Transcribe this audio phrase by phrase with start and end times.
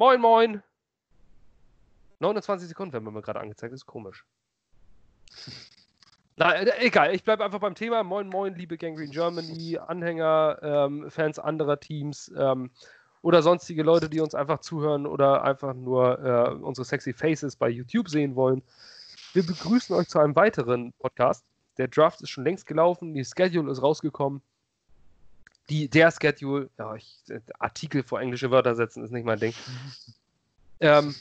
[0.00, 0.62] Moin, moin.
[2.20, 4.24] 29 Sekunden werden mir gerade angezeigt, das ist komisch.
[6.36, 8.02] Na, äh, egal, ich bleibe einfach beim Thema.
[8.02, 12.70] Moin, moin, liebe Gangrene Germany, Anhänger, ähm, Fans anderer Teams ähm,
[13.20, 17.68] oder sonstige Leute, die uns einfach zuhören oder einfach nur äh, unsere sexy Faces bei
[17.68, 18.62] YouTube sehen wollen.
[19.34, 21.44] Wir begrüßen euch zu einem weiteren Podcast.
[21.76, 24.40] Der Draft ist schon längst gelaufen, die Schedule ist rausgekommen.
[25.70, 27.22] Die, der Schedule, ja, ich,
[27.58, 29.54] Artikel vor englische Wörter setzen ist nicht mein Ding.
[30.80, 31.14] Ähm,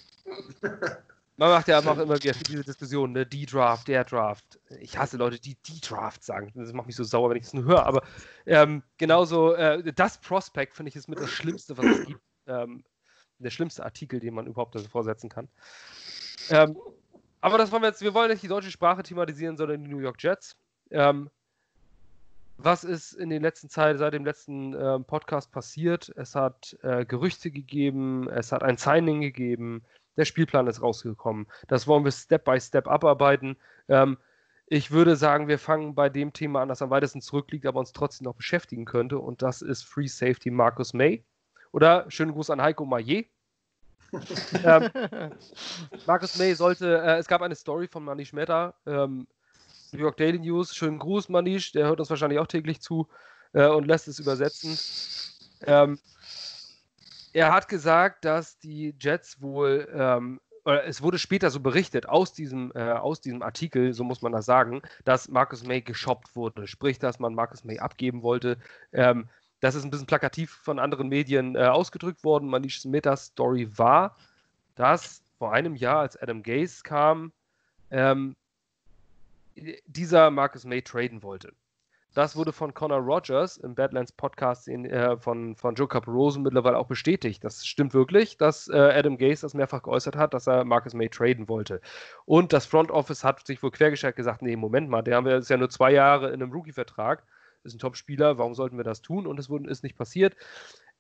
[1.38, 3.26] man macht ja auch immer wieder diese Diskussion, ne?
[3.26, 4.60] Die Draft, der Draft.
[4.80, 6.52] Ich hasse Leute, die die Draft sagen.
[6.56, 7.86] Das macht mich so sauer, wenn ich es nur höre.
[7.86, 8.04] Aber
[8.46, 12.22] ähm, genauso, äh, das Prospect finde ich ist mit das Schlimmste, was es gibt.
[12.48, 12.84] Ähm,
[13.38, 15.48] der schlimmste Artikel, den man überhaupt davor setzen kann.
[16.50, 16.78] Ähm,
[17.42, 20.00] aber das wollen wir jetzt, wir wollen nicht die deutsche Sprache thematisieren, sondern die New
[20.00, 20.58] York Jets.
[20.92, 21.30] Ähm,
[22.62, 26.12] was ist in den letzten Zeit, seit dem letzten äh, Podcast passiert?
[26.16, 29.84] Es hat äh, Gerüchte gegeben, es hat ein Signing gegeben,
[30.18, 31.48] der Spielplan ist rausgekommen.
[31.68, 33.56] Das wollen wir Step by Step abarbeiten.
[33.88, 34.18] Ähm,
[34.68, 37.94] ich würde sagen, wir fangen bei dem Thema an, das am weitesten zurückliegt, aber uns
[37.94, 39.18] trotzdem noch beschäftigen könnte.
[39.18, 41.24] Und das ist Free Safety Markus May.
[41.72, 43.30] Oder schönen Gruß an Heiko Maillet.
[44.64, 44.90] ähm,
[46.06, 49.28] Markus May sollte, äh, es gab eine Story von Manish Mehta, ähm,
[49.94, 50.76] New York Daily News.
[50.76, 53.08] Schönen Gruß, Manish, der hört uns wahrscheinlich auch täglich zu
[53.54, 54.78] äh, und lässt es übersetzen.
[55.66, 56.00] Ähm,
[57.34, 60.40] er hat gesagt, dass die Jets wohl, ähm,
[60.86, 64.46] es wurde später so berichtet aus diesem, äh, aus diesem Artikel, so muss man das
[64.46, 66.68] sagen, dass Marcus May geshoppt wurde.
[66.68, 68.58] Sprich, dass man Marcus May abgeben wollte.
[68.92, 69.30] Ähm,
[69.62, 72.50] das ist ein bisschen plakativ von anderen Medien äh, ausgedrückt worden.
[72.50, 74.16] Manish Smithers Story war,
[74.76, 77.32] dass vor einem Jahr, als Adam Gase kam,
[77.92, 78.36] ähm,
[79.86, 81.54] dieser Marcus May traden wollte.
[82.16, 86.78] Das wurde von Connor Rogers im Badlands Podcast in, äh, von, von Joe Caparoso mittlerweile
[86.78, 87.44] auch bestätigt.
[87.44, 91.10] Das stimmt wirklich, dass äh, Adam Gase das mehrfach geäußert hat, dass er Marcus May
[91.10, 91.82] traden wollte.
[92.26, 95.36] Und das Front Office hat sich wohl quergestellt gesagt, nee, Moment mal, der haben wir
[95.36, 97.24] jetzt ja nur zwei Jahre in einem Rookie-Vertrag,
[97.64, 99.28] ist ein Top-Spieler, warum sollten wir das tun?
[99.28, 100.36] Und es ist nicht passiert.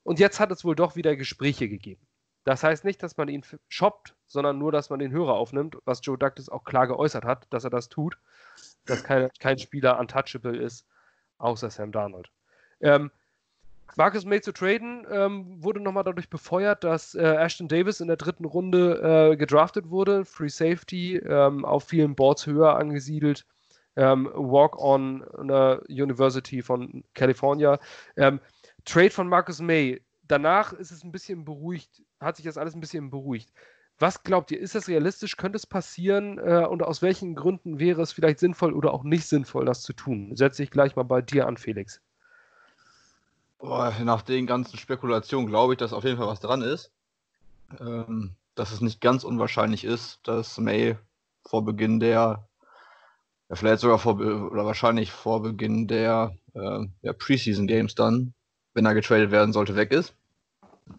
[0.03, 2.05] Und jetzt hat es wohl doch wieder Gespräche gegeben.
[2.49, 5.99] Das heißt nicht, dass man ihn shoppt, sondern nur, dass man den Hörer aufnimmt, was
[6.01, 8.17] Joe Douglas auch klar geäußert hat, dass er das tut,
[8.87, 10.87] dass kein, kein Spieler untouchable ist
[11.37, 12.31] außer Sam Darnold.
[12.81, 13.11] Ähm,
[13.97, 18.17] Marcus May zu traden ähm, wurde nochmal dadurch befeuert, dass äh, Ashton Davis in der
[18.17, 23.45] dritten Runde äh, gedraftet wurde, Free Safety, ähm, auf vielen Boards höher angesiedelt,
[23.95, 27.79] ähm, Walk-on der University von California.
[28.17, 28.39] Ähm,
[28.85, 30.01] Trade von Marcus May.
[30.29, 33.51] Danach ist es ein bisschen beruhigt, hat sich das alles ein bisschen beruhigt.
[33.97, 35.35] Was glaubt ihr, ist das realistisch?
[35.35, 36.37] Könnte es passieren?
[36.37, 39.91] Äh, und aus welchen Gründen wäre es vielleicht sinnvoll oder auch nicht sinnvoll, das zu
[39.91, 40.35] tun?
[40.35, 41.99] Setze ich gleich mal bei dir an, Felix.
[43.57, 46.91] Boah, nach den ganzen Spekulationen glaube ich, dass auf jeden Fall was dran ist.
[47.79, 50.95] Ähm, dass es nicht ganz unwahrscheinlich ist, dass May
[51.45, 52.47] vor Beginn der,
[53.49, 58.33] ja, vielleicht sogar vor, oder wahrscheinlich vor Beginn der, äh, der Preseason Games dann,
[58.73, 60.13] wenn er getradet werden sollte, weg ist.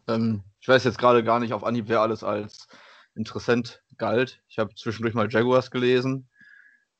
[0.09, 2.69] Ähm, ich weiß jetzt gerade gar nicht auf Anhieb, wer alles als
[3.15, 4.43] interessant galt.
[4.49, 6.29] Ich habe zwischendurch mal Jaguars gelesen.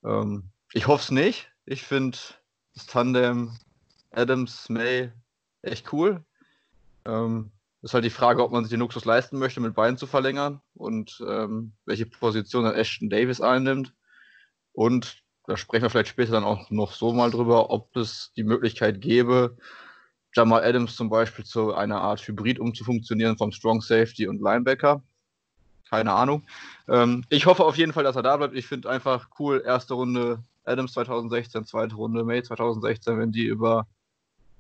[0.05, 1.51] Ähm, ich hoffe es nicht.
[1.65, 2.19] Ich finde
[2.75, 3.57] das Tandem
[4.11, 5.13] Adams May
[5.63, 6.25] echt cool.
[7.05, 7.53] Ähm,
[7.83, 10.61] ist halt die Frage, ob man sich den Luxus leisten möchte, mit Beinen zu verlängern
[10.75, 13.95] und ähm, welche Position dann Ashton Davis einnimmt.
[14.73, 18.45] Und da sprechen wir vielleicht später dann auch noch so mal drüber, ob es die
[18.45, 19.57] Möglichkeit gäbe,
[20.35, 25.03] Jamal Adams zum Beispiel zu einer Art Hybrid umzufunktionieren vom Strong Safety und Linebacker
[25.91, 26.45] keine Ahnung.
[26.89, 28.55] Ähm, ich hoffe auf jeden Fall, dass er da bleibt.
[28.55, 33.87] Ich finde einfach cool, erste Runde Adams 2016, zweite Runde May 2016, wenn die über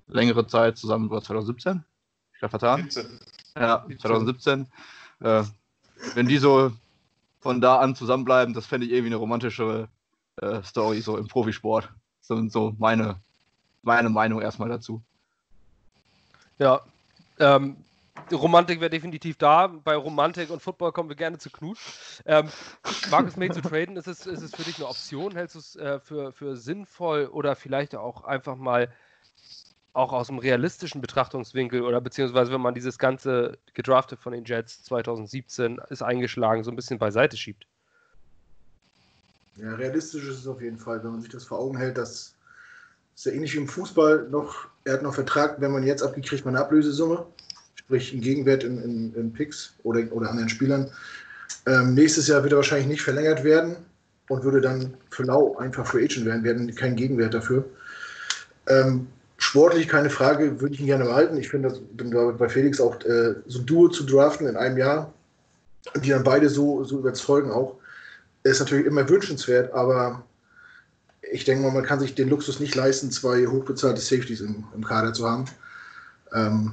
[0.09, 1.85] längere Zeit zusammen, über 2017?
[2.33, 2.91] Ich glaube vertan.
[2.91, 3.21] 17.
[3.57, 4.67] Ja, 2017.
[5.21, 5.45] Äh,
[6.15, 6.73] wenn die so
[7.39, 9.89] von da an zusammenbleiben, das fände ich irgendwie eine romantische
[10.37, 11.91] äh, Story so im Profisport.
[12.19, 13.21] Das sind so meine,
[13.83, 15.01] meine Meinung erstmal dazu.
[16.60, 16.82] Ja,
[17.38, 17.78] ähm,
[18.31, 19.66] Romantik wäre definitiv da.
[19.66, 21.78] Bei Romantik und Football kommen wir gerne zu Knut.
[22.27, 22.48] Ähm,
[23.10, 25.34] Marcus May zu traden, ist es, ist es für dich eine Option?
[25.34, 28.92] Hältst du es äh, für, für sinnvoll oder vielleicht auch einfach mal
[29.95, 34.84] auch aus einem realistischen Betrachtungswinkel oder beziehungsweise wenn man dieses ganze gedraftet von den Jets
[34.84, 37.66] 2017 ist eingeschlagen, so ein bisschen beiseite schiebt?
[39.56, 42.34] Ja, realistisch ist es auf jeden Fall, wenn man sich das vor Augen hält, dass
[43.21, 46.28] es ja ähnlich wie im Fußball noch, er hat noch Vertrag, wenn man jetzt abgibt,
[46.28, 47.27] kriegt man eine Ablösesumme
[47.91, 50.89] sprich einen Gegenwert in, in, in Picks oder, oder anderen Spielern.
[51.67, 53.77] Ähm, nächstes Jahr wird er wahrscheinlich nicht verlängert werden
[54.28, 57.65] und würde dann für Lau einfach Free Agent werden, werden kein Gegenwert dafür.
[58.69, 59.09] Ähm,
[59.39, 61.37] Sportlich keine Frage, würde ich ihn gerne behalten.
[61.39, 64.77] Ich finde, bin da bei Felix auch äh, so ein Duo zu draften in einem
[64.77, 65.13] Jahr,
[66.05, 67.77] die dann beide so, so überzeugen auch,
[68.43, 70.23] ist natürlich immer wünschenswert, aber
[71.33, 74.84] ich denke mal, man kann sich den Luxus nicht leisten, zwei hochbezahlte Safeties im, im
[74.84, 75.45] Kader zu haben.
[76.33, 76.72] Ähm,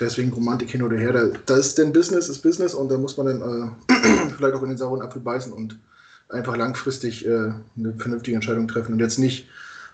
[0.00, 1.12] deswegen Romantik hin oder her.
[1.12, 4.62] Da, das ist denn Business, ist Business und da muss man dann äh, vielleicht auch
[4.62, 5.78] in den sauren Apfel beißen und
[6.28, 9.48] einfach langfristig äh, eine vernünftige Entscheidung treffen und jetzt nicht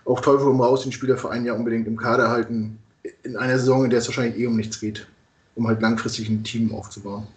[0.05, 2.79] auf Teufel um raus den Spieler für ein Jahr unbedingt im Kader halten,
[3.23, 5.07] in einer Saison, in der es wahrscheinlich eh um nichts geht,
[5.55, 7.27] um halt langfristig ein Team aufzubauen.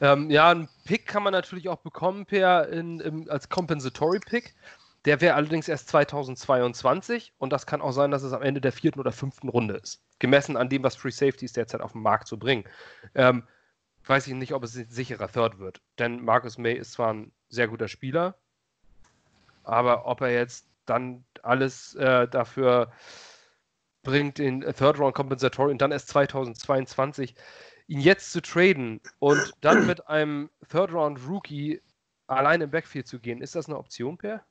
[0.00, 4.54] Ähm, ja, einen Pick kann man natürlich auch bekommen per in, in, als Compensatory Pick.
[5.04, 8.72] Der wäre allerdings erst 2022 und das kann auch sein, dass es am Ende der
[8.72, 10.02] vierten oder fünften Runde ist.
[10.20, 12.64] Gemessen an dem, was Free Safeties derzeit auf dem Markt so bringen.
[13.14, 13.42] Ähm,
[14.06, 15.80] weiß ich nicht, ob es ein sicherer Third wird.
[15.98, 18.36] Denn Marcus May ist zwar ein sehr guter Spieler,
[19.64, 22.92] aber ob er jetzt dann alles äh, dafür
[24.02, 27.34] bringt, den Third Round Compensatory und dann erst 2022
[27.86, 31.80] ihn jetzt zu traden und dann mit einem Third Round Rookie
[32.26, 34.44] allein im Backfield zu gehen, ist das eine Option, Per?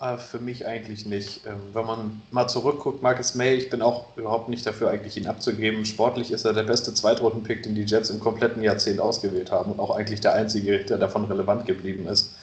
[0.00, 1.46] Äh, für mich eigentlich nicht.
[1.46, 5.26] Ähm, wenn man mal zurückguckt, Marcus May, ich bin auch überhaupt nicht dafür, eigentlich ihn
[5.26, 5.84] abzugeben.
[5.84, 9.80] Sportlich ist er der beste Zweitrunden-Pick, den die Jets im kompletten Jahrzehnt ausgewählt haben und
[9.80, 12.34] auch eigentlich der einzige, der davon relevant geblieben ist.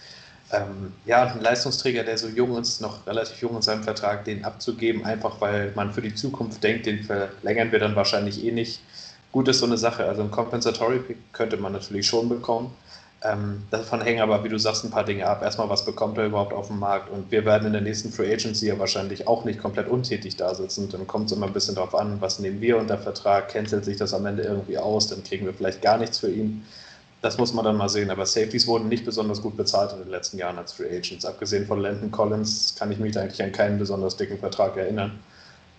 [0.53, 4.43] Ähm, ja, ein Leistungsträger, der so jung ist, noch relativ jung in seinem Vertrag, den
[4.45, 8.81] abzugeben, einfach weil man für die Zukunft denkt, den verlängern wir dann wahrscheinlich eh nicht.
[9.31, 10.05] Gut ist so eine Sache.
[10.05, 12.75] Also ein Compensatory Pick könnte man natürlich schon bekommen.
[13.23, 15.43] Ähm, davon hängen aber, wie du sagst, ein paar Dinge ab.
[15.43, 17.11] Erstmal, was bekommt er überhaupt auf dem Markt?
[17.11, 20.55] Und wir werden in der nächsten Free Agency ja wahrscheinlich auch nicht komplett untätig da
[20.55, 20.89] sitzen.
[20.89, 23.97] Dann kommt es immer ein bisschen darauf an, was nehmen wir unter Vertrag, cancelt sich
[23.97, 26.65] das am Ende irgendwie aus, dann kriegen wir vielleicht gar nichts für ihn.
[27.21, 28.09] Das muss man dann mal sehen.
[28.09, 31.23] Aber Safeties wurden nicht besonders gut bezahlt in den letzten Jahren als Free Agents.
[31.23, 35.19] Abgesehen von Landon Collins kann ich mich eigentlich an keinen besonders dicken Vertrag erinnern.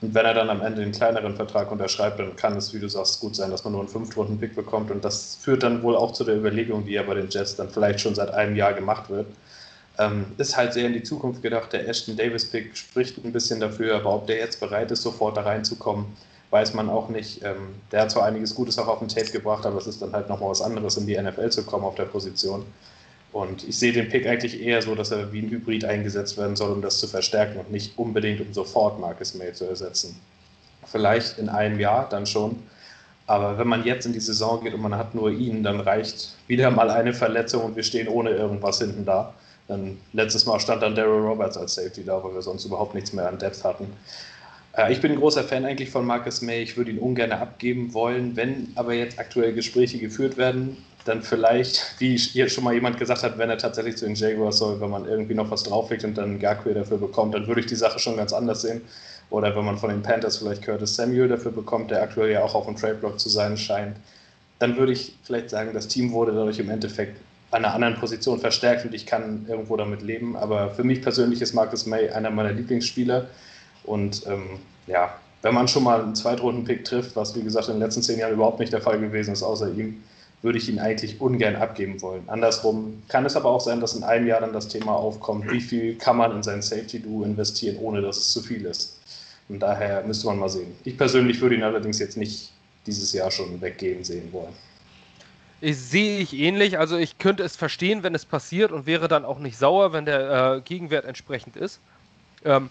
[0.02, 2.88] Und wenn er dann am Ende einen kleineren Vertrag unterschreibt, dann kann es, wie du
[2.88, 4.90] sagst, gut sein, dass man nur einen Fünftrunden-Pick bekommt.
[4.90, 7.70] Und das führt dann wohl auch zu der Überlegung, die ja bei den Jets dann
[7.70, 9.26] vielleicht schon seit einem Jahr gemacht wird.
[9.98, 11.72] Ähm, ist halt sehr in die Zukunft gedacht.
[11.72, 15.42] Der Ashton Davis-Pick spricht ein bisschen dafür, aber ob der jetzt bereit ist, sofort da
[15.42, 16.06] reinzukommen,
[16.50, 17.44] weiß man auch nicht.
[17.44, 20.12] Ähm, der hat zwar einiges Gutes auch auf den Tape gebracht, aber es ist dann
[20.12, 22.64] halt nochmal was anderes, in die NFL zu kommen auf der Position.
[23.32, 26.54] Und ich sehe den Pick eigentlich eher so, dass er wie ein Hybrid eingesetzt werden
[26.54, 30.20] soll, um das zu verstärken und nicht unbedingt, um sofort Marcus May zu ersetzen.
[30.84, 32.62] Vielleicht in einem Jahr dann schon.
[33.26, 36.34] Aber wenn man jetzt in die Saison geht und man hat nur ihn, dann reicht
[36.48, 39.32] wieder mal eine Verletzung und wir stehen ohne irgendwas hinten da.
[39.68, 43.12] Dann, letztes Mal stand dann Daryl Roberts als Safety da, weil wir sonst überhaupt nichts
[43.12, 43.86] mehr an Depth hatten.
[44.76, 46.62] Äh, ich bin ein großer Fan eigentlich von Marcus May.
[46.62, 48.36] Ich würde ihn ungern abgeben wollen.
[48.36, 53.22] Wenn aber jetzt aktuell Gespräche geführt werden, dann vielleicht, wie jetzt schon mal jemand gesagt
[53.22, 56.16] hat, wenn er tatsächlich zu den Jaguars soll, wenn man irgendwie noch was drauflegt und
[56.16, 58.82] dann Garquay dafür bekommt, dann würde ich die Sache schon ganz anders sehen.
[59.30, 62.54] Oder wenn man von den Panthers vielleicht Curtis Samuel dafür bekommt, der aktuell ja auch
[62.54, 63.96] auf dem Trade-Block zu sein scheint,
[64.58, 67.16] dann würde ich vielleicht sagen, das Team wurde dadurch im Endeffekt
[67.50, 70.36] an einer anderen Position verstärkt und ich kann irgendwo damit leben.
[70.36, 73.26] Aber für mich persönlich ist Marcus May einer meiner Lieblingsspieler.
[73.84, 77.82] Und ähm, ja, wenn man schon mal einen Zweitrunden-Pick trifft, was wie gesagt in den
[77.82, 80.02] letzten zehn Jahren überhaupt nicht der Fall gewesen ist, außer ihm,
[80.42, 82.24] würde ich ihn eigentlich ungern abgeben wollen.
[82.26, 85.60] Andersrum kann es aber auch sein, dass in einem Jahr dann das Thema aufkommt, wie
[85.60, 88.98] viel kann man in sein Safety-Duo investieren, ohne dass es zu viel ist.
[89.48, 90.74] Und daher müsste man mal sehen.
[90.84, 92.52] Ich persönlich würde ihn allerdings jetzt nicht
[92.86, 94.52] dieses Jahr schon weggehen sehen wollen.
[95.60, 96.78] Ich sehe ich ähnlich.
[96.78, 100.04] Also ich könnte es verstehen, wenn es passiert und wäre dann auch nicht sauer, wenn
[100.04, 101.78] der äh, Gegenwert entsprechend ist.
[102.44, 102.68] Ähm,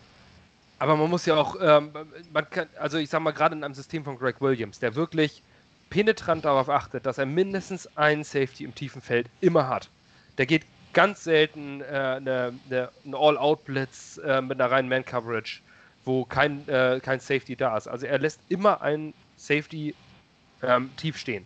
[0.81, 1.91] aber man muss ja auch, ähm,
[2.33, 5.43] man kann, also ich sag mal, gerade in einem System von Greg Williams, der wirklich
[5.91, 9.91] penetrant darauf achtet, dass er mindestens einen Safety im tiefen Feld immer hat.
[10.39, 15.61] Der geht ganz selten äh, eine, eine, einen All-Out-Blitz äh, mit einer reinen Man-Coverage,
[16.03, 17.87] wo kein, äh, kein Safety da ist.
[17.87, 19.93] Also er lässt immer einen Safety
[20.63, 21.45] ähm, tief stehen.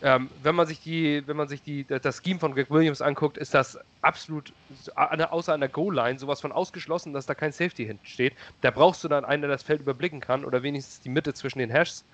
[0.00, 3.36] Ähm, wenn man sich die, wenn man sich die, das Scheme von Greg Williams anguckt,
[3.36, 4.52] ist das absolut,
[4.94, 9.08] außer an der Goal-Line, sowas von ausgeschlossen, dass da kein Safety hinten Da brauchst du
[9.08, 12.04] dann einen, der das Feld überblicken kann oder wenigstens die Mitte zwischen den Hashs.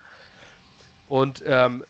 [1.08, 1.84] Und ähm,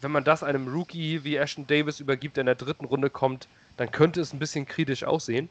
[0.00, 3.48] wenn man das einem Rookie wie Ashton Davis übergibt, der in der dritten Runde kommt,
[3.76, 5.48] dann könnte es ein bisschen kritisch aussehen.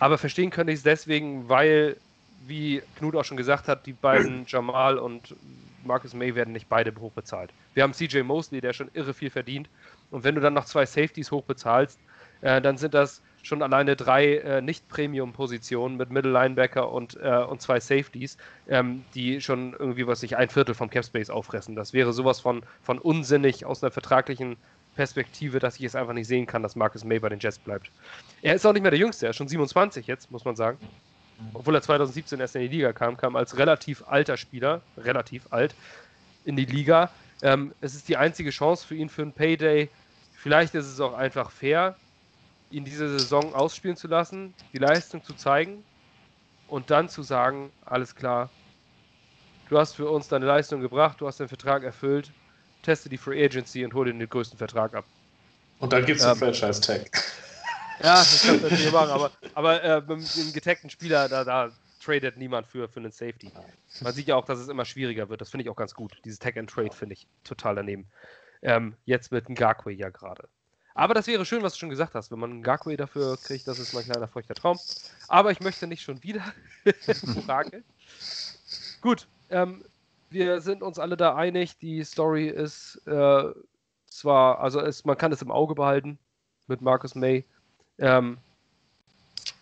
[0.00, 1.96] Aber verstehen könnte ich es deswegen, weil,
[2.46, 5.34] wie Knut auch schon gesagt hat, die beiden Jamal und
[5.84, 7.52] Marcus May werden nicht beide hoch bezahlt.
[7.74, 9.68] Wir haben CJ Mosley, der schon irre viel verdient.
[10.10, 11.98] Und wenn du dann noch zwei Safeties hoch bezahlst,
[12.40, 17.60] äh, dann sind das schon alleine drei äh, Nicht-Premium-Positionen mit Middle Linebacker und, äh, und
[17.60, 21.76] zwei Safeties, ähm, die schon irgendwie, was sich ein Viertel vom Capspace auffressen.
[21.76, 24.56] Das wäre sowas von, von unsinnig aus einer vertraglichen
[24.94, 27.90] Perspektive, dass ich es einfach nicht sehen kann, dass Marcus May bei den Jets bleibt.
[28.42, 30.78] Er ist auch nicht mehr der Jüngste, er ist schon 27 jetzt, muss man sagen.
[31.52, 35.74] Obwohl er 2017 erst in die Liga kam, kam als relativ alter Spieler, relativ alt,
[36.44, 37.10] in die Liga.
[37.42, 39.90] Ähm, es ist die einzige Chance für ihn für einen Payday.
[40.32, 41.96] Vielleicht ist es auch einfach fair,
[42.70, 45.84] ihn diese Saison ausspielen zu lassen, die Leistung zu zeigen
[46.66, 48.50] und dann zu sagen, alles klar,
[49.68, 52.30] du hast für uns deine Leistung gebracht, du hast den Vertrag erfüllt,
[52.82, 55.04] teste die Free Agency und hol dir den größten Vertrag ab.
[55.78, 57.10] Und dann gibt es ähm, einen Franchise-Tag.
[58.02, 61.70] Ja, das kannst du natürlich machen, aber, aber äh, mit dem getagten Spieler, da, da
[62.04, 63.50] tradet niemand für, für einen Safety.
[64.00, 65.40] Man sieht ja auch, dass es immer schwieriger wird.
[65.40, 66.18] Das finde ich auch ganz gut.
[66.24, 68.06] Dieses Tag and Trade finde ich total daneben.
[68.62, 70.48] Ähm, jetzt mit Ngakwe ja gerade.
[70.94, 72.30] Aber das wäre schön, was du schon gesagt hast.
[72.30, 74.78] Wenn man Ngakwe dafür kriegt, das ist mein kleiner feuchter Traum.
[75.28, 76.44] Aber ich möchte nicht schon wieder
[77.46, 77.82] Frage.
[79.00, 79.84] Gut, ähm,
[80.30, 81.78] wir sind uns alle da einig.
[81.78, 83.44] Die Story ist äh,
[84.06, 86.18] zwar, also es, man kann es im Auge behalten
[86.68, 87.44] mit Marcus May.
[87.98, 88.38] Ähm,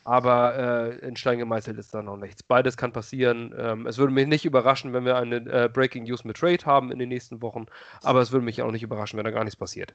[0.04, 0.56] aber
[1.00, 2.42] äh, in Stein gemeißelt ist da noch nichts.
[2.42, 3.54] Beides kann passieren.
[3.56, 6.90] Ähm, es würde mich nicht überraschen, wenn wir eine äh, Breaking News mit Trade haben
[6.90, 7.66] in den nächsten Wochen,
[8.02, 9.94] aber es würde mich auch nicht überraschen, wenn da gar nichts passiert.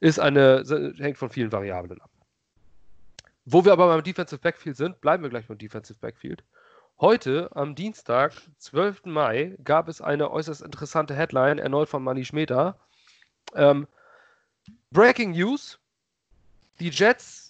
[0.00, 0.62] Ist eine,
[0.98, 2.10] hängt von vielen Variablen ab.
[3.46, 6.42] Wo wir aber beim Defensive Backfield sind, bleiben wir gleich beim Defensive Backfield.
[6.98, 9.04] Heute, am Dienstag, 12.
[9.04, 12.76] Mai, gab es eine äußerst interessante Headline, erneut von Manny Schmeda.
[13.54, 13.86] Ähm,
[14.90, 15.78] Breaking News:
[16.80, 17.45] Die Jets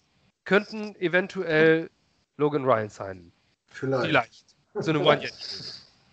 [0.46, 1.90] könnten eventuell
[2.38, 3.32] Logan Ryan sein.
[3.66, 4.06] Vielleicht.
[4.06, 4.46] Vielleicht.
[4.74, 5.22] So eine one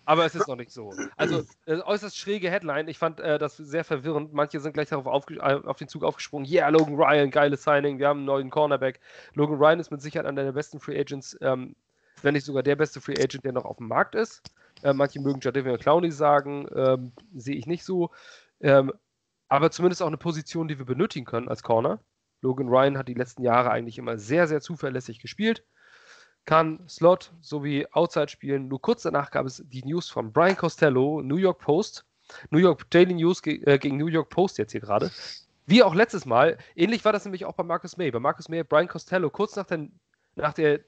[0.04, 0.92] Aber es ist noch nicht so.
[1.16, 2.88] Also, äh, äußerst schräge Headline.
[2.88, 4.34] Ich fand äh, das sehr verwirrend.
[4.34, 6.50] Manche sind gleich darauf aufge äh, auf den Zug aufgesprungen.
[6.50, 7.98] Yeah, Logan Ryan, geiles Signing.
[7.98, 9.00] Wir haben einen neuen Cornerback.
[9.34, 11.74] Logan Ryan ist mit Sicherheit einer der besten Free Agents, ähm,
[12.22, 14.42] wenn nicht sogar der beste Free Agent, der noch auf dem Markt ist.
[14.82, 18.10] Äh, manche mögen Jadavion Clowney sagen, ähm, sehe ich nicht so.
[18.60, 18.92] Ähm,
[19.48, 22.00] aber zumindest auch eine Position, die wir benötigen können als Corner.
[22.44, 25.64] Logan Ryan hat die letzten Jahre eigentlich immer sehr, sehr zuverlässig gespielt.
[26.44, 28.68] Kann Slot sowie Outside spielen.
[28.68, 32.04] Nur kurz danach gab es die News von Brian Costello, New York Post.
[32.50, 35.10] New York Daily News ge äh, gegen New York Post jetzt hier gerade.
[35.66, 36.58] Wie auch letztes Mal.
[36.76, 38.10] Ähnlich war das nämlich auch bei Marcus May.
[38.10, 39.98] Bei Marcus May hat Brian Costello kurz nach, den,
[40.36, 40.80] nach der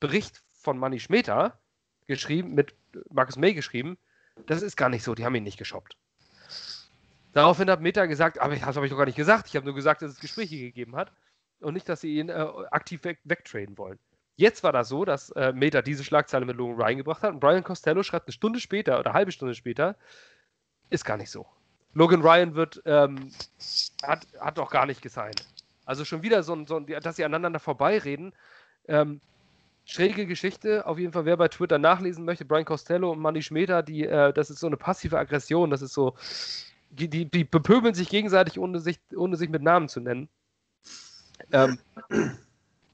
[0.00, 1.58] Bericht von Manny Schmeter
[2.06, 2.74] geschrieben, mit
[3.10, 3.98] Marcus May geschrieben,
[4.46, 5.96] das ist gar nicht so, die haben ihn nicht geshoppt.
[7.34, 9.48] Daraufhin hat Meta gesagt, aber das habe ich doch gar nicht gesagt.
[9.48, 11.12] Ich habe nur gesagt, dass es Gespräche gegeben hat
[11.60, 13.98] und nicht, dass sie ihn äh, aktiv weg wegtraden wollen.
[14.36, 17.40] Jetzt war das so, dass äh, Meta diese Schlagzeile mit Logan Ryan gebracht hat und
[17.40, 19.96] Brian Costello schreibt eine Stunde später oder eine halbe Stunde später,
[20.90, 21.46] ist gar nicht so.
[21.92, 23.30] Logan Ryan wird, ähm,
[24.02, 25.46] hat, hat doch gar nicht gesigned.
[25.84, 28.32] Also schon wieder so, so dass sie aneinander vorbeireden.
[28.88, 29.20] Ähm,
[29.84, 30.86] schräge Geschichte.
[30.86, 34.32] Auf jeden Fall, wer bei Twitter nachlesen möchte, Brian Costello und Manny Schmeta, die, äh,
[34.32, 35.70] das ist so eine passive Aggression.
[35.70, 36.16] Das ist so,
[36.94, 40.28] die, die, die bepöbeln sich gegenseitig, ohne sich, ohne sich mit Namen zu nennen.
[41.52, 41.78] Ähm,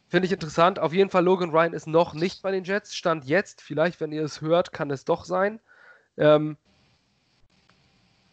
[0.08, 0.78] Finde ich interessant.
[0.78, 2.96] Auf jeden Fall, Logan Ryan ist noch nicht bei den Jets.
[2.96, 5.60] Stand jetzt, vielleicht, wenn ihr es hört, kann es doch sein.
[6.16, 6.56] Ähm,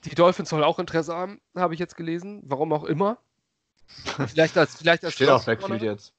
[0.05, 2.41] die Dolphins sollen auch Interesse haben, habe ich jetzt gelesen.
[2.45, 3.17] Warum auch immer.
[4.27, 6.13] Vielleicht als, vielleicht als Steht auch Backfield jetzt.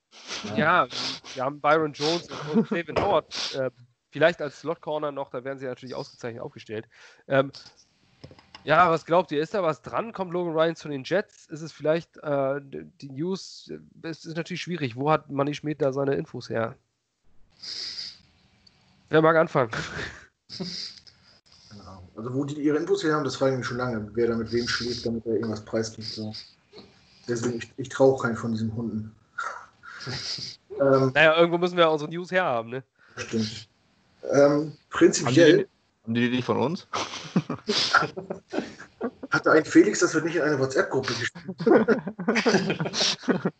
[0.57, 0.87] Ja,
[1.35, 3.55] wir haben Byron Jones und David Howard.
[3.55, 3.71] Äh,
[4.11, 6.89] vielleicht als Slot Corner noch, da werden sie natürlich ausgezeichnet aufgestellt.
[7.27, 7.53] Ähm,
[8.69, 9.41] ja, was glaubt ihr?
[9.41, 10.13] Ist da was dran?
[10.13, 11.47] Kommt Logan Ryan zu den Jets?
[11.47, 12.61] Ist es vielleicht äh,
[13.01, 13.73] die News?
[14.03, 14.95] Es ist natürlich schwierig.
[14.95, 16.77] Wo hat Manny Schmidt da seine Infos her?
[19.09, 19.71] Wer mag anfangen?
[21.71, 22.03] Genau.
[22.15, 24.07] Also, wo die ihre Infos her haben, das frage ich mich schon lange.
[24.13, 26.09] Wer da mit wem schläft, damit er irgendwas preisgibt.
[26.09, 26.35] So.
[27.27, 29.17] Deswegen, ich, ich traue keinen von diesen Hunden.
[30.79, 32.85] ähm, naja, irgendwo müssen wir unsere News herhaben, ne?
[33.17, 33.67] Stimmt.
[34.31, 35.67] Ähm, prinzipiell.
[36.09, 36.87] Haben die nicht von uns?
[39.31, 41.55] Hatte ein Felix, das wird nicht in eine WhatsApp-Gruppe gespielt.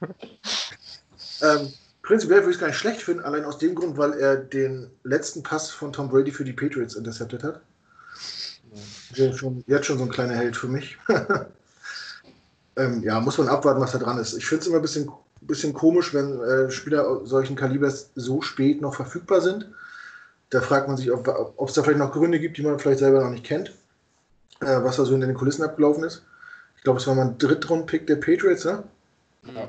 [1.43, 4.37] ähm, prinzipiell würde ich es gar nicht schlecht finden, allein aus dem Grund, weil er
[4.37, 7.61] den letzten Pass von Tom Brady für die Patriots interceptet hat.
[9.15, 9.37] Ja.
[9.37, 10.97] Schon, jetzt schon so ein kleiner Held für mich.
[12.77, 14.33] ähm, ja, muss man abwarten, was da dran ist.
[14.39, 15.11] Ich finde es immer ein bisschen,
[15.43, 19.69] bisschen komisch, wenn äh, Spieler solchen Kalibers so spät noch verfügbar sind.
[20.51, 23.23] Da fragt man sich, ob, es da vielleicht noch Gründe gibt, die man vielleicht selber
[23.23, 23.71] noch nicht kennt,
[24.61, 26.25] äh, was da so in den Kulissen abgelaufen ist.
[26.77, 28.85] Ich glaube, es war mal ein Drittrund-Pick der Patriots, ne?
[29.55, 29.69] Ja.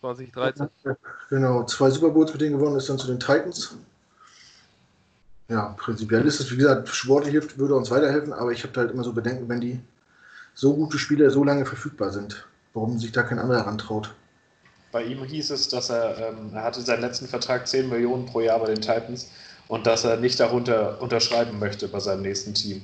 [0.00, 0.68] 2013.
[1.28, 3.76] Genau, zwei Super Bowls mit denen gewonnen, ist dann zu den Titans.
[5.48, 8.92] Ja, prinzipiell ist es, wie gesagt, sportlich hilft, würde uns weiterhelfen, aber ich habe halt
[8.92, 9.80] immer so Bedenken, wenn die
[10.54, 14.14] so gute Spieler so lange verfügbar sind, warum sich da kein anderer rantraut.
[14.92, 18.40] Bei ihm hieß es, dass er, ähm, er hatte seinen letzten Vertrag 10 Millionen pro
[18.40, 19.30] Jahr bei den Titans
[19.68, 22.82] und dass er nicht darunter unterschreiben möchte bei seinem nächsten Team.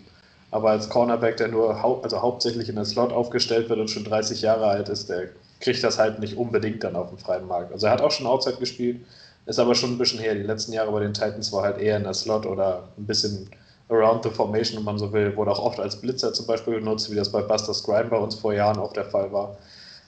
[0.51, 4.05] Aber als Cornerback, der nur hau also hauptsächlich in der Slot aufgestellt wird und schon
[4.05, 7.73] 30 Jahre alt ist, der kriegt das halt nicht unbedingt dann auf dem freien Markt.
[7.73, 9.01] Also er hat auch schon Outside gespielt,
[9.47, 10.35] Ist aber schon ein bisschen her.
[10.35, 13.51] Die letzten Jahre bei den Titans war halt eher in der Slot oder ein bisschen
[13.89, 15.37] around the formation, wenn man so will.
[15.37, 18.35] Wurde auch oft als Blitzer zum Beispiel benutzt, wie das bei Buster Scribe bei uns
[18.37, 19.57] vor Jahren auch der Fall war.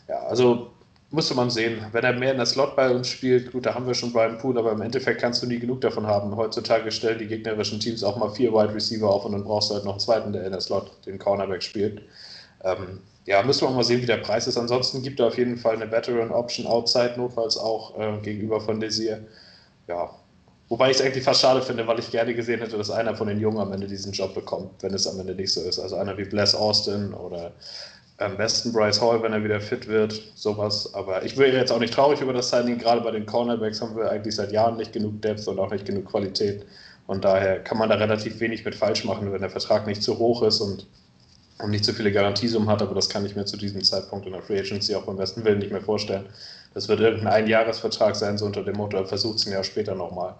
[0.09, 0.74] Ja, also
[1.15, 1.79] musste man sehen.
[1.93, 4.39] Wenn er mehr in der Slot bei uns spielt, gut, da haben wir schon Brian
[4.39, 6.37] Poole, aber im Endeffekt kannst du nie genug davon haben.
[6.37, 9.75] Heutzutage stellen die gegnerischen Teams auch mal vier Wide Receiver auf und dann brauchst du
[9.75, 12.03] halt noch einen zweiten, der in der Slot den Cornerback spielt.
[12.63, 14.59] Ähm, ja, müssen wir mal sehen, wie der Preis ist.
[14.59, 18.81] Ansonsten gibt er auf jeden Fall eine Veteran Option Outside, notfalls auch äh, gegenüber von
[18.81, 19.21] Desir.
[19.87, 20.11] Ja,
[20.69, 23.29] wobei ich es eigentlich fast schade finde, weil ich gerne gesehen hätte, dass einer von
[23.29, 25.79] den Jungen am Ende diesen Job bekommt, wenn es am Ende nicht so ist.
[25.79, 27.53] Also einer wie Bless Austin oder
[28.19, 30.95] am besten Bryce Hall, wenn er wieder fit wird, sowas.
[30.95, 32.79] Aber ich wäre jetzt auch nicht traurig über das Signing.
[32.79, 35.85] Gerade bei den Cornerbacks haben wir eigentlich seit Jahren nicht genug Depth und auch nicht
[35.85, 36.65] genug Qualität.
[37.07, 40.19] Und daher kann man da relativ wenig mit falsch machen, wenn der Vertrag nicht zu
[40.19, 40.87] hoch ist und,
[41.59, 42.83] und nicht zu viele Garantiesummen hat.
[42.83, 45.45] Aber das kann ich mir zu diesem Zeitpunkt in der Free Agency auch beim besten
[45.45, 46.27] Willen nicht mehr vorstellen.
[46.73, 49.95] Das wird irgendein Einjahresvertrag sein, so unter dem Motto, er versucht es ein Jahr später
[49.95, 50.35] nochmal.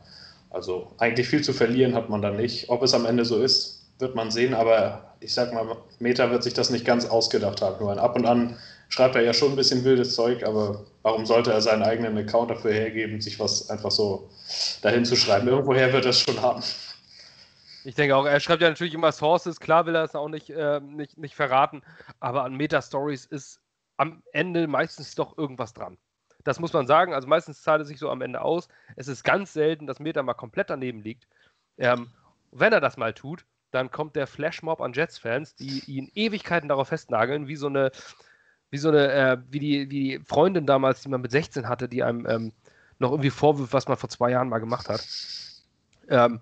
[0.51, 2.71] Also eigentlich viel zu verlieren hat man da nicht.
[2.71, 6.43] Ob es am Ende so ist, wird man sehen, aber ich sag mal, Meta wird
[6.43, 7.83] sich das nicht ganz ausgedacht haben.
[7.83, 8.59] Nur ab und an
[8.89, 12.51] schreibt er ja schon ein bisschen wildes Zeug, aber warum sollte er seinen eigenen Account
[12.51, 14.29] dafür hergeben, sich was einfach so
[14.83, 15.49] dahin zu schreiben?
[15.49, 16.63] Irgendwoher wird er es schon haben.
[17.85, 20.51] Ich denke auch, er schreibt ja natürlich immer Sources, klar will er es auch nicht,
[20.51, 21.83] äh, nicht, nicht verraten,
[22.19, 23.61] aber an Meta-Stories ist
[23.97, 25.99] am Ende meistens doch irgendwas dran.
[26.45, 28.69] Das muss man sagen, also meistens zahlt es sich so am Ende aus.
[28.97, 31.27] Es ist ganz selten, dass Meta mal komplett daneben liegt.
[31.79, 32.11] Ähm,
[32.53, 33.45] wenn er das mal tut,
[33.75, 37.91] dann kommt der Flashmob an Jets-Fans, die ihn Ewigkeiten darauf festnageln, wie so eine,
[38.71, 41.89] wie so eine, äh, wie, die, wie die Freundin damals, die man mit 16 hatte,
[41.89, 42.53] die einem ähm,
[42.99, 45.07] noch irgendwie vorwirft, was man vor zwei Jahren mal gemacht hat.
[46.09, 46.41] Ähm,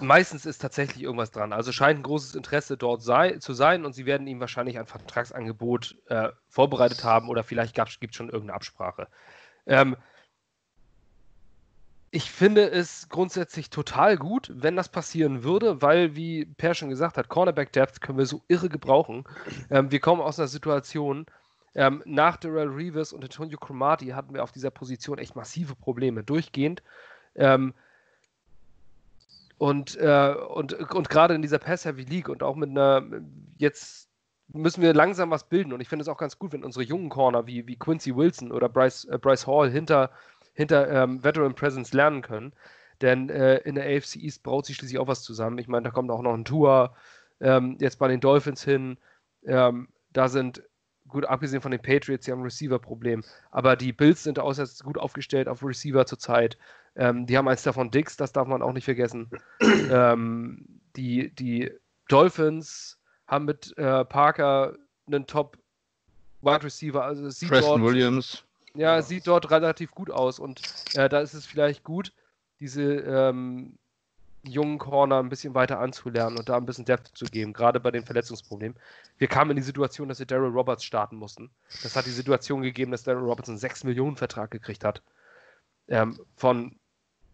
[0.00, 1.52] meistens ist tatsächlich irgendwas dran.
[1.52, 4.86] Also scheint ein großes Interesse dort sei, zu sein und sie werden ihm wahrscheinlich ein
[4.86, 9.08] Vertragsangebot äh, vorbereitet haben oder vielleicht gibt es schon irgendeine Absprache.
[9.66, 9.96] Ähm,
[12.10, 17.16] ich finde es grundsätzlich total gut, wenn das passieren würde, weil, wie Per schon gesagt
[17.16, 19.24] hat, Cornerback Depth können wir so irre gebrauchen.
[19.70, 21.26] Ähm, wir kommen aus einer Situation,
[21.74, 26.24] ähm, nach Darrell Reeves und Antonio Cromartie hatten wir auf dieser Position echt massive Probleme,
[26.24, 26.82] durchgehend.
[27.34, 27.74] Ähm,
[29.58, 33.02] und, äh, und, und gerade in dieser Pass-Heavy League und auch mit einer,
[33.58, 34.08] jetzt
[34.48, 35.72] müssen wir langsam was bilden.
[35.72, 38.50] Und ich finde es auch ganz gut, wenn unsere jungen Corner wie, wie Quincy Wilson
[38.50, 40.10] oder Bryce, äh, Bryce Hall hinter
[40.58, 42.52] hinter ähm, Veteran Presence lernen können.
[43.00, 45.56] Denn äh, in der AFC East braut sich schließlich auch was zusammen.
[45.58, 46.96] Ich meine, da kommt auch noch ein Tour
[47.40, 48.98] ähm, jetzt bei den Dolphins hin.
[49.46, 50.64] Ähm, da sind,
[51.06, 53.22] gut abgesehen von den Patriots, die haben ein Receiver-Problem.
[53.52, 56.58] Aber die Bills sind äußerst gut aufgestellt auf Receiver zurzeit.
[56.96, 59.30] Ähm, die haben eins davon Dix, das darf man auch nicht vergessen.
[59.60, 60.64] ähm,
[60.96, 61.70] die, die
[62.08, 64.74] Dolphins haben mit äh, Parker
[65.06, 65.56] einen Top
[66.42, 67.04] Wide Receiver.
[67.04, 68.42] Also Preston Williams.
[68.78, 70.62] Ja, sieht dort relativ gut aus und
[70.94, 72.12] äh, da ist es vielleicht gut,
[72.60, 73.76] diese ähm,
[74.44, 77.90] jungen Corner ein bisschen weiter anzulernen und da ein bisschen Depth zu geben, gerade bei
[77.90, 78.78] den Verletzungsproblemen.
[79.16, 81.50] Wir kamen in die Situation, dass wir Daryl Roberts starten mussten.
[81.82, 85.02] Das hat die Situation gegeben, dass Daryl Roberts einen 6 Millionen Vertrag gekriegt hat
[85.88, 86.78] ähm, von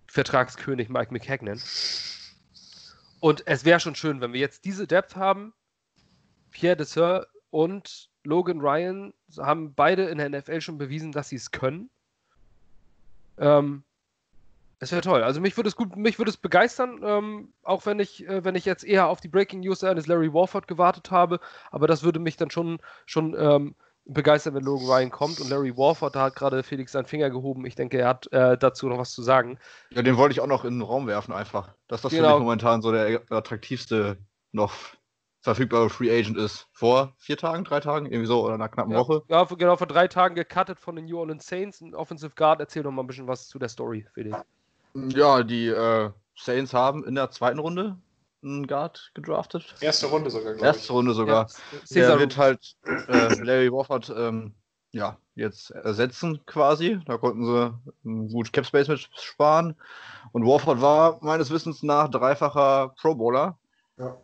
[0.06, 1.60] Vertragskönig Mike McHagnon.
[3.20, 5.52] Und es wäre schon schön, wenn wir jetzt diese Depth haben,
[6.52, 11.50] Pierre Dessert und Logan Ryan haben beide in der NFL schon bewiesen, dass sie es
[11.50, 11.90] können.
[13.38, 13.84] Ähm,
[14.80, 15.22] es wäre toll.
[15.22, 18.54] Also mich würde es gut, mich würde es begeistern, ähm, auch wenn ich, äh, wenn
[18.54, 21.40] ich jetzt eher auf die Breaking News eines Larry Warford gewartet habe.
[21.70, 25.40] Aber das würde mich dann schon, schon ähm, begeistern, wenn Logan Ryan kommt.
[25.40, 27.64] Und Larry Warford, da hat gerade Felix seinen Finger gehoben.
[27.66, 29.58] Ich denke, er hat äh, dazu noch was zu sagen.
[29.90, 31.74] Ja, den wollte ich auch noch in den Raum werfen einfach.
[31.88, 32.28] Dass das genau.
[32.28, 34.18] für mich momentan so der attraktivste
[34.52, 34.72] noch
[35.44, 36.66] verfügbare Free Agent ist.
[36.72, 39.22] Vor vier Tagen, drei Tagen, irgendwie so, oder einer knappen ja, Woche.
[39.28, 41.82] Ja, genau, vor drei Tagen gecuttet von den New Orleans Saints.
[41.82, 44.38] Ein Offensive Guard, erzähl doch mal ein bisschen was zu der Story, Felix.
[44.94, 47.98] Ja, die äh, Saints haben in der zweiten Runde
[48.42, 49.74] einen Guard gedraftet.
[49.80, 50.76] Erste Runde sogar, glaube ich.
[50.76, 51.48] Erste Runde sogar.
[51.90, 54.54] Ja, der wird halt äh, Larry Wofford ähm,
[54.92, 57.00] ja, jetzt ersetzen quasi.
[57.04, 59.74] Da konnten sie gut Cap Space mit sparen.
[60.32, 63.58] Und Warford war meines Wissens nach dreifacher Pro Bowler.
[63.98, 64.16] Ja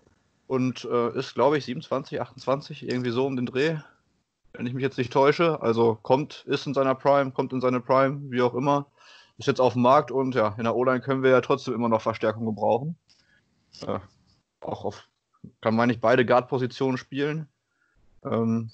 [0.51, 3.77] und äh, ist, glaube ich, 27, 28, irgendwie so um den Dreh,
[4.53, 5.63] wenn ich mich jetzt nicht täusche.
[5.63, 8.87] Also kommt, ist in seiner Prime, kommt in seine Prime, wie auch immer.
[9.39, 11.89] Ist jetzt auf dem Markt und ja, in der O-Line können wir ja trotzdem immer
[11.89, 12.97] noch Verstärkung gebrauchen.
[13.87, 14.01] Äh,
[14.61, 15.07] auch auf,
[15.61, 17.47] kann man nicht beide Guard-Positionen spielen.
[18.25, 18.73] Ähm,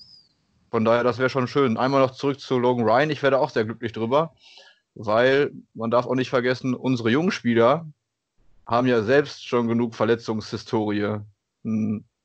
[0.70, 1.76] von daher, das wäre schon schön.
[1.76, 3.10] Einmal noch zurück zu Logan Ryan.
[3.10, 4.34] Ich werde auch sehr glücklich drüber,
[4.94, 7.84] weil man darf auch nicht vergessen, unsere jungen Spieler
[8.66, 11.20] haben ja selbst schon genug Verletzungshistorie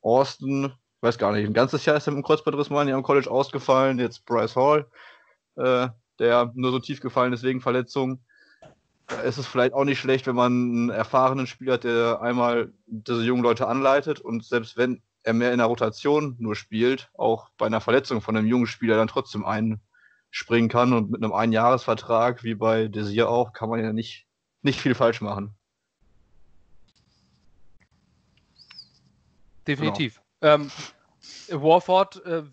[0.01, 3.99] Austin, weiß gar nicht, ein ganzes Jahr ist er im Kreuzbandriss mal am College ausgefallen,
[3.99, 4.87] jetzt Bryce Hall,
[5.55, 8.23] äh, der nur so tief gefallen ist wegen Verletzungen.
[9.07, 12.71] Da ist es vielleicht auch nicht schlecht, wenn man einen erfahrenen Spieler hat, der einmal
[12.85, 17.49] diese jungen Leute anleitet und selbst wenn er mehr in der Rotation nur spielt, auch
[17.57, 22.43] bei einer Verletzung von einem jungen Spieler dann trotzdem einspringen kann und mit einem Einjahresvertrag,
[22.43, 24.27] wie bei Desir auch, kann man ja nicht,
[24.61, 25.55] nicht viel falsch machen.
[29.71, 30.21] Definitiv.
[30.41, 30.53] Genau.
[30.55, 30.71] Ähm,
[31.49, 32.43] Warford äh,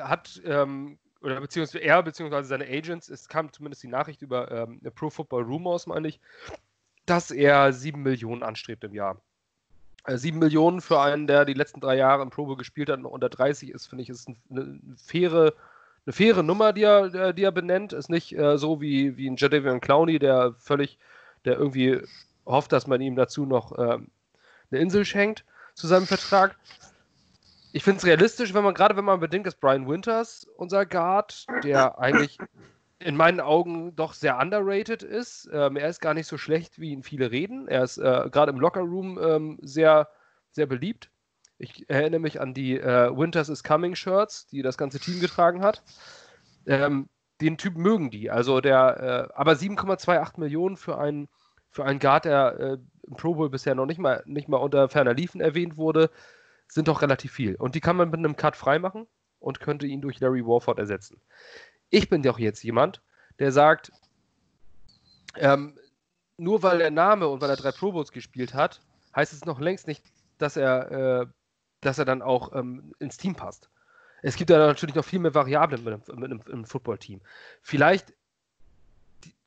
[0.00, 4.80] hat, ähm, oder beziehungsweise er, beziehungsweise seine Agents, es kam zumindest die Nachricht über ähm,
[4.94, 6.20] Pro Football Rumors, meine ich,
[7.06, 9.20] dass er sieben Millionen anstrebt im Jahr.
[10.04, 13.06] Äh, sieben Millionen für einen, der die letzten drei Jahre im Probe gespielt hat und
[13.06, 15.52] unter 30 ist, finde ich, ist eine, eine, faire,
[16.06, 17.92] eine faire Nummer, die er, die er benennt.
[17.92, 20.98] Ist nicht äh, so wie, wie ein Jadavion Clowney, der völlig,
[21.44, 22.00] der irgendwie
[22.46, 23.98] hofft, dass man ihm dazu noch äh,
[24.70, 25.44] eine Insel schenkt
[25.80, 26.56] zu seinem Vertrag.
[27.72, 31.46] Ich finde es realistisch, wenn man gerade, wenn man bedenkt, dass Brian Winters, unser Guard,
[31.62, 32.38] der eigentlich
[32.98, 35.48] in meinen Augen doch sehr underrated ist.
[35.52, 37.66] Ähm, er ist gar nicht so schlecht, wie ihn viele reden.
[37.66, 40.08] Er ist äh, gerade im Lockerroom ähm, sehr,
[40.50, 41.10] sehr beliebt.
[41.58, 45.62] Ich erinnere mich an die äh, Winters is Coming Shirts, die das ganze Team getragen
[45.62, 45.82] hat.
[46.66, 47.08] Ähm,
[47.40, 48.30] den Typ mögen die.
[48.30, 51.28] Also der, äh, aber 7,28 Millionen für einen,
[51.70, 54.88] für einen Guard, der äh, im Pro Bowl bisher noch nicht mal, nicht mal unter
[54.88, 56.10] ferner Liefen erwähnt wurde,
[56.68, 57.56] sind doch relativ viel.
[57.56, 59.06] Und die kann man mit einem Cut freimachen
[59.38, 61.20] und könnte ihn durch Larry Warford ersetzen.
[61.90, 63.02] Ich bin doch jetzt jemand,
[63.38, 63.90] der sagt,
[65.36, 65.78] ähm,
[66.36, 68.80] nur weil der Name und weil er drei Pro Bowls gespielt hat,
[69.14, 70.04] heißt es noch längst nicht,
[70.38, 71.26] dass er, äh,
[71.80, 73.70] dass er dann auch ähm, ins Team passt.
[74.22, 77.20] Es gibt da natürlich noch viel mehr Variablen mit, mit einem, einem Footballteam.
[77.62, 78.12] Vielleicht,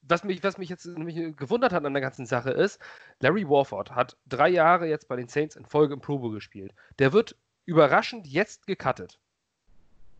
[0.07, 2.79] was mich, was mich jetzt nämlich gewundert hat an der ganzen Sache ist,
[3.19, 6.73] Larry Warford hat drei Jahre jetzt bei den Saints in Folge im Pro Bowl gespielt.
[6.99, 7.35] Der wird
[7.65, 9.19] überraschend jetzt gecuttet.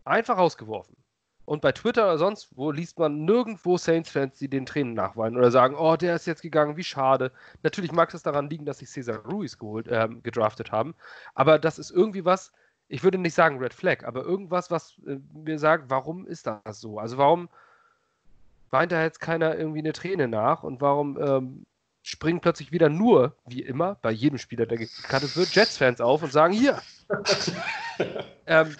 [0.04, 0.96] Einfach rausgeworfen.
[1.46, 5.50] Und bei Twitter oder sonst wo liest man nirgendwo Saints-Fans, die den Tränen nachweinen oder
[5.50, 7.32] sagen, oh, der ist jetzt gegangen, wie schade.
[7.62, 10.94] Natürlich mag es daran liegen, dass sie Cesar Ruiz geholt, äh, gedraftet haben,
[11.34, 12.52] aber das ist irgendwie was,
[12.88, 16.80] ich würde nicht sagen Red Flag, aber irgendwas, was äh, mir sagt, warum ist das
[16.80, 16.98] so?
[16.98, 17.50] Also warum
[18.74, 21.66] weint da jetzt keiner irgendwie eine Träne nach und warum ähm,
[22.02, 26.32] springen plötzlich wieder nur, wie immer, bei jedem Spieler, der gekartet wird, Jets-Fans auf und
[26.32, 26.82] sagen, hier.
[28.46, 28.74] ähm,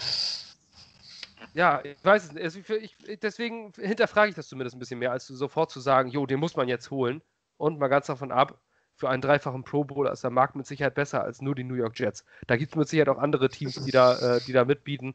[1.54, 2.42] ja, ich weiß es nicht.
[2.42, 6.26] Also ich, deswegen hinterfrage ich das zumindest ein bisschen mehr, als sofort zu sagen, jo,
[6.26, 7.22] den muss man jetzt holen.
[7.56, 8.60] Und mal ganz davon ab,
[8.96, 11.74] für einen dreifachen Pro Bowl ist der Markt mit Sicherheit besser als nur die New
[11.74, 12.24] York Jets.
[12.48, 15.14] Da gibt es mit Sicherheit auch andere Teams, die da, äh, die da mitbieten.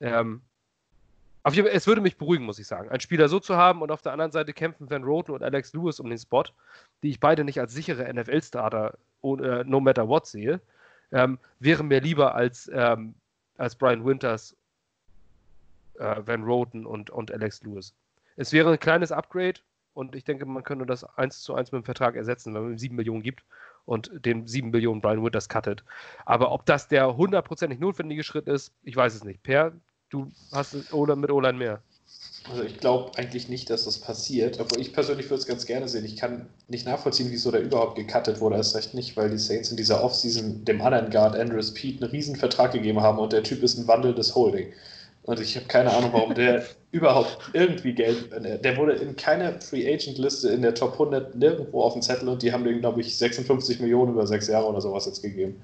[0.00, 0.42] Ähm,
[1.42, 3.82] auf jeden Fall, es würde mich beruhigen, muss ich sagen, einen Spieler so zu haben
[3.82, 6.44] und auf der anderen Seite kämpfen Van Roten und Alex Lewis um den Spot,
[7.02, 10.60] die ich beide nicht als sichere NFL-Starter äh, no matter what sehe,
[11.12, 13.14] ähm, wäre mir lieber als, ähm,
[13.56, 14.56] als Brian Winters
[15.98, 17.94] äh, Van Roten und, und Alex Lewis.
[18.36, 19.60] Es wäre ein kleines Upgrade
[19.94, 22.72] und ich denke, man könnte das eins zu eins mit dem Vertrag ersetzen, wenn man
[22.72, 23.44] ihm 7 Millionen gibt
[23.84, 25.82] und den 7 Millionen Brian Winters cuttet.
[26.24, 29.42] Aber ob das der hundertprozentig notwendige Schritt ist, ich weiß es nicht.
[29.42, 29.72] Per,
[30.10, 31.80] du hast oder mit Olan mehr.
[32.50, 35.88] Also ich glaube eigentlich nicht, dass das passiert, obwohl ich persönlich würde es ganz gerne
[35.88, 36.04] sehen.
[36.04, 39.70] Ich kann nicht nachvollziehen, wieso der überhaupt gecuttet wurde, erst recht nicht, weil die Saints
[39.70, 43.42] in dieser Offseason dem anderen Guard Andrews Pete einen riesen Vertrag gegeben haben und der
[43.42, 44.72] Typ ist ein wandelndes Holding.
[45.24, 48.30] Und ich habe keine Ahnung, warum der überhaupt irgendwie Geld.
[48.64, 52.30] Der wurde in keiner Free Agent Liste in der Top 100 nirgendwo auf dem Zettel
[52.30, 55.60] und die haben den, glaube ich, 56 Millionen über sechs Jahre oder sowas jetzt gegeben.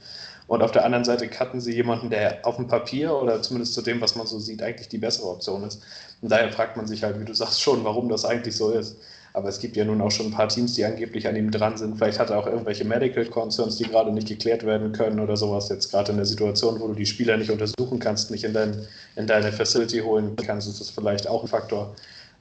[0.47, 3.83] Und auf der anderen Seite cutten sie jemanden, der auf dem Papier oder zumindest zu
[3.83, 5.83] dem, was man so sieht, eigentlich die bessere Option ist.
[6.21, 8.97] Und daher fragt man sich halt, wie du sagst, schon, warum das eigentlich so ist.
[9.33, 11.77] Aber es gibt ja nun auch schon ein paar Teams, die angeblich an ihm dran
[11.77, 11.97] sind.
[11.97, 15.69] Vielleicht hat er auch irgendwelche Medical Concerns, die gerade nicht geklärt werden können oder sowas.
[15.71, 18.87] Jetzt gerade in der Situation, wo du die Spieler nicht untersuchen kannst, nicht in, dein,
[19.17, 21.97] in deine Facility holen kannst, ist das vielleicht auch ein Faktor.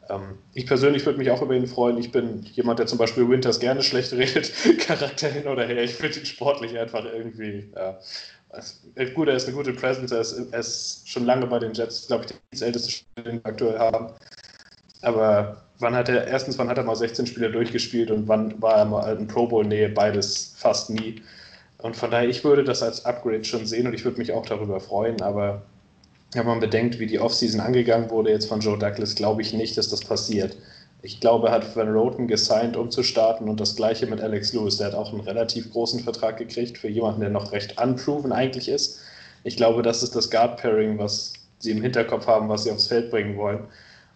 [0.10, 1.98] Ähm, ich persönlich würde mich auch über ihn freuen.
[1.98, 5.84] Ich bin jemand, der zum Beispiel Winters gerne schlecht redet, Charakter hin oder her.
[5.84, 7.72] Ich finde ihn sportlich einfach irgendwie.
[7.76, 8.00] Ja.
[9.16, 12.06] Gut, er ist eine gute Presence, er ist, er ist schon lange bei den Jets,
[12.06, 14.13] glaube ich, das älteste Spiel, den wir aktuell haben.
[15.02, 18.78] Aber wann hat er, erstens, wann hat er mal 16 Spiele durchgespielt und wann war
[18.78, 19.89] er mal in Pro Bowl-Nähe?
[19.89, 21.22] Beides fast nie.
[21.80, 24.46] Und von daher, ich würde das als Upgrade schon sehen und ich würde mich auch
[24.46, 25.63] darüber freuen, aber
[26.36, 29.78] wenn man bedenkt, wie die Offseason angegangen wurde jetzt von Joe Douglas, glaube ich nicht,
[29.78, 30.56] dass das passiert.
[31.02, 34.54] Ich glaube, er hat Van Roten gesigned, um zu starten und das gleiche mit Alex
[34.54, 34.78] Lewis.
[34.78, 38.69] Der hat auch einen relativ großen Vertrag gekriegt für jemanden, der noch recht unproven eigentlich
[38.69, 39.00] ist.
[39.43, 43.12] Ich glaube, das ist das Guard-Pairing, was sie im Hinterkopf haben, was sie aufs Feld
[43.12, 43.65] bringen wollen.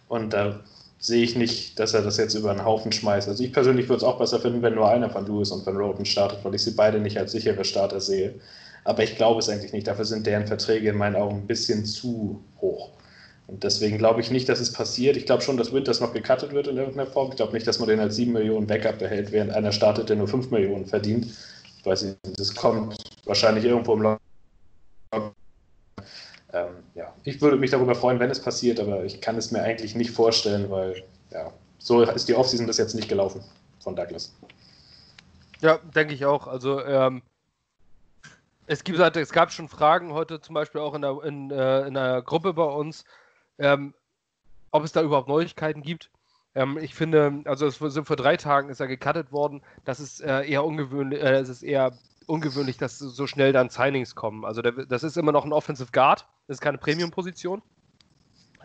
[0.08, 0.60] Und da
[0.98, 3.28] sehe ich nicht, dass er das jetzt über einen Haufen schmeißt.
[3.28, 5.76] Also ich persönlich würde es auch besser finden, wenn nur einer von Lewis und Van
[5.76, 8.34] Roten startet, weil ich sie beide nicht als sichere Starter sehe.
[8.84, 9.86] Aber ich glaube es eigentlich nicht.
[9.86, 12.90] Dafür sind deren Verträge in meinen Augen ein bisschen zu hoch.
[13.48, 15.16] Und deswegen glaube ich nicht, dass es passiert.
[15.16, 17.30] Ich glaube schon, dass Winters noch gecuttet wird in irgendeiner Form.
[17.30, 20.16] Ich glaube nicht, dass man den als 7 Millionen Backup behält, während einer startet, der
[20.16, 21.26] nur 5 Millionen verdient.
[21.78, 24.20] Ich weiß nicht, das kommt wahrscheinlich irgendwo im Laufe.
[26.52, 29.62] Ähm, ja, ich würde mich darüber freuen, wenn es passiert, aber ich kann es mir
[29.62, 33.42] eigentlich nicht vorstellen, weil ja, so ist die Offseason bis jetzt nicht gelaufen
[33.80, 34.34] von Douglas.
[35.60, 36.46] Ja, denke ich auch.
[36.46, 37.22] Also ähm,
[38.68, 41.86] es, gibt, halt, es gab schon Fragen heute zum Beispiel auch in der, in, äh,
[41.86, 43.04] in der Gruppe bei uns,
[43.58, 43.94] ähm,
[44.70, 46.10] ob es da überhaupt Neuigkeiten gibt.
[46.54, 49.62] Ähm, ich finde, also es sind vor drei Tagen ist er gecuttet worden.
[49.84, 54.14] Das ist äh, eher ungewöhnlich, äh, es ist eher ungewöhnlich, dass so schnell dann Signings
[54.14, 54.44] kommen.
[54.44, 57.62] Also der, das ist immer noch ein Offensive Guard, das ist keine Premium-Position.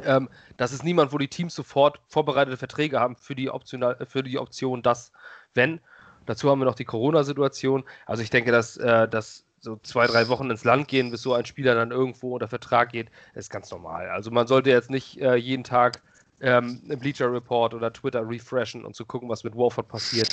[0.04, 4.24] Ähm, das ist niemand, wo die Teams sofort vorbereitete Verträge haben für die, Option, für
[4.24, 5.14] die Option, dass,
[5.54, 5.80] wenn.
[6.26, 7.84] Dazu haben wir noch die Corona-Situation.
[8.06, 11.34] Also ich denke, dass, äh, dass so zwei, drei Wochen ins Land gehen, bis so
[11.34, 14.10] ein Spieler dann irgendwo unter Vertrag geht, ist ganz normal.
[14.10, 16.02] Also man sollte jetzt nicht äh, jeden Tag
[16.42, 20.28] ähm, Bleacher Report oder Twitter refreshen und zu gucken, was mit Warford passiert.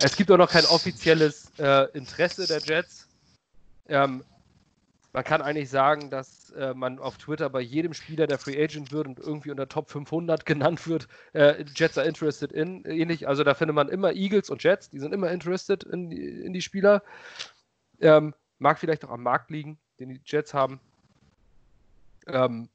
[0.00, 3.08] Es gibt auch noch kein offizielles äh, Interesse der Jets.
[3.88, 4.22] Ähm,
[5.12, 8.92] man kann eigentlich sagen, dass äh, man auf Twitter bei jedem Spieler, der Free Agent
[8.92, 12.84] wird und irgendwie unter Top 500 genannt wird, äh, Jets are interested in.
[12.84, 16.52] Ähnlich, also da findet man immer Eagles und Jets, die sind immer interested in, in
[16.52, 17.02] die Spieler.
[18.00, 20.80] Ähm, mag vielleicht auch am Markt liegen, den die Jets haben.
[22.26, 22.68] Ähm,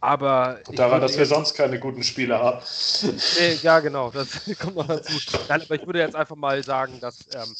[0.00, 0.60] aber.
[0.74, 2.60] Daran, dass wir sonst keine guten Spieler haben.
[3.38, 5.12] Nee, ja, genau, das kommt noch dazu.
[5.48, 7.54] Nein, aber ich würde jetzt einfach mal sagen, dass, ähm,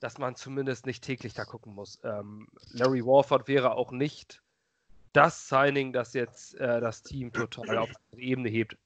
[0.00, 1.98] dass man zumindest nicht täglich da gucken muss.
[2.02, 4.42] Ähm, Larry Warford wäre auch nicht
[5.12, 8.76] das Signing, das jetzt äh, das Team total auf die Ebene hebt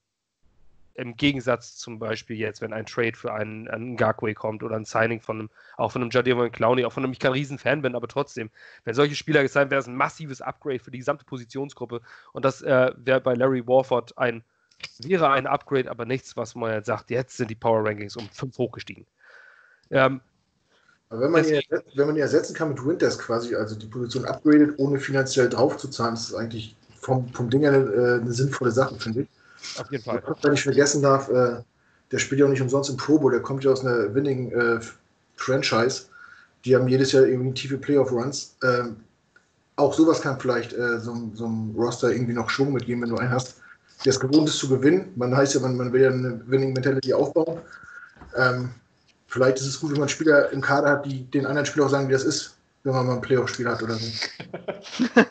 [1.01, 4.85] im Gegensatz zum Beispiel jetzt, wenn ein Trade für einen, einen Garquay kommt oder ein
[4.85, 7.95] Signing von einem, auch von einem Jadivon Clowney, auch von dem ich kein Riesenfan bin,
[7.95, 8.51] aber trotzdem,
[8.85, 12.01] wenn solche Spieler gesigned wäre es ein massives Upgrade für die gesamte Positionsgruppe
[12.33, 14.43] und das äh, wäre bei Larry Warford ein,
[14.99, 18.29] wäre ein Upgrade, aber nichts, was man jetzt sagt, jetzt sind die Power Rankings um
[18.29, 19.07] fünf hochgestiegen.
[19.89, 20.21] Ähm,
[21.09, 21.61] aber wenn man, ihn,
[21.95, 26.13] wenn man ihn ersetzen kann mit Winters quasi, also die Position upgradet, ohne finanziell draufzuzahlen,
[26.13, 29.27] ist das eigentlich vom, vom Ding her eine, äh, eine sinnvolle Sache, finde ich.
[29.77, 30.21] Auf jeden Fall.
[30.25, 31.61] Was man nicht vergessen darf, äh,
[32.11, 34.51] der spielt ja auch nicht umsonst im Pro Bowl, der kommt ja aus einer winning
[34.51, 34.79] äh,
[35.35, 36.03] Franchise.
[36.65, 38.57] Die haben jedes Jahr irgendwie tiefe Playoff-Runs.
[38.63, 38.97] Ähm,
[39.77, 43.17] auch sowas kann vielleicht äh, so, so einem Roster irgendwie noch Schwung mitgeben, wenn du
[43.17, 43.55] einen hast,
[44.05, 45.11] der es gewohnt ist zu gewinnen.
[45.15, 47.59] Man heißt ja, man, man will ja eine Winning Mentality aufbauen.
[48.35, 48.69] Ähm,
[49.27, 51.89] vielleicht ist es gut, wenn man Spieler im Kader hat, die den anderen Spieler auch
[51.89, 54.11] sagen, wie das ist wenn man mal ein Playoff-Spiel hat oder so.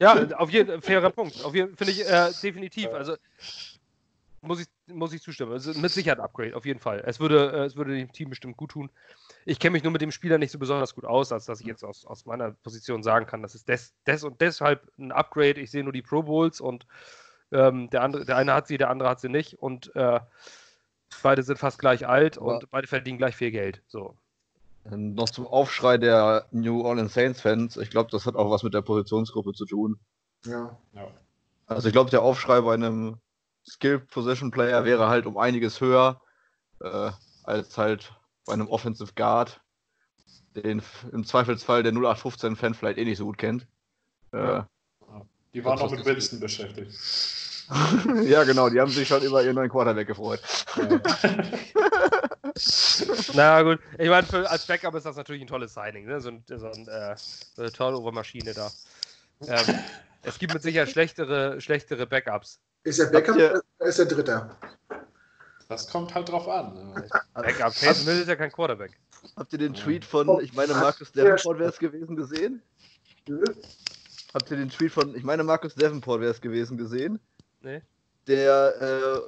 [0.00, 1.44] ja, auf jeden Fall, fairer Punkt.
[1.44, 2.88] Auf jeden finde ich äh, definitiv.
[2.92, 3.16] Also
[4.46, 5.52] muss ich, muss ich zustimmen.
[5.52, 7.02] Also mit Sicherheit Upgrade, auf jeden Fall.
[7.04, 8.90] Es würde, äh, es würde dem Team bestimmt gut tun.
[9.44, 11.66] Ich kenne mich nur mit dem Spieler nicht so besonders gut aus, als dass ich
[11.66, 15.60] jetzt aus, aus meiner Position sagen kann, das ist des, des und deshalb ein Upgrade.
[15.60, 16.86] Ich sehe nur die Pro Bowls und
[17.52, 20.20] ähm, der, andere, der eine hat sie, der andere hat sie nicht und äh,
[21.22, 23.82] beide sind fast gleich alt Aber und beide verdienen gleich viel Geld.
[23.86, 24.16] So.
[24.90, 27.76] Noch zum Aufschrei der New Orleans Saints-Fans.
[27.76, 29.98] Ich glaube, das hat auch was mit der Positionsgruppe zu tun.
[30.44, 30.78] Ja.
[30.92, 31.08] ja.
[31.66, 33.16] Also ich glaube, der Aufschrei bei einem
[33.68, 36.20] Skill-Position-Player wäre halt um einiges höher
[36.80, 37.10] äh,
[37.44, 38.12] als halt
[38.44, 39.60] bei einem Offensive Guard,
[40.54, 43.66] den im Zweifelsfall der 0815-Fan vielleicht eh nicht so gut kennt.
[44.32, 44.62] Äh,
[45.52, 46.92] die waren noch mit Winston beschäftigt.
[48.24, 50.40] ja, genau, die haben sich schon über ihren neuen Quarterback gefreut.
[50.76, 51.00] Ja.
[53.34, 56.20] Na gut, ich meine, als Backup ist das natürlich ein tolles Signing, ne?
[56.20, 58.70] so, ein, so, ein, äh, so eine Turnover-Maschine da.
[59.46, 59.78] Ähm,
[60.22, 62.58] es gibt mit Sicherheit schlechtere, schlechtere Backups.
[62.84, 64.56] Ist er Backup oder ist er Dritter?
[65.68, 66.74] Das kommt halt drauf an.
[66.74, 67.08] Ne?
[67.34, 67.74] Backup.
[67.74, 68.92] Taysom Hill ist ja kein Quarterback.
[69.36, 72.62] Habt ihr den Tweet von, ich meine, Markus Davenport wäre es gewesen, gesehen?
[74.32, 77.18] Habt ihr den Tweet von, ich meine, Markus Davenport wäre es gewesen, gesehen?
[77.60, 77.82] Nee.
[78.28, 79.20] Der äh,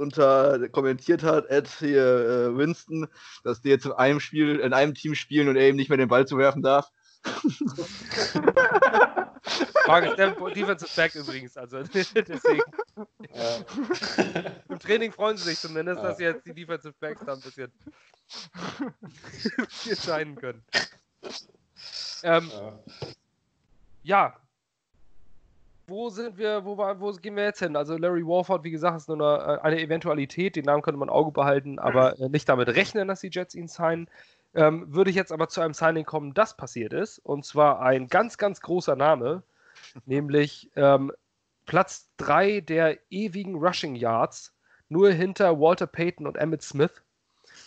[0.00, 3.06] unter kommentiert hat, Ed hier äh, Winston,
[3.44, 5.98] dass die jetzt in einem Spiel, in einem Team spielen und er eben nicht mehr
[5.98, 6.90] den Ball zu werfen darf.
[9.84, 10.18] Frage ist
[10.56, 12.62] Defensive Back übrigens, also deswegen.
[13.34, 13.64] Ja.
[14.68, 16.08] Im Training freuen sie sich zumindest, ja.
[16.08, 17.70] dass jetzt die Defensive Backs da ein bisschen,
[20.04, 20.62] scheinen können.
[22.22, 22.50] Ähm,
[24.02, 24.36] ja,
[25.90, 27.76] wo sind wir, wo, war, wo gehen wir jetzt hin?
[27.76, 31.10] Also Larry Warford, wie gesagt, ist nur eine, äh, eine Eventualität, den Namen könnte man
[31.10, 34.08] Auge behalten, aber äh, nicht damit rechnen, dass die Jets ihn signen.
[34.54, 38.08] Ähm, würde ich jetzt aber zu einem Signing kommen, das passiert ist, und zwar ein
[38.08, 39.42] ganz, ganz großer Name,
[40.06, 41.12] nämlich ähm,
[41.66, 44.54] Platz 3 der ewigen Rushing Yards,
[44.88, 47.02] nur hinter Walter Payton und Emmett Smith.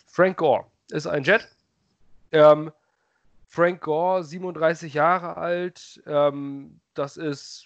[0.07, 1.47] Frank Gore ist ein Jet.
[2.31, 2.71] Ähm,
[3.47, 6.01] Frank Gore, 37 Jahre alt.
[6.07, 7.65] Ähm, das ist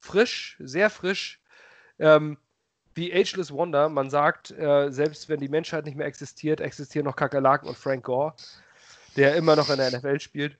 [0.00, 1.40] frisch, sehr frisch.
[1.98, 2.38] Ähm,
[2.94, 7.16] wie Ageless Wonder, man sagt, äh, selbst wenn die Menschheit nicht mehr existiert, existieren noch
[7.16, 8.34] Kakerlaken und Frank Gore,
[9.16, 10.58] der immer noch in der NFL spielt.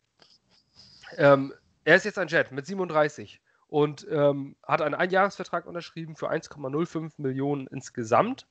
[1.16, 1.52] Ähm,
[1.84, 7.12] er ist jetzt ein Jet mit 37 und ähm, hat einen Einjahresvertrag unterschrieben für 1,05
[7.16, 8.46] Millionen insgesamt.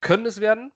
[0.00, 0.72] Können es werden.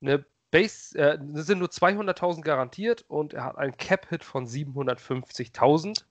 [0.00, 6.04] Eine Base, äh, sind nur 200.000 garantiert und er hat einen Cap-Hit von 750.000.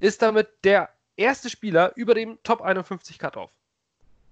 [0.00, 3.50] Ist damit der erste Spieler über dem Top 51 Cut-Off.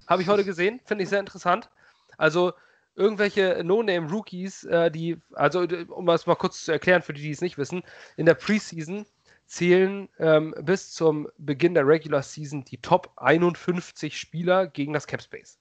[0.06, 1.70] Habe ich heute gesehen, finde ich sehr interessant.
[2.18, 2.52] Also
[2.94, 7.40] irgendwelche No-Name-Rookies, äh, die, also um das mal kurz zu erklären für die, die es
[7.40, 7.82] nicht wissen,
[8.16, 9.06] in der Preseason
[9.46, 15.22] zählen ähm, bis zum Beginn der Regular Season die Top 51 Spieler gegen das Cap
[15.22, 15.58] Space,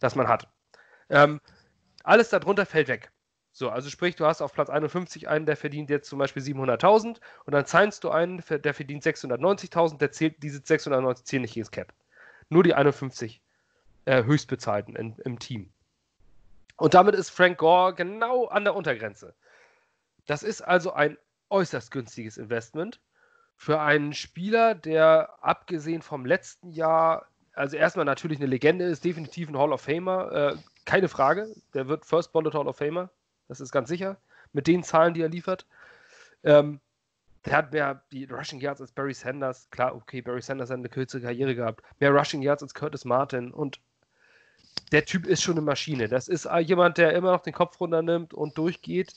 [0.00, 0.48] das man hat.
[1.10, 1.40] Ähm,
[2.02, 3.11] alles darunter fällt weg.
[3.52, 7.20] So, also sprich, du hast auf Platz 51 einen, der verdient jetzt zum Beispiel 700.000
[7.44, 11.70] und dann zahlst du einen, der verdient 690.000, der zählt, diese 690 zählen nicht ins
[11.70, 11.92] Cap.
[12.48, 13.42] Nur die 51
[14.06, 15.70] äh, Höchstbezahlten in, im Team.
[16.76, 19.34] Und damit ist Frank Gore genau an der Untergrenze.
[20.26, 21.18] Das ist also ein
[21.50, 23.00] äußerst günstiges Investment
[23.56, 29.48] für einen Spieler, der abgesehen vom letzten Jahr, also erstmal natürlich eine Legende ist, definitiv
[29.48, 31.54] ein Hall of Famer, äh, keine Frage.
[31.74, 33.10] Der wird First Ballot Hall of Famer,
[33.48, 34.16] das ist ganz sicher,
[34.52, 35.66] mit den Zahlen, die er liefert.
[36.44, 36.80] Ähm,
[37.44, 39.68] der hat mehr die Rushing Yards als Barry Sanders.
[39.70, 41.82] Klar, okay, Barry Sanders hat eine kürzere Karriere gehabt.
[41.98, 43.52] Mehr Rushing Yards als Curtis Martin.
[43.52, 43.80] Und
[44.92, 46.08] der Typ ist schon eine Maschine.
[46.08, 49.12] Das ist jemand, der immer noch den Kopf runternimmt und durchgeht,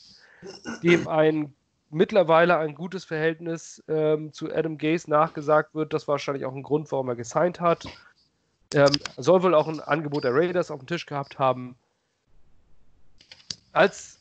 [0.82, 1.54] dem ein
[1.92, 5.94] mittlerweile ein gutes Verhältnis ähm, zu Adam Gaze nachgesagt wird.
[5.94, 7.86] Das war wahrscheinlich auch ein Grund, warum er gesigned hat.
[8.74, 11.78] Ähm, soll wohl auch ein Angebot der Raiders auf dem Tisch gehabt haben.
[13.72, 14.14] Als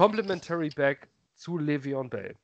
[0.00, 2.34] Complementary Back zu Le'Veon Bell.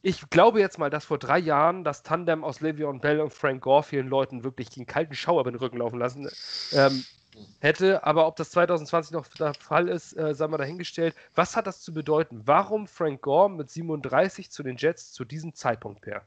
[0.00, 3.60] Ich glaube jetzt mal, dass vor drei Jahren das Tandem aus Le'Veon Bell und Frank
[3.60, 6.30] Gore vielen Leuten wirklich den kalten Schauer über den Rücken laufen lassen.
[6.72, 7.04] Ähm,
[7.60, 8.04] hätte.
[8.04, 11.14] Aber ob das 2020 noch der Fall ist, äh, sei mal dahingestellt.
[11.34, 12.40] Was hat das zu bedeuten?
[12.46, 16.26] Warum Frank Gore mit 37 zu den Jets zu diesem Zeitpunkt, Per?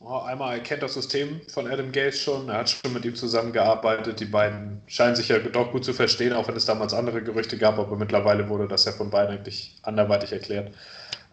[0.00, 4.20] Einmal, er kennt das System von Adam Gates schon, er hat schon mit ihm zusammengearbeitet.
[4.20, 7.56] Die beiden scheinen sich ja doch gut zu verstehen, auch wenn es damals andere Gerüchte
[7.56, 10.72] gab, aber mittlerweile wurde das ja von beiden eigentlich anderweitig erklärt.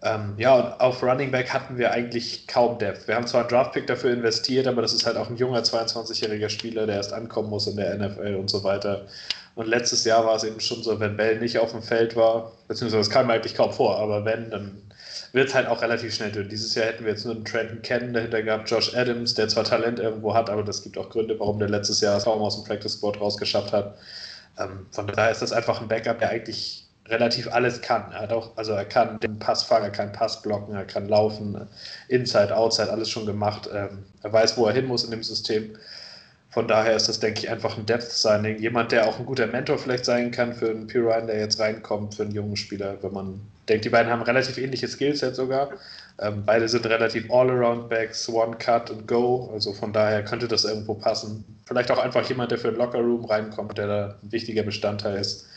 [0.01, 3.07] Ähm, ja, und auf Running Back hatten wir eigentlich kaum Depth.
[3.07, 6.49] Wir haben zwar einen Draftpick dafür investiert, aber das ist halt auch ein junger 22-jähriger
[6.49, 9.05] Spieler, der erst ankommen muss in der NFL und so weiter.
[9.55, 12.51] Und letztes Jahr war es eben schon so, wenn Bell nicht auf dem Feld war,
[12.67, 14.81] beziehungsweise das kam eigentlich kaum vor, aber wenn, dann
[15.33, 16.47] wird es halt auch relativ schnell dünn.
[16.47, 19.63] Dieses Jahr hätten wir jetzt nur einen Trenton Cannon dahinter gehabt, Josh Adams, der zwar
[19.63, 22.65] Talent irgendwo hat, aber das gibt auch Gründe, warum der letztes Jahr kaum aus dem
[22.65, 23.97] Practice Squad rausgeschafft hat.
[24.59, 28.11] Ähm, von daher ist das einfach ein Backup, der eigentlich relativ alles kann.
[28.11, 31.09] Er hat auch, also er kann den Pass fangen, er kann Pass blocken, er kann
[31.09, 31.67] laufen,
[32.09, 33.67] Inside, Outside, alles schon gemacht.
[33.73, 35.75] Ähm, er weiß, wo er hin muss in dem System.
[36.51, 38.59] Von daher ist das, denke ich, einfach ein Depth-Signing.
[38.59, 42.13] Jemand, der auch ein guter Mentor vielleicht sein kann für einen Pirine, der jetzt reinkommt,
[42.13, 45.69] für einen jungen Spieler, wenn man denkt, die beiden haben relativ ähnliche Skillset sogar.
[46.19, 49.49] Ähm, beide sind relativ All-Around-Backs, One-Cut und Go.
[49.53, 51.43] Also von daher könnte das irgendwo passen.
[51.65, 55.47] Vielleicht auch einfach jemand, der für den Locker-Room reinkommt, der da ein wichtiger Bestandteil ist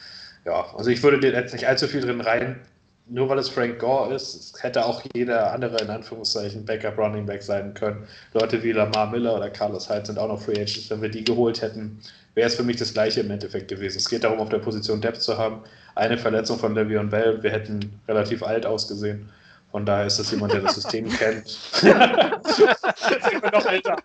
[0.47, 2.61] ja, also ich würde dir jetzt nicht allzu viel drin rein,
[3.09, 7.43] nur weil es Frank Gore ist, hätte auch jeder andere in Anführungszeichen Backup Running Back
[7.43, 8.07] sein können.
[8.35, 10.91] Leute wie Lamar Miller oder Carlos Hyde sind auch noch Free Agents.
[10.91, 12.01] Wenn wir die geholt hätten,
[12.35, 13.99] wäre es für mich das gleiche im Endeffekt gewesen.
[13.99, 15.63] Es geht darum, auf der Position Depth zu haben.
[15.95, 19.29] Eine Verletzung von Le'Veon Bell, wir hätten relativ alt ausgesehen.
[19.77, 21.45] Von daher ist das jemand, der das System kennt.
[21.45, 23.97] Jetzt sind wir noch älter.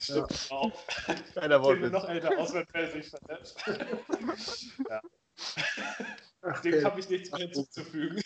[0.00, 0.56] Stimmt ja.
[0.56, 0.72] auch.
[1.32, 1.90] Keiner Worte.
[1.90, 3.56] noch älter aus, wenn Fell sich verletzt.
[4.90, 5.00] ja.
[6.64, 8.20] Dem habe ich nichts mehr hinzuzufügen.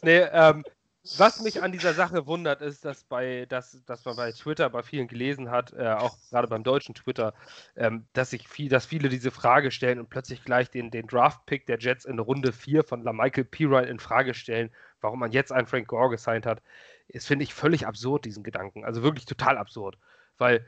[0.00, 0.64] nee, ähm,
[1.18, 4.82] was mich an dieser Sache wundert, ist, dass, bei, dass, dass man bei Twitter bei
[4.82, 7.34] vielen gelesen hat, äh, auch gerade beim deutschen Twitter,
[7.76, 11.66] ähm, dass, sich viel, dass viele diese Frage stellen und plötzlich gleich den, den Draft-Pick
[11.66, 14.70] der Jets in Runde 4 von LaMichael Pirine in Frage stellen,
[15.02, 16.62] warum man jetzt einen Frank Gore gesigned hat,
[17.08, 18.84] ist, finde ich, völlig absurd, diesen Gedanken.
[18.84, 19.98] Also wirklich total absurd.
[20.38, 20.66] Weil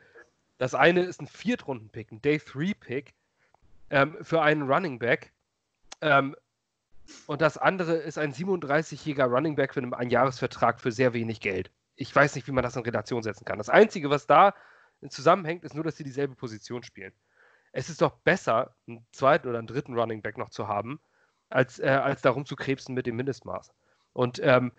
[0.59, 3.15] das eine ist ein Viertrunden-Pick, ein Day-3-Pick
[3.89, 5.33] ähm, für einen Running Back.
[6.03, 6.37] Ähm,
[7.27, 11.71] und das andere ist ein 37-jähriger Running Back für einen Einjahresvertrag für sehr wenig Geld.
[11.95, 13.59] Ich weiß nicht, wie man das in Relation setzen kann.
[13.59, 14.55] Das Einzige, was da
[15.09, 17.13] zusammenhängt, ist nur, dass sie dieselbe Position spielen.
[17.73, 21.01] Es ist doch besser, einen zweiten oder einen dritten Running Back noch zu haben,
[21.49, 23.73] als, äh, als darum zu krebsen mit dem Mindestmaß.
[24.13, 24.73] Und ähm,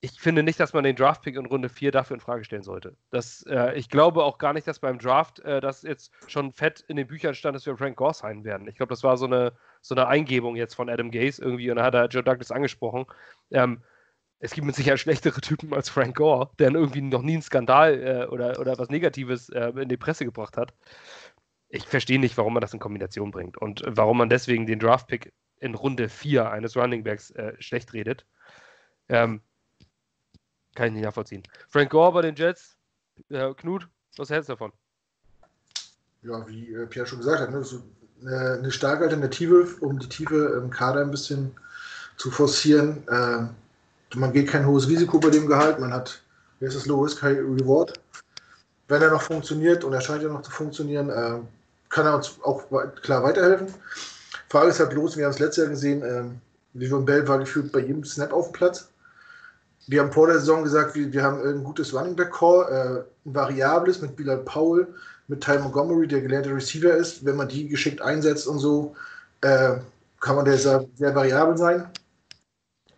[0.00, 2.96] ich finde nicht, dass man den Draft-Pick in Runde 4 dafür in Frage stellen sollte.
[3.10, 6.84] Das, äh, ich glaube auch gar nicht, dass beim Draft äh, das jetzt schon fett
[6.88, 8.68] in den Büchern stand, dass wir Frank Gore sein werden.
[8.68, 11.76] Ich glaube, das war so eine, so eine Eingebung jetzt von Adam Gaze irgendwie und
[11.76, 13.06] da hat er Joe Douglas angesprochen.
[13.50, 13.82] Ähm,
[14.40, 18.02] es gibt mit Sicherheit schlechtere Typen als Frank Gore, der irgendwie noch nie einen Skandal
[18.02, 20.74] äh, oder, oder was Negatives äh, in die Presse gebracht hat.
[21.68, 25.32] Ich verstehe nicht, warum man das in Kombination bringt und warum man deswegen den Draftpick
[25.60, 28.26] in Runde 4 eines Runningbacks äh, schlecht redet.
[29.08, 29.42] Ähm,
[30.78, 31.42] kann ich nicht nachvollziehen.
[31.68, 32.76] Frank Gore bei den Jets,
[33.30, 34.72] äh, Knut, was hältst du davon?
[36.22, 37.82] Ja, wie äh, Pierre schon gesagt hat, ne, so
[38.22, 41.50] eine, eine, starke Alternative, um die Tiefe im Kader ein bisschen
[42.16, 43.02] zu forcieren.
[43.10, 43.50] Ähm,
[44.14, 45.80] man geht kein hohes Risiko bei dem Gehalt.
[45.80, 46.22] Man hat,
[46.60, 48.00] wie ist das, Low Risk, High Reward.
[48.86, 51.40] Wenn er noch funktioniert, und er scheint ja noch zu funktionieren, äh,
[51.88, 52.64] kann er uns auch
[53.02, 53.74] klar weiterhelfen.
[54.48, 56.24] Frage ist halt bloß, wir haben es letztes Jahr gesehen, äh,
[56.74, 58.88] Livon Bell war gefühlt bei jedem Snap auf dem Platz.
[59.88, 63.28] Wir haben vor der Saison gesagt, wir, wir haben ein gutes Running Back Core, äh,
[63.28, 64.86] ein variables mit Bilal Powell,
[65.28, 67.24] mit Ty Montgomery, der gelernte Receiver ist.
[67.24, 68.94] Wenn man die geschickt einsetzt und so,
[69.40, 69.76] äh,
[70.20, 71.88] kann man der sehr, sehr variabel sein.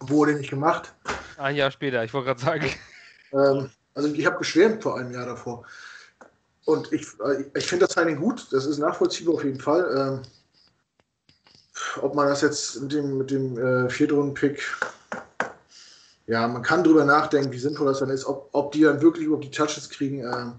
[0.01, 0.93] Wurde nicht gemacht.
[1.37, 2.71] Ein Jahr später, ich wollte gerade sagen.
[3.33, 5.65] Ähm, also ich habe geschwärmt vor einem Jahr davor.
[6.65, 9.95] Und ich, äh, ich finde das Signing gut, das ist nachvollziehbar auf jeden Fall.
[9.97, 10.23] Ähm,
[12.03, 14.61] ob man das jetzt mit dem, mit dem äh, Viertrunden-Pick,
[16.31, 19.27] ja, man kann drüber nachdenken, wie sinnvoll das dann ist, ob, ob die dann wirklich
[19.27, 20.53] überhaupt die Touches kriegen, äh,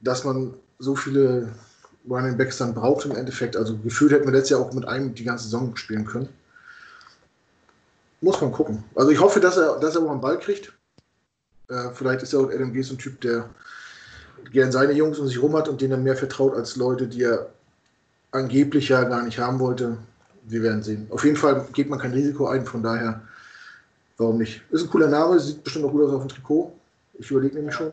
[0.00, 1.52] dass man so viele
[2.10, 3.56] Running Backs dann braucht im Endeffekt.
[3.56, 6.28] Also gefühlt hätten wir letztes Jahr auch mit einem die ganze Saison spielen können.
[8.22, 8.82] Muss man gucken.
[8.96, 10.72] Also ich hoffe, dass er, dass er auch einen Ball kriegt.
[11.68, 13.48] Äh, vielleicht ist er auch LMG so ein Typ, der
[14.50, 17.22] gern seine Jungs um sich rum hat und denen er mehr vertraut als Leute, die
[17.22, 17.50] er
[18.32, 19.96] angeblich ja gar nicht haben wollte.
[20.42, 21.06] Wir werden sehen.
[21.10, 23.22] Auf jeden Fall geht man kein Risiko ein, von daher,
[24.22, 24.62] warum nicht?
[24.70, 26.72] Ist ein cooler Name, sieht bestimmt auch gut aus auf dem Trikot.
[27.14, 27.92] Ich überlege nämlich schon.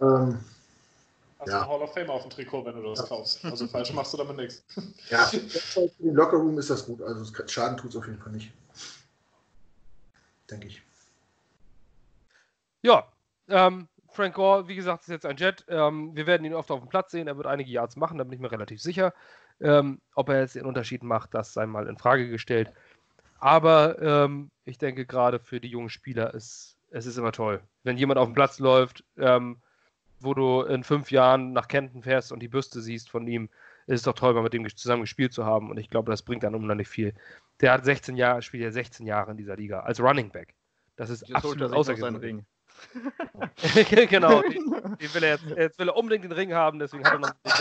[0.00, 0.38] Ähm,
[1.38, 1.64] Hast ja.
[1.64, 3.06] du Hall of Fame auf dem Trikot, wenn du das ja.
[3.06, 3.44] kaufst.
[3.44, 4.64] Also falsch machst du damit nichts.
[5.10, 5.30] Ja,
[6.00, 7.02] im Lockerroom ist das gut.
[7.02, 8.52] Also Schaden tut es auf jeden Fall nicht.
[10.50, 10.82] Denke ich.
[12.82, 13.06] Ja,
[13.48, 15.64] ähm, Frank Gore, wie gesagt, ist jetzt ein Jet.
[15.68, 17.28] Ähm, wir werden ihn oft auf dem Platz sehen.
[17.28, 19.12] Er wird einige Yards machen, da bin ich mir relativ sicher.
[19.60, 22.72] Ähm, ob er jetzt den Unterschied macht, das sei mal in Frage gestellt.
[23.38, 27.62] Aber ähm, ich denke, gerade für die jungen Spieler ist es ist immer toll.
[27.82, 29.58] Wenn jemand auf dem Platz läuft, ähm,
[30.20, 33.48] wo du in fünf Jahren nach Kenton fährst und die Bürste siehst von ihm,
[33.86, 35.70] ist es doch toll, mal mit dem zusammen gespielt zu haben.
[35.70, 37.14] Und ich glaube, das bringt dann unheimlich viel.
[37.60, 40.54] Der hat 16 Jahre, spielt ja 16 Jahre in dieser Liga als Running Back.
[40.96, 42.44] Das ist jetzt absolut außergewöhnlich.
[44.08, 44.70] genau, den,
[45.00, 47.30] den, will er jetzt, jetzt will er unbedingt den Ring haben, deswegen hat er noch
[47.30, 47.52] den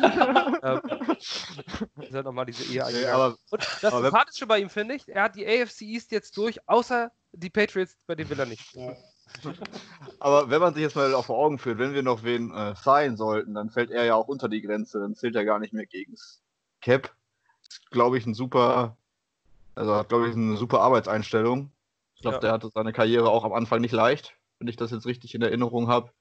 [0.62, 0.80] ähm,
[2.14, 5.36] hat nochmal diese Ehe nee, aber, Und das Sympathische bei ihm finde ich, er hat
[5.36, 8.74] die AFC East jetzt durch, außer die Patriots, bei denen will er nicht.
[8.74, 8.96] Ja.
[10.18, 12.74] Aber wenn man sich jetzt mal auch vor Augen führt, wenn wir noch wen äh,
[12.74, 15.72] sein sollten, dann fällt er ja auch unter die Grenze, dann zählt er gar nicht
[15.72, 16.16] mehr gegen
[16.80, 17.14] Cap.
[17.90, 18.96] Glaube ich, ein super,
[19.74, 21.70] also hat, glaube ich, eine super Arbeitseinstellung.
[22.14, 22.40] Ich glaube, ja.
[22.40, 25.42] der hatte seine Karriere auch am Anfang nicht leicht, wenn ich das jetzt richtig in
[25.42, 26.12] Erinnerung habe.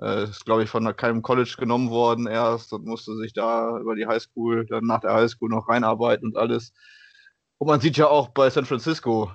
[0.00, 3.96] Äh, ist, glaube ich, von keinem College genommen worden erst und musste sich da über
[3.96, 6.72] die Highschool, dann nach der Highschool noch reinarbeiten und alles.
[7.58, 9.32] Und man sieht ja auch bei San Francisco,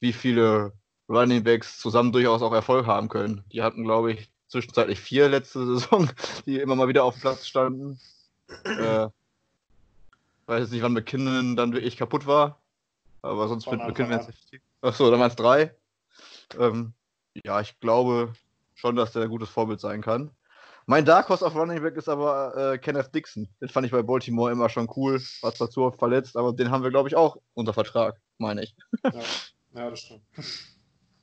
[0.00, 0.72] wie viele
[1.08, 3.44] Running Backs zusammen durchaus auch Erfolg haben können.
[3.52, 6.10] Die hatten, glaube ich, zwischenzeitlich vier letzte Saison,
[6.46, 8.00] die immer mal wieder auf dem Platz standen.
[8.64, 9.08] äh,
[10.46, 12.60] weiß jetzt nicht, wann McKinnon dann wirklich kaputt war.
[13.22, 14.32] Aber sonst mit McKinnon jetzt.
[14.80, 15.74] Achso, dann waren es drei.
[16.58, 16.94] Ähm,
[17.44, 18.32] ja, ich glaube
[18.74, 20.30] schon, dass der ein gutes Vorbild sein kann.
[20.86, 23.46] Mein Dark Horse auf Running Back ist aber äh, Kenneth Dixon.
[23.60, 25.20] Den fand ich bei Baltimore immer schon cool.
[25.42, 28.62] War zwar zu oft verletzt, aber den haben wir, glaube ich, auch unter Vertrag, meine
[28.62, 28.74] ich.
[29.04, 29.12] Ja,
[29.74, 30.22] ja das stimmt.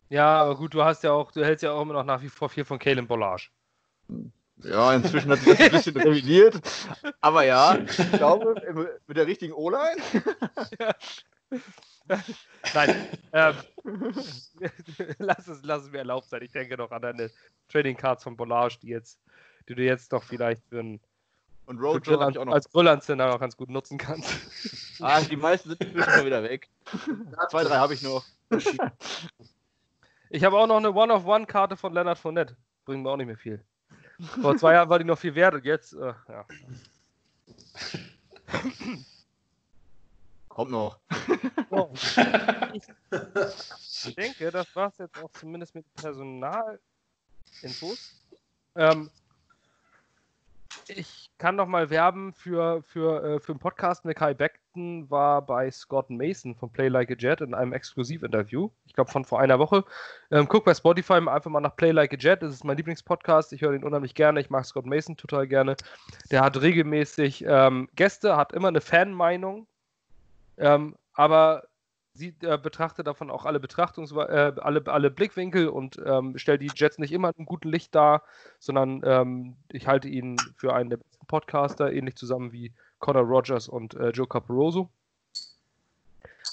[0.09, 2.29] Ja, aber gut, du hast ja auch, du hältst ja auch immer noch nach wie
[2.29, 3.47] vor viel von Kalen Bollage.
[4.57, 6.61] Ja, inzwischen hat sich das ein bisschen revidiert.
[7.21, 8.55] Aber ja, ich glaube,
[9.07, 10.01] mit der richtigen O-Line.
[10.79, 10.93] Ja.
[12.73, 13.55] Nein, ähm,
[15.17, 16.41] lass, es, lass es mir erlaubt sein.
[16.43, 17.31] Ich denke noch an deine
[17.69, 19.19] Trading Cards von Bollage, die, jetzt,
[19.67, 20.99] die du jetzt doch vielleicht für ein
[21.67, 24.31] und Rojo Grill, an, als Grillanzünder noch ganz gut nutzen kannst.
[25.01, 26.69] Ah, die meisten sind schon wieder weg.
[27.49, 28.23] Zwei, drei habe ich noch.
[30.29, 32.55] Ich habe auch noch eine One-of-One-Karte von Leonard Fournette.
[32.85, 33.61] Bringt mir auch nicht mehr viel.
[34.41, 36.45] Vor zwei Jahren war die noch viel wert und jetzt, äh, ja.
[40.55, 40.97] Kommt noch.
[41.69, 41.91] So.
[44.07, 46.79] Ich denke, das war es jetzt auch zumindest mit Personalinfos.
[48.75, 49.09] Ähm,
[50.87, 54.05] ich kann noch mal werben für, für, äh, für einen Podcast.
[54.15, 58.69] Kai Beckton war bei Scott Mason von Play Like a Jet in einem Exklusivinterview.
[58.85, 59.83] Ich glaube von vor einer Woche.
[60.31, 62.41] Ähm, guck bei Spotify einfach mal nach Play Like a Jet.
[62.41, 63.51] Das ist mein Lieblingspodcast.
[63.51, 64.39] Ich höre den unheimlich gerne.
[64.39, 65.75] Ich mag Scott Mason total gerne.
[66.31, 69.67] Der hat regelmäßig ähm, Gäste, hat immer eine Fanmeinung.
[70.57, 71.63] Ähm, aber
[72.15, 76.71] sieht, äh, betrachtet davon auch alle Betrachtungs äh, alle, alle Blickwinkel und ähm, stellt die
[76.73, 78.23] Jets nicht immer in einem guten Licht dar,
[78.59, 83.67] sondern ähm, ich halte ihn für einen der besten Podcaster, ähnlich zusammen wie Connor Rogers
[83.67, 84.89] und äh, Joe Caporoso.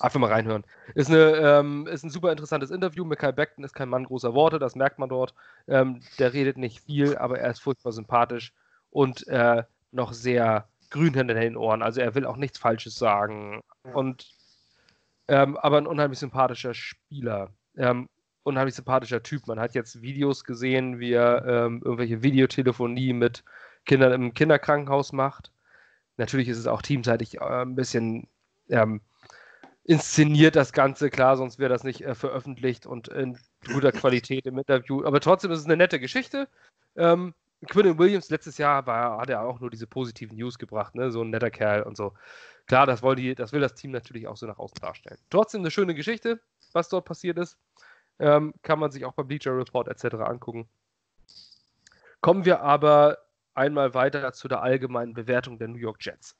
[0.00, 0.64] Einfach mal reinhören.
[0.94, 3.04] Ist, eine, ähm, ist ein super interessantes Interview.
[3.04, 5.34] Michael Beckton ist kein Mann großer Worte, das merkt man dort.
[5.68, 8.52] Ähm, der redet nicht viel, aber er ist furchtbar sympathisch
[8.90, 11.82] und äh, noch sehr grün hinter den Ohren.
[11.82, 13.62] Also er will auch nichts Falsches sagen.
[13.92, 14.30] Und
[15.28, 17.50] ähm, aber ein unheimlich sympathischer Spieler.
[17.76, 18.08] Ähm,
[18.44, 19.46] unheimlich sympathischer Typ.
[19.46, 23.44] Man hat jetzt Videos gesehen, wie er ähm, irgendwelche Videotelefonie mit
[23.84, 25.50] Kindern im Kinderkrankenhaus macht.
[26.16, 28.28] Natürlich ist es auch teamseitig äh, ein bisschen
[28.68, 29.00] ähm,
[29.84, 33.38] inszeniert, das Ganze, klar, sonst wäre das nicht äh, veröffentlicht und in
[33.72, 35.04] guter Qualität im Interview.
[35.04, 36.48] Aber trotzdem ist es eine nette Geschichte.
[36.96, 37.34] Ähm,
[37.68, 41.10] Quinn Williams letztes Jahr war, hat er auch nur diese positiven News gebracht, ne?
[41.10, 42.14] so ein netter Kerl und so.
[42.66, 45.18] Klar, das, die, das will das Team natürlich auch so nach außen darstellen.
[45.30, 46.40] Trotzdem eine schöne Geschichte,
[46.72, 47.58] was dort passiert ist.
[48.18, 50.16] Ähm, kann man sich auch beim Bleacher Report etc.
[50.16, 50.68] angucken.
[52.20, 53.18] Kommen wir aber
[53.54, 56.36] einmal weiter zu der allgemeinen Bewertung der New York Jets.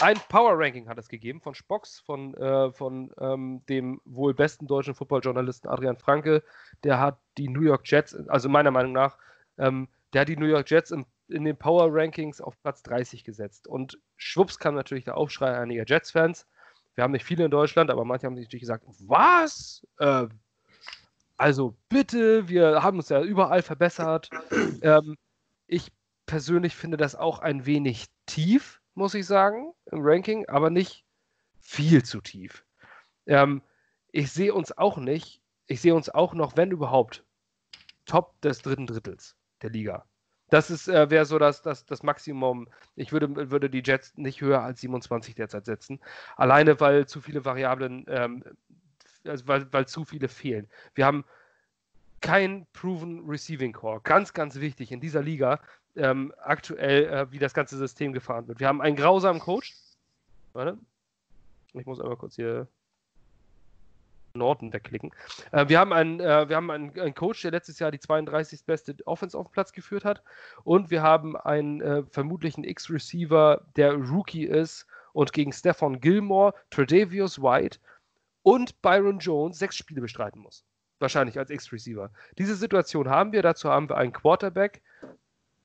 [0.00, 4.66] Ein Power Ranking hat es gegeben von Spox, von, äh, von ähm, dem wohl besten
[4.66, 6.42] deutschen Footballjournalisten Adrian Franke.
[6.84, 9.18] Der hat die New York Jets, also meiner Meinung nach,
[9.58, 13.24] ähm, der hat die New York Jets im, in den Power Rankings auf Platz 30
[13.24, 13.66] gesetzt.
[13.66, 16.46] Und schwupps kam natürlich der Aufschrei einiger Jets-Fans.
[16.94, 19.86] Wir haben nicht viele in Deutschland, aber manche haben sich natürlich gesagt, was?
[19.98, 20.26] Äh,
[21.36, 24.30] also bitte, wir haben uns ja überall verbessert.
[24.82, 25.16] Ähm,
[25.66, 25.92] ich
[26.26, 31.04] persönlich finde das auch ein wenig tief, muss ich sagen, im Ranking, aber nicht
[31.60, 32.64] viel zu tief.
[33.26, 33.62] Ähm,
[34.10, 37.24] ich sehe uns auch nicht, ich sehe uns auch noch, wenn überhaupt,
[38.06, 40.04] top des dritten Drittels der Liga.
[40.50, 42.68] Das äh, wäre so das, das, das Maximum.
[42.96, 46.00] Ich würde, würde die Jets nicht höher als 27 derzeit setzen.
[46.36, 48.44] Alleine, weil zu viele Variablen, ähm,
[49.24, 50.68] also weil, weil zu viele fehlen.
[50.94, 51.24] Wir haben
[52.20, 54.00] kein Proven Receiving Core.
[54.02, 55.60] Ganz, ganz wichtig in dieser Liga
[55.96, 58.60] ähm, aktuell, äh, wie das ganze System gefahren wird.
[58.60, 59.74] Wir haben einen grausamen Coach.
[60.52, 60.78] Warte.
[61.72, 62.66] Ich muss einmal kurz hier
[64.34, 65.10] Norton wegklicken.
[65.52, 68.64] Äh, wir haben, einen, äh, wir haben einen, einen, Coach, der letztes Jahr die 32.
[68.64, 70.22] beste Offense auf den Platz geführt hat.
[70.64, 77.40] Und wir haben einen äh, vermutlichen X-Receiver, der Rookie ist und gegen Stefan Gilmore, Tredavious
[77.42, 77.78] White
[78.42, 80.64] und Byron Jones sechs Spiele bestreiten muss.
[80.98, 82.10] Wahrscheinlich als X-Receiver.
[82.38, 83.42] Diese Situation haben wir.
[83.42, 84.82] Dazu haben wir einen Quarterback,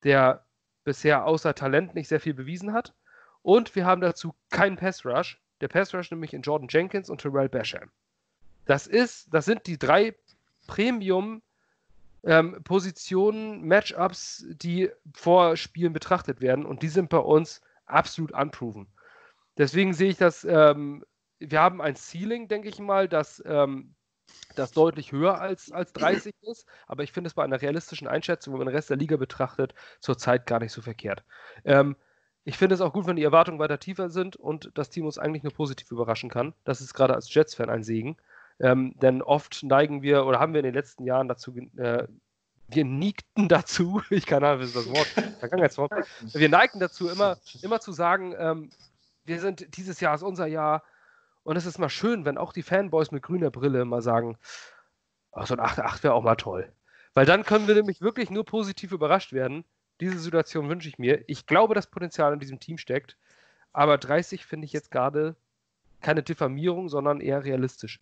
[0.04, 0.46] der
[0.84, 2.94] bisher außer Talent nicht sehr viel bewiesen hat.
[3.42, 5.42] Und wir haben dazu keinen Pass Rush.
[5.62, 7.92] Der Pass Rush nämlich in Jordan Jenkins und Terrell Basham.
[8.66, 10.16] Das ist, das sind die drei
[10.68, 11.42] Premium
[12.24, 18.88] ähm, Positionen, Matchups, die vor Spielen betrachtet werden und die sind bei uns absolut unproven.
[19.58, 21.06] Deswegen sehe ich das, ähm,
[21.40, 23.94] wir haben ein Ceiling, denke ich mal, das, ähm,
[24.56, 28.54] das deutlich höher als, als 30 ist, aber ich finde es bei einer realistischen Einschätzung,
[28.54, 31.24] wenn man den Rest der Liga betrachtet, zurzeit gar nicht so verkehrt.
[31.64, 31.96] Ähm,
[32.44, 35.18] ich finde es auch gut, wenn die Erwartungen weiter tiefer sind und das Team uns
[35.18, 36.54] eigentlich nur positiv überraschen kann.
[36.64, 38.18] Das ist gerade als Jets-Fan ein Segen.
[38.60, 42.08] Ähm, denn oft neigen wir oder haben wir in den letzten Jahren dazu äh,
[42.68, 45.08] wir niegten dazu, ich kann Ahnung, ist das Wort,
[45.40, 45.92] Vergangenheitswort,
[46.34, 48.70] wir neigten dazu, immer, immer zu sagen, ähm,
[49.26, 50.84] wir sind, dieses Jahr ist unser Jahr
[51.44, 54.38] und es ist mal schön, wenn auch die Fanboys mit grüner Brille mal sagen,
[55.32, 56.72] oh, so ein 8-8 wäre auch mal toll.
[57.14, 59.64] Weil dann können wir nämlich wirklich nur positiv überrascht werden.
[60.02, 61.24] Diese Situation wünsche ich mir.
[61.28, 63.16] Ich glaube, das Potenzial in diesem Team steckt,
[63.72, 65.36] aber 30 finde ich jetzt gerade
[66.02, 68.02] keine Diffamierung, sondern eher realistisch.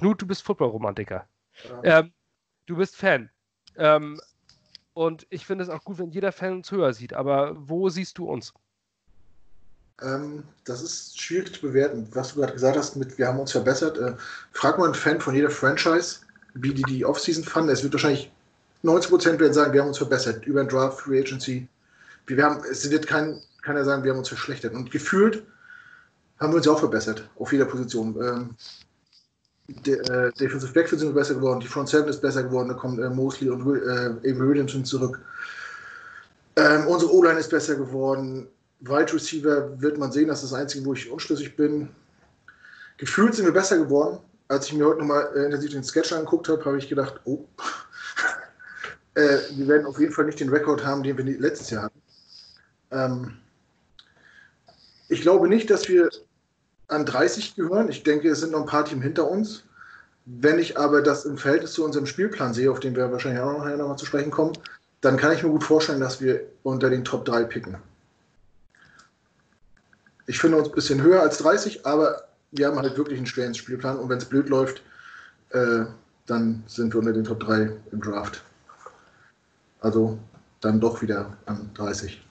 [0.00, 1.26] Knut, du bist Football-Romantiker.
[1.82, 1.98] Ja.
[1.98, 2.12] Ähm,
[2.64, 3.28] du bist Fan.
[3.76, 4.18] Ähm,
[4.94, 7.12] und ich finde es auch gut, wenn jeder Fan uns höher sieht.
[7.12, 8.54] Aber wo siehst du uns?
[10.00, 12.08] Ähm, das ist schwierig zu bewerten.
[12.14, 13.98] Was du gerade gesagt hast, mit wir haben uns verbessert.
[13.98, 14.14] Äh,
[14.52, 16.20] frag mal einen Fan von jeder Franchise,
[16.54, 17.68] wie die die Offseason fanden.
[17.68, 18.32] Es wird wahrscheinlich
[18.82, 20.46] 90% werden sagen, wir haben uns verbessert.
[20.46, 21.68] Über den Draft, Free Agency.
[22.26, 24.72] Wir haben, es wird kein, keiner sagen, wir haben uns verschlechtert.
[24.72, 25.42] Und gefühlt
[26.38, 27.28] haben wir uns auch verbessert.
[27.38, 28.16] Auf jeder Position.
[28.18, 28.56] Ähm,
[29.86, 33.02] De, äh, Defensive Backfield sind besser geworden, die Front Seven ist besser geworden, da kommen
[33.02, 35.20] äh, Mosley und äh, Avery Williamson zurück.
[36.56, 38.48] Ähm, unsere O-Line ist besser geworden.
[38.80, 41.88] Wide Receiver wird man sehen, das ist das Einzige, wo ich unschlüssig bin.
[42.96, 44.18] Gefühlt sind wir besser geworden.
[44.48, 47.44] Als ich mir heute nochmal äh, intensiv den Sketch angeguckt habe, habe ich gedacht, oh,
[49.14, 52.02] äh, wir werden auf jeden Fall nicht den Rekord haben, den wir letztes Jahr hatten.
[52.90, 53.36] Ähm,
[55.08, 56.10] ich glaube nicht, dass wir
[56.90, 57.88] an 30 gehören.
[57.88, 59.64] Ich denke, es sind noch ein paar Teams hinter uns.
[60.26, 63.64] Wenn ich aber das im Verhältnis zu unserem Spielplan sehe, auf den wir wahrscheinlich auch
[63.64, 64.52] noch mal zu sprechen kommen,
[65.00, 67.76] dann kann ich mir gut vorstellen, dass wir unter den Top 3 picken.
[70.26, 73.54] Ich finde uns ein bisschen höher als 30, aber wir haben halt wirklich einen schweren
[73.54, 74.82] Spielplan und wenn es blöd läuft,
[75.50, 75.84] äh,
[76.26, 78.44] dann sind wir unter den Top 3 im Draft.
[79.80, 80.18] Also
[80.60, 82.24] dann doch wieder an 30.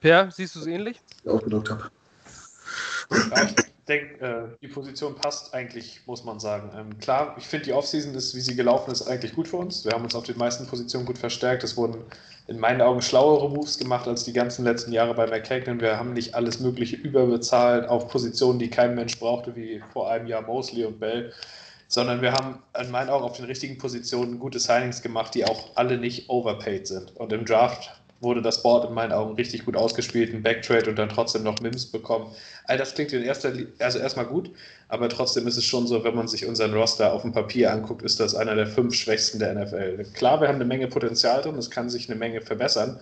[0.00, 1.00] Per, siehst du es ähnlich?
[1.24, 1.90] Ich ausgedrückt habe.
[3.10, 6.70] Ich denke, äh, die Position passt eigentlich, muss man sagen.
[6.76, 9.84] Ähm, klar, ich finde, die Offseason ist, wie sie gelaufen ist, eigentlich gut für uns.
[9.84, 11.64] Wir haben uns auf den meisten Positionen gut verstärkt.
[11.64, 12.04] Es wurden
[12.48, 15.80] in meinen Augen schlauere Moves gemacht als die ganzen letzten Jahre bei McKagan.
[15.80, 20.26] Wir haben nicht alles Mögliche überbezahlt auf Positionen, die kein Mensch brauchte, wie vor einem
[20.26, 21.32] Jahr Mosley und Bell
[21.88, 25.74] sondern wir haben in meinen Augen auf den richtigen Positionen gute Signings gemacht, die auch
[25.74, 27.16] alle nicht overpaid sind.
[27.16, 27.90] Und im Draft
[28.20, 31.60] wurde das Board in meinen Augen richtig gut ausgespielt, ein Backtrade und dann trotzdem noch
[31.60, 32.32] Mims bekommen.
[32.64, 34.50] All das klingt in erster Linie, also erstmal gut,
[34.88, 38.02] aber trotzdem ist es schon so, wenn man sich unseren Roster auf dem Papier anguckt,
[38.02, 40.04] ist das einer der fünf schwächsten der NFL.
[40.14, 42.98] Klar, wir haben eine Menge Potenzial drin, es kann sich eine Menge verbessern,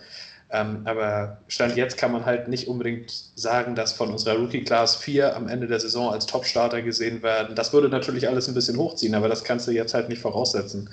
[0.49, 5.35] ähm, aber Stand jetzt kann man halt nicht unbedingt sagen, dass von unserer Rookie-Class vier
[5.35, 7.55] am Ende der Saison als Top-Starter gesehen werden.
[7.55, 10.89] Das würde natürlich alles ein bisschen hochziehen, aber das kannst du jetzt halt nicht voraussetzen.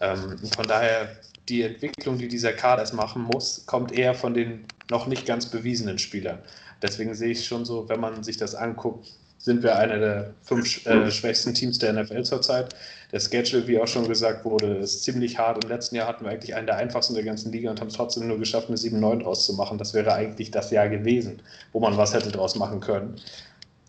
[0.00, 1.08] Ähm, von daher,
[1.48, 5.98] die Entwicklung, die dieser Kader machen muss, kommt eher von den noch nicht ganz bewiesenen
[5.98, 6.38] Spielern.
[6.82, 9.08] Deswegen sehe ich schon so, wenn man sich das anguckt,
[9.44, 12.74] sind wir einer der fünf äh, schwächsten Teams der NFL zurzeit.
[13.12, 15.62] Der Schedule, wie auch schon gesagt wurde, ist ziemlich hart.
[15.62, 17.94] Im letzten Jahr hatten wir eigentlich einen der einfachsten der ganzen Liga und haben es
[17.94, 19.76] trotzdem nur geschafft, eine 7-9 draus zu machen.
[19.76, 21.42] Das wäre eigentlich das Jahr gewesen,
[21.72, 23.20] wo man was hätte draus machen können.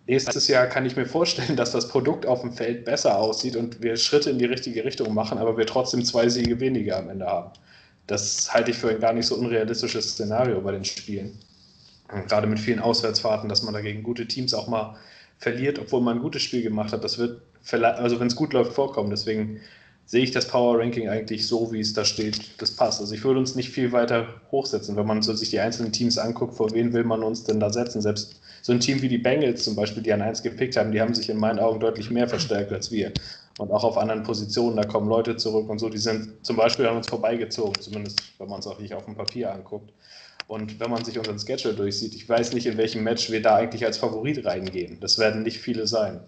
[0.07, 3.81] Nächstes Jahr kann ich mir vorstellen, dass das Produkt auf dem Feld besser aussieht und
[3.81, 7.25] wir Schritte in die richtige Richtung machen, aber wir trotzdem zwei Siege weniger am Ende
[7.25, 7.51] haben.
[8.07, 11.39] Das halte ich für ein gar nicht so unrealistisches Szenario bei den Spielen.
[12.27, 14.95] Gerade mit vielen Auswärtsfahrten, dass man dagegen gute Teams auch mal
[15.39, 17.03] verliert, obwohl man ein gutes Spiel gemacht hat.
[17.03, 17.41] Das wird,
[17.71, 19.09] also wenn es gut läuft, vorkommen.
[19.09, 19.59] Deswegen
[20.05, 22.61] sehe ich das Power Ranking eigentlich so, wie es da steht.
[22.61, 23.01] Das passt.
[23.01, 26.19] Also ich würde uns nicht viel weiter hochsetzen, wenn man so sich die einzelnen Teams
[26.19, 28.01] anguckt, vor wen will man uns denn da setzen.
[28.01, 30.99] Selbst so ein Team wie die Bengals zum Beispiel, die an 1 gepickt haben, die
[30.99, 33.11] haben sich in meinen Augen deutlich mehr verstärkt als wir.
[33.59, 36.87] Und auch auf anderen Positionen, da kommen Leute zurück und so, die sind zum Beispiel
[36.87, 39.93] an uns vorbeigezogen, zumindest wenn man es auch nicht auf dem Papier anguckt.
[40.47, 43.55] Und wenn man sich unseren Schedule durchsieht, ich weiß nicht, in welchem Match wir da
[43.55, 44.97] eigentlich als Favorit reingehen.
[44.99, 46.21] Das werden nicht viele sein.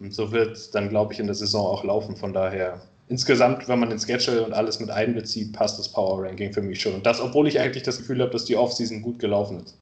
[0.00, 2.16] Und so wird es dann, glaube ich, in der Saison auch laufen.
[2.16, 2.80] Von daher,
[3.10, 6.80] insgesamt, wenn man den Schedule und alles mit einbezieht, passt das Power Ranking für mich
[6.80, 6.94] schon.
[6.94, 9.76] Und das, obwohl ich eigentlich das Gefühl habe, dass die Offseason gut gelaufen ist.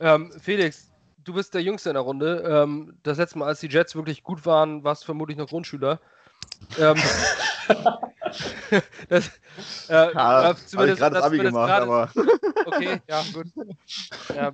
[0.00, 0.90] Ähm, Felix,
[1.24, 2.44] du bist der Jüngste in der Runde.
[2.46, 6.00] Ähm, das letzte Mal, als die Jets wirklich gut waren, warst du vermutlich noch Grundschüler.
[6.78, 6.96] Ähm,
[9.08, 9.28] das,
[9.88, 10.58] äh, ja, habe
[10.90, 12.10] ich gerade das Abi gemacht, grade, aber.
[12.66, 13.46] Okay, ja, gut.
[14.34, 14.52] Ja,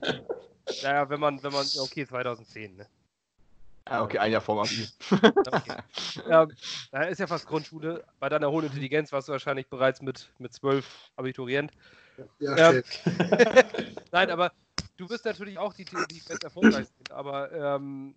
[0.83, 2.87] naja, wenn man, wenn man, okay, 2010, ne?
[3.89, 4.87] Ja, okay, ein Jahr vor Abi.
[5.11, 5.77] okay.
[6.29, 6.47] Ja,
[7.09, 8.05] ist ja fast Grundschule.
[8.21, 10.87] Bei deiner hohen Intelligenz warst du wahrscheinlich bereits mit, mit 12
[11.17, 11.73] Abiturient.
[12.39, 12.83] Ja, ähm,
[14.13, 14.53] Nein, aber
[15.03, 18.15] du wirst natürlich auch die, die best erfolgreich sind, aber, ähm,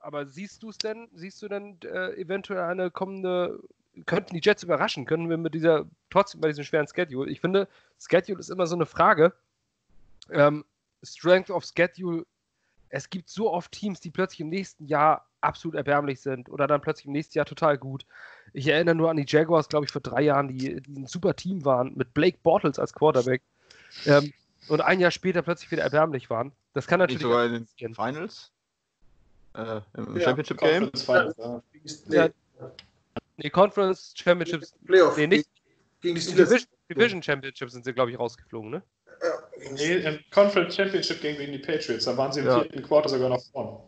[0.00, 3.60] aber siehst du es denn, siehst du denn äh, eventuell eine kommende
[4.06, 5.04] könnten die Jets überraschen?
[5.04, 7.30] Können wir mit dieser, trotzdem bei diesem schweren Schedule?
[7.30, 7.68] Ich finde,
[7.98, 9.34] Schedule ist immer so eine Frage.
[10.30, 10.64] Ähm,
[11.02, 12.24] Strength of Schedule,
[12.88, 16.80] es gibt so oft Teams, die plötzlich im nächsten Jahr absolut erbärmlich sind oder dann
[16.80, 18.06] plötzlich im nächsten Jahr total gut.
[18.54, 21.36] Ich erinnere nur an die Jaguars, glaube ich, vor drei Jahren, die, die ein super
[21.36, 23.42] Team waren, mit Blake Bortles als Quarterback.
[24.06, 24.32] Ähm,
[24.68, 26.52] und ein Jahr später plötzlich wieder erbärmlich waren.
[26.74, 27.22] Das kann natürlich.
[27.22, 28.50] Sogar in den Finals?
[29.54, 30.90] Äh, Im ja, Championship Game?
[30.94, 31.62] Finals, ja.
[32.08, 32.28] ja.
[33.36, 34.74] Nee, Conference Championships.
[34.86, 35.16] Playoff.
[35.16, 35.48] Nee, nicht.
[36.00, 36.48] Gegen die Steelers.
[36.48, 38.82] Division, Division Championships sind sie, glaube ich, rausgeflogen, ne?
[39.72, 42.04] Nee, im Conference Championship gegen die Patriots.
[42.04, 42.60] Da waren sie im ja.
[42.60, 43.78] vierten Quarter sogar noch vorne.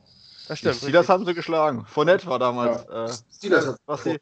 [0.47, 0.75] Das stimmt.
[0.77, 1.85] Die Steelers haben sie geschlagen.
[1.87, 2.85] Fournette war damals.
[2.89, 3.07] Ja.
[3.07, 4.21] Äh, Steelers was sie.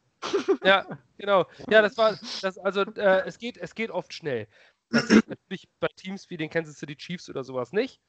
[0.65, 0.87] Ja,
[1.19, 1.47] genau.
[1.69, 4.47] Ja, das war, das, also äh, es, geht, es geht oft schnell.
[4.93, 8.01] Das sehe ich natürlich bei Teams wie den Kansas City Chiefs oder sowas nicht.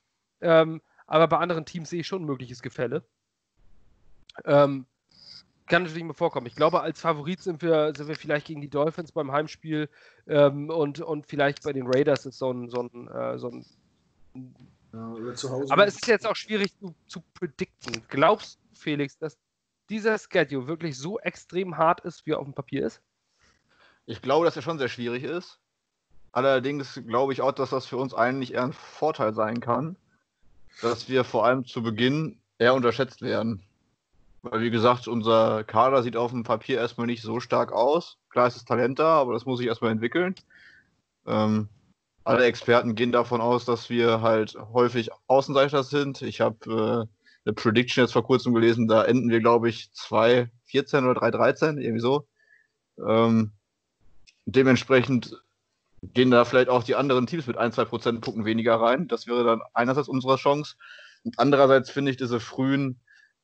[0.42, 3.04] Ähm, aber bei anderen Teams sehe ich schon ein mögliches Gefälle.
[4.46, 4.86] Ähm,
[5.68, 6.48] kann natürlich mal vorkommen.
[6.48, 9.90] Ich glaube, als Favorit sind wir, sind wir vielleicht gegen die Dolphins beim Heimspiel
[10.28, 13.66] ähm, und, und vielleicht bei den Raiders ist so ein, so ein, äh, so ein
[14.94, 15.16] ja,
[15.70, 18.04] Aber es ist jetzt auch schwierig zu, zu predikten.
[18.10, 19.38] Glaubst du, Felix, dass
[19.90, 23.02] dieser Schedule wirklich so extrem hart ist, wie er auf dem Papier ist?
[24.06, 25.60] Ich glaube, dass er schon sehr schwierig ist.
[26.34, 29.96] Allerdings glaube ich auch, dass das für uns eigentlich eher ein Vorteil sein kann,
[30.82, 33.62] dass wir vor allem zu Beginn eher unterschätzt werden.
[34.42, 38.18] Weil, wie gesagt, unser Kader sieht auf dem Papier erstmal nicht so stark aus.
[38.30, 40.36] Klar ist das Talent da, aber das muss sich erstmal entwickeln.
[41.26, 41.70] Ähm,
[42.24, 46.24] alle Experten gehen davon aus, dass wir halt häufig Außenseiter sind.
[46.24, 51.10] Ich habe äh, eine Prediction jetzt vor kurzem gelesen, da enden wir, glaube ich, 2-14
[51.10, 52.26] oder 3-13, irgendwie so.
[52.98, 53.52] Ähm,
[54.46, 55.42] dementsprechend
[56.14, 59.08] gehen da vielleicht auch die anderen Teams mit 1-2 Prozentpunkten weniger rein.
[59.08, 60.76] Das wäre dann einerseits unsere Chance.
[61.24, 63.00] Und andererseits finde ich diese frühen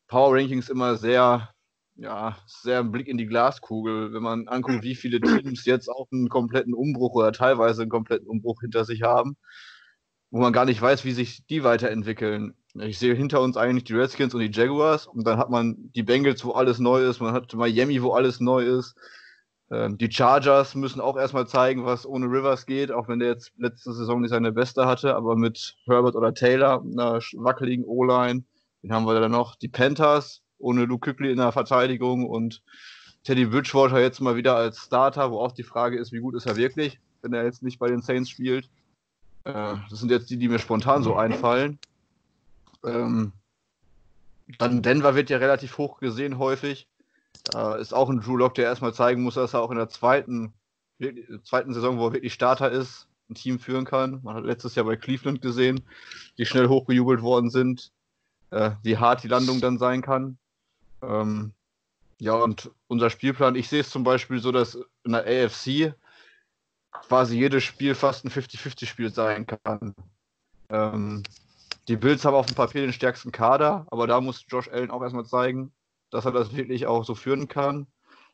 [0.08, 1.50] Power Rankings immer sehr,
[1.96, 6.08] ja, sehr ein Blick in die Glaskugel, wenn man anguckt, wie viele Teams jetzt auch
[6.12, 9.38] einen kompletten Umbruch oder teilweise einen kompletten Umbruch hinter sich haben,
[10.32, 12.56] wo man gar nicht weiß, wie sich die weiterentwickeln.
[12.76, 16.04] Ich sehe hinter uns eigentlich die Redskins und die Jaguars und dann hat man die
[16.04, 18.96] Bengals, wo alles neu ist, man hat Miami, wo alles neu ist.
[19.72, 23.52] Ähm, die Chargers müssen auch erstmal zeigen, was ohne Rivers geht, auch wenn der jetzt
[23.58, 28.44] letzte Saison nicht seine beste hatte, aber mit Herbert oder Taylor, einer wackeligen O-Line.
[28.82, 29.56] Den haben wir dann noch.
[29.56, 32.62] Die Panthers ohne Luke Kückli in der Verteidigung und
[33.24, 36.46] Teddy Bridgewater jetzt mal wieder als Starter, wo auch die Frage ist, wie gut ist
[36.46, 38.70] er wirklich, wenn er jetzt nicht bei den Saints spielt.
[39.44, 41.80] Äh, das sind jetzt die, die mir spontan so einfallen.
[42.84, 43.34] Ähm,
[44.58, 46.88] dann Denver wird ja relativ hoch gesehen häufig.
[47.44, 49.90] Da ist auch ein Drew Lock, der erstmal zeigen muss, dass er auch in der
[49.90, 50.54] zweiten,
[51.44, 54.22] zweiten Saison, wo er wirklich Starter ist, ein Team führen kann.
[54.24, 55.82] Man hat letztes Jahr bei Cleveland gesehen,
[56.38, 57.92] die schnell hochgejubelt worden sind,
[58.52, 60.38] äh, wie hart die Landung dann sein kann.
[61.02, 61.54] Ähm,
[62.20, 65.94] ja, und unser Spielplan, ich sehe es zum Beispiel so, dass in der AFC
[66.92, 69.96] quasi jedes Spiel fast ein 50-50-Spiel sein kann.
[70.70, 71.24] Ähm,
[71.88, 75.02] die Bills haben auf dem Papier den stärksten Kader, aber da muss Josh Allen auch
[75.02, 75.72] erstmal zeigen,
[76.12, 77.88] dass er das wirklich auch so führen kann.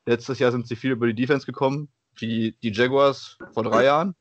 [0.06, 4.16] Letztes Jahr sind sie viel über die Defense gekommen, wie die Jaguars vor drei Jahren.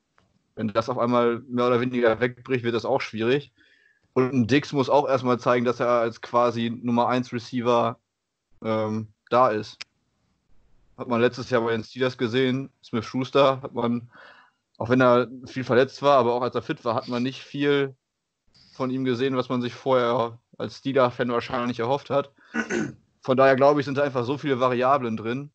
[0.55, 3.51] Wenn das auf einmal mehr oder weniger wegbricht, wird das auch schwierig.
[4.13, 7.99] Und ein Dix muss auch erstmal zeigen, dass er als quasi Nummer 1 Receiver
[8.63, 9.77] ähm, da ist.
[10.97, 14.09] Hat man letztes Jahr bei den Steelers gesehen, Smith Schuster, hat man,
[14.77, 17.43] auch wenn er viel verletzt war, aber auch als er fit war, hat man nicht
[17.43, 17.93] viel
[18.71, 22.31] von ihm gesehen, was man sich vorher als Steeler-Fan wahrscheinlich erhofft hat.
[23.25, 25.49] Von daher glaube ich, sind da einfach so viele Variablen drin.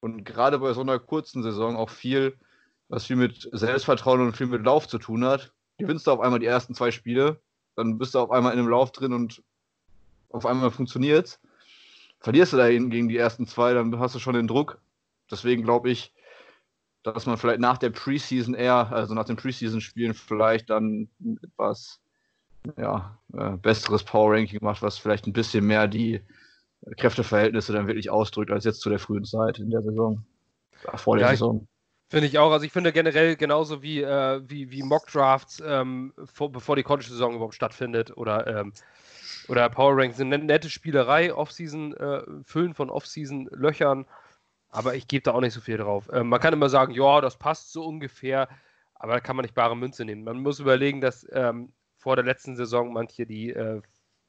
[0.00, 2.38] Und gerade bei so einer kurzen Saison auch viel,
[2.88, 5.52] was viel mit Selbstvertrauen und viel mit Lauf zu tun hat.
[5.76, 7.38] Gewinnst du auf einmal die ersten zwei Spiele,
[7.74, 9.42] dann bist du auf einmal in einem Lauf drin und
[10.30, 11.38] auf einmal funktioniert's.
[12.20, 14.78] Verlierst du da gegen die ersten zwei, dann hast du schon den Druck.
[15.30, 16.14] Deswegen glaube ich,
[17.02, 21.10] dass man vielleicht nach der Preseason eher, also nach den Preseason-Spielen vielleicht dann
[21.42, 22.00] etwas
[22.78, 26.22] ja, äh, besseres Power Ranking macht, was vielleicht ein bisschen mehr die
[26.96, 30.24] Kräfteverhältnisse dann wirklich ausdrückt, als jetzt zu der frühen Zeit in der Saison.
[30.94, 31.66] Vor der ja, Saison.
[32.08, 32.52] Finde ich auch.
[32.52, 37.54] Also ich finde generell genauso wie, äh, wie, wie Mock-Drafts, ähm, bevor die College-Saison überhaupt
[37.54, 38.72] stattfindet oder, ähm,
[39.48, 44.06] oder Power Ranks, eine nette Spielerei, Offseason, äh, Füllen von Offseason-Löchern,
[44.68, 46.08] aber ich gebe da auch nicht so viel drauf.
[46.12, 48.48] Ähm, man kann immer sagen, ja, das passt so ungefähr,
[48.94, 50.22] aber da kann man nicht bare Münze nehmen.
[50.22, 53.82] Man muss überlegen, dass ähm, vor der letzten Saison manche die, äh,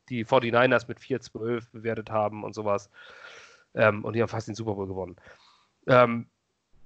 [0.09, 2.89] die 49ers mit 4-12 bewertet haben und sowas.
[3.75, 5.15] Ähm, und die haben fast den Super Bowl gewonnen.
[5.87, 6.27] Ähm,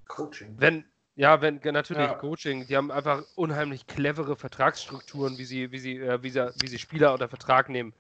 [0.08, 0.56] Coaching.
[0.58, 2.14] Wenn, ja, wenn, natürlich ja.
[2.14, 2.68] Coaching.
[2.68, 6.80] Die haben einfach unheimlich clevere Vertragsstrukturen, wie sie, wie sie, äh, wie sie, wie sie
[6.80, 7.94] Spieler unter Vertrag nehmen.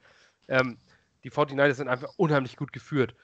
[0.48, 0.78] Ähm,
[1.24, 3.16] die 49ers sind einfach unheimlich gut geführt.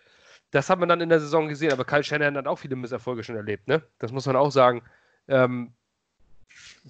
[0.52, 3.24] Das hat man dann in der Saison gesehen, aber Kyle Shanahan hat auch viele Misserfolge
[3.24, 3.82] schon erlebt, ne?
[4.00, 4.82] Das muss man auch sagen.
[5.28, 5.74] Ähm,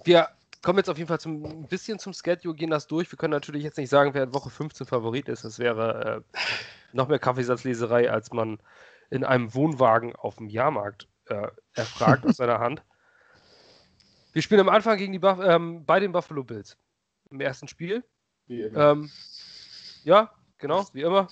[0.03, 0.29] wir
[0.61, 3.11] kommen jetzt auf jeden Fall zum, ein bisschen zum Schedule, gehen das durch.
[3.11, 5.43] Wir können natürlich jetzt nicht sagen, wer in Woche 15 Favorit ist.
[5.43, 6.37] Das wäre äh,
[6.93, 8.59] noch mehr Kaffeesatzleserei, als man
[9.09, 12.83] in einem Wohnwagen auf dem Jahrmarkt äh, erfragt aus seiner Hand.
[14.33, 16.77] Wir spielen am Anfang gegen die Buff ähm, bei den Buffalo Bills
[17.31, 18.03] im ersten Spiel.
[18.47, 18.91] Wie immer.
[18.91, 19.11] Ähm,
[20.03, 21.27] ja, genau, wie immer.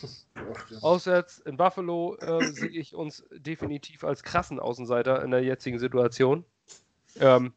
[0.81, 6.45] Auswärts in Buffalo äh, sehe ich uns definitiv als krassen Außenseiter in der jetzigen Situation.
[7.19, 7.53] Ähm,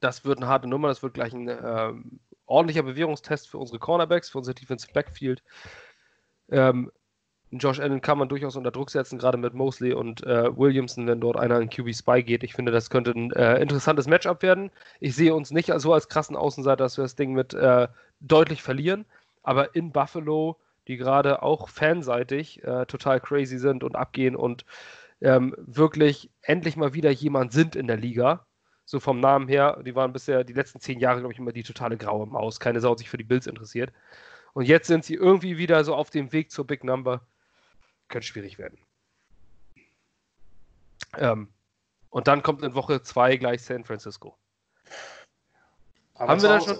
[0.00, 1.92] das wird eine harte Nummer, das wird gleich ein äh,
[2.46, 5.42] ordentlicher Bewährungstest für unsere Cornerbacks, für unser Defensive Backfield.
[6.50, 6.90] Ähm,
[7.50, 11.20] Josh Allen kann man durchaus unter Druck setzen, gerade mit Mosley und äh, Williamson, wenn
[11.20, 12.44] dort einer in QB Spy geht.
[12.44, 14.70] Ich finde, das könnte ein äh, interessantes Matchup werden.
[15.00, 17.88] Ich sehe uns nicht so als krassen Außenseiter, dass wir das Ding mit äh,
[18.20, 19.06] deutlich verlieren,
[19.42, 24.66] aber in Buffalo, die gerade auch fanseitig äh, total crazy sind und abgehen und
[25.20, 28.46] ähm, wirklich endlich mal wieder jemand sind in der Liga,
[28.88, 29.82] so vom Namen her.
[29.84, 32.58] Die waren bisher die letzten zehn Jahre, glaube ich, immer die totale graue Maus.
[32.58, 33.92] Keine Sau sich für die Bills interessiert.
[34.54, 37.20] Und jetzt sind sie irgendwie wieder so auf dem Weg zur Big Number.
[38.08, 38.78] Könnte schwierig werden.
[41.18, 41.48] Ähm,
[42.08, 44.38] und dann kommt in Woche zwei gleich San Francisco.
[46.14, 46.78] Aber haben wir dann schon.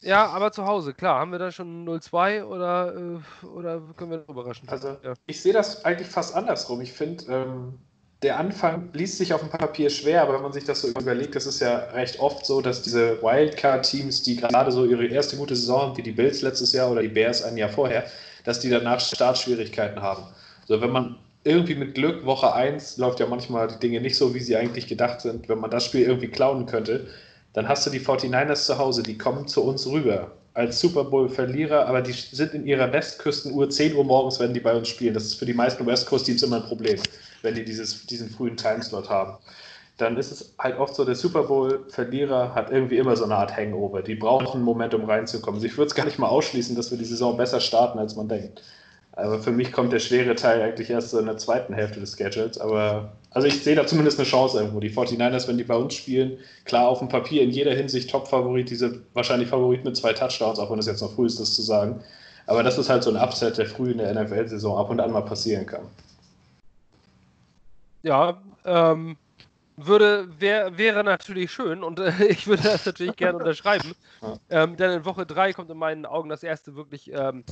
[0.00, 1.20] Ja, aber zu Hause, klar.
[1.20, 4.68] Haben wir da schon 0-2 oder, äh, oder können wir überraschen?
[4.68, 5.14] Also, ja.
[5.26, 6.80] ich sehe das eigentlich fast andersrum.
[6.80, 7.78] Ich finde, ähm,
[8.22, 11.36] der Anfang liest sich auf dem Papier schwer, aber wenn man sich das so überlegt,
[11.36, 15.54] das ist ja recht oft so, dass diese Wildcard-Teams, die gerade so ihre erste gute
[15.54, 18.04] Saison haben, wie die Bills letztes Jahr oder die Bears ein Jahr vorher,
[18.44, 20.24] dass die danach Startschwierigkeiten haben.
[20.66, 24.34] So, wenn man irgendwie mit Glück, Woche 1 läuft ja manchmal die Dinge nicht so,
[24.34, 27.06] wie sie eigentlich gedacht sind, wenn man das Spiel irgendwie klauen könnte,
[27.52, 31.86] dann hast du die 49ers zu Hause, die kommen zu uns rüber als Super Bowl-Verlierer,
[31.86, 35.14] aber die sind in ihrer Westküstenuhr 10 Uhr morgens, wenn die bei uns spielen.
[35.14, 36.98] Das ist für die meisten West Coast-Teams immer ein Problem,
[37.42, 39.38] wenn die dieses, diesen frühen Timeslot haben.
[39.96, 43.56] Dann ist es halt oft so, der Super Bowl-Verlierer hat irgendwie immer so eine Art
[43.56, 44.00] Hangover.
[44.02, 45.56] Die brauchen einen Moment, um reinzukommen.
[45.56, 48.14] Also ich würde es gar nicht mal ausschließen, dass wir die Saison besser starten, als
[48.14, 48.62] man denkt.
[49.12, 52.16] Aber für mich kommt der schwere Teil eigentlich erst so in der zweiten Hälfte des
[52.16, 52.58] Schedules.
[52.58, 54.78] Aber also ich sehe da zumindest eine Chance irgendwo.
[54.78, 58.70] Die 49ers, wenn die bei uns spielen, klar auf dem Papier in jeder Hinsicht Top-Favorit,
[58.70, 61.62] diese wahrscheinlich Favorit mit zwei Touchdowns, auch wenn es jetzt noch früh ist, das zu
[61.62, 62.00] sagen.
[62.46, 65.10] Aber das ist halt so ein Upset, der früh in der NFL-Saison ab und an
[65.10, 65.82] mal passieren kann.
[68.02, 69.16] Ja, ähm,
[69.76, 73.94] würde, wär, wäre natürlich schön und äh, ich würde das natürlich gerne unterschreiben.
[74.50, 77.44] Ähm, denn in Woche 3 kommt in meinen Augen das erste wirklich, ähm,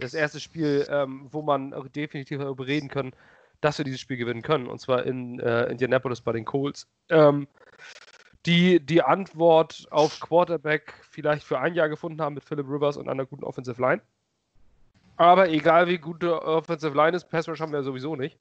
[0.00, 3.12] das erste Spiel, ähm, wo man definitiv darüber reden kann,
[3.60, 4.66] dass wir dieses Spiel gewinnen können.
[4.66, 6.86] Und zwar in äh, Indianapolis bei den Colts.
[7.08, 7.46] Ähm,
[8.46, 13.08] die die Antwort auf Quarterback vielleicht für ein Jahr gefunden haben mit Philip Rivers und
[13.08, 14.02] einer guten Offensive Line.
[15.16, 18.38] Aber egal wie gute Offensive Line ist, Pass Rush haben wir ja sowieso nicht.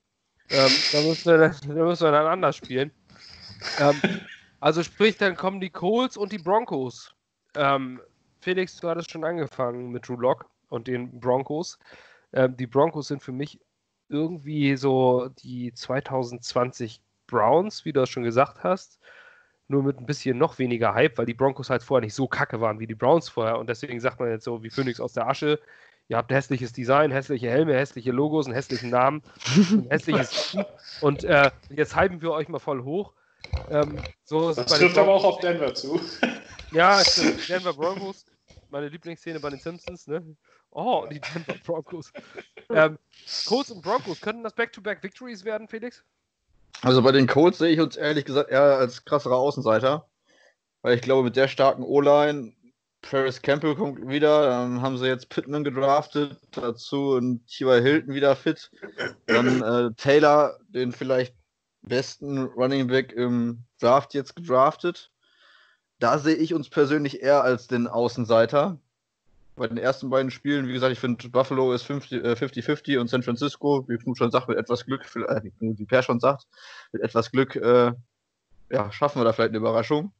[0.51, 1.37] Ähm, da, müssen wir,
[1.67, 2.91] da müssen wir dann anders spielen.
[3.79, 4.01] Ähm,
[4.59, 7.13] also sprich, dann kommen die Colts und die Broncos.
[7.55, 8.01] Ähm,
[8.39, 11.79] Felix, du hattest schon angefangen mit Drew Lock und den Broncos.
[12.33, 13.59] Ähm, die Broncos sind für mich
[14.09, 18.99] irgendwie so die 2020 Browns, wie du das schon gesagt hast.
[19.67, 22.59] Nur mit ein bisschen noch weniger Hype, weil die Broncos halt vorher nicht so kacke
[22.59, 23.59] waren wie die Browns vorher.
[23.59, 25.59] Und deswegen sagt man jetzt so wie Phoenix aus der Asche,
[26.07, 29.23] ihr habt hässliches Design, hässliche Helme, hässliche Logos, einen hässlichen Namen,
[29.71, 30.55] ein hässliches.
[31.01, 33.13] Und äh, jetzt hypen wir euch mal voll hoch.
[33.69, 35.99] Ähm, so das trifft aber auch auf Denver zu.
[36.71, 37.03] Ja,
[37.47, 38.25] Denver Broncos,
[38.69, 40.35] meine Lieblingsszene bei den Simpsons, ne?
[40.71, 42.11] Oh, die Denver Broncos.
[42.71, 42.97] ähm,
[43.45, 46.03] Colts und Broncos, könnten das Back-to-Back-Victories werden, Felix?
[46.81, 50.09] Also bei den Colts sehe ich uns ehrlich gesagt eher als krasserer Außenseiter.
[50.81, 52.53] Weil ich glaube, mit der starken O-Line,
[53.03, 57.81] Paris Campbell kommt wieder, dann haben sie jetzt Pittman gedraftet, dazu und T.Y.
[57.81, 58.71] Hilton wieder fit.
[59.27, 61.35] Dann äh, Taylor, den vielleicht
[61.81, 65.11] besten Running Back im Draft jetzt gedraftet.
[65.99, 68.79] Da sehe ich uns persönlich eher als den Außenseiter.
[69.55, 73.21] Bei den ersten beiden Spielen, wie gesagt, ich finde Buffalo ist 50-50 äh, und San
[73.21, 76.47] Francisco, wie Knut schon sagt, mit etwas Glück, äh, wie Per schon sagt,
[76.91, 77.91] mit etwas Glück, äh,
[78.71, 80.13] ja, schaffen wir da vielleicht eine Überraschung.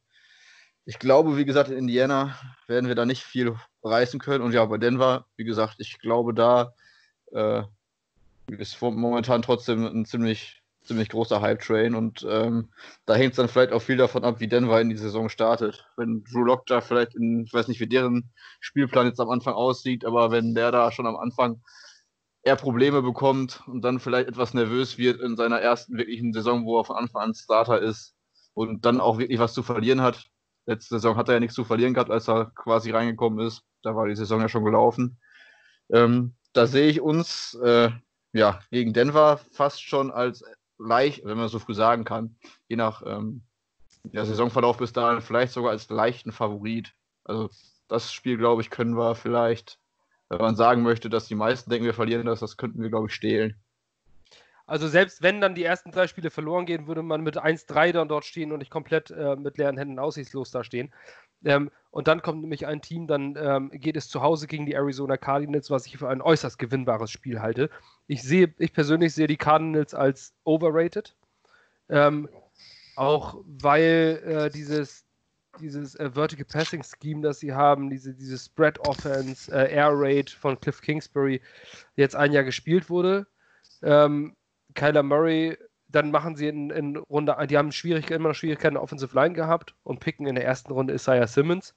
[0.86, 4.44] Ich glaube, wie gesagt, in Indiana werden wir da nicht viel reißen können.
[4.44, 6.74] Und ja, bei Denver, wie gesagt, ich glaube, da
[7.32, 7.62] äh,
[8.48, 12.68] ist momentan trotzdem ein ziemlich ziemlich großer Hype-Train und ähm,
[13.06, 15.86] da hängt es dann vielleicht auch viel davon ab, wie Denver in die Saison startet.
[15.96, 18.30] Wenn Drew Lock da vielleicht in, ich weiß nicht, wie deren
[18.60, 21.62] Spielplan jetzt am Anfang aussieht, aber wenn der da schon am Anfang
[22.42, 26.78] eher Probleme bekommt und dann vielleicht etwas nervös wird in seiner ersten wirklichen Saison, wo
[26.78, 28.14] er von Anfang an Starter ist
[28.52, 30.30] und dann auch wirklich was zu verlieren hat.
[30.66, 33.62] Letzte Saison hat er ja nichts zu verlieren gehabt, als er quasi reingekommen ist.
[33.82, 35.18] Da war die Saison ja schon gelaufen.
[35.92, 37.90] Ähm, da sehe ich uns äh,
[38.32, 40.44] ja, gegen Denver fast schon als
[40.78, 42.36] leicht, wenn man so früh sagen kann,
[42.68, 43.42] je nach ähm,
[44.12, 46.94] Saisonverlauf bis dahin vielleicht sogar als leichten Favorit.
[47.24, 47.48] Also
[47.88, 49.78] das Spiel, glaube ich, können wir vielleicht,
[50.28, 53.06] wenn man sagen möchte, dass die meisten denken, wir verlieren das, das könnten wir, glaube
[53.08, 53.56] ich, stehlen.
[54.66, 58.08] Also selbst wenn dann die ersten drei Spiele verloren gehen, würde man mit 1-3 dann
[58.08, 60.92] dort stehen und nicht komplett äh, mit leeren Händen aussichtslos da stehen.
[61.44, 64.72] Ähm, und dann kommt nämlich ein Team, dann ähm, geht es zu Hause gegen die
[64.72, 67.68] Arizona Cardinals, was ich für ein äußerst gewinnbares Spiel halte.
[68.06, 71.14] Ich sehe, ich persönlich sehe die Cardinals als overrated.
[71.90, 72.28] Ähm,
[72.96, 75.04] auch weil äh, dieses,
[75.60, 80.30] dieses äh, Vertical Passing Scheme, das sie haben, diese, diese Spread Offense, äh, Air Raid
[80.30, 81.42] von Cliff Kingsbury
[81.96, 83.26] jetzt ein Jahr gespielt wurde.
[83.82, 84.34] Ähm,
[84.74, 85.56] Kyler Murray
[85.94, 89.34] dann machen sie in, in Runde, die haben Schwierigkeiten, immer noch Schwierigkeiten in Offensive Line
[89.34, 91.74] gehabt und picken in der ersten Runde Isaiah Simmons.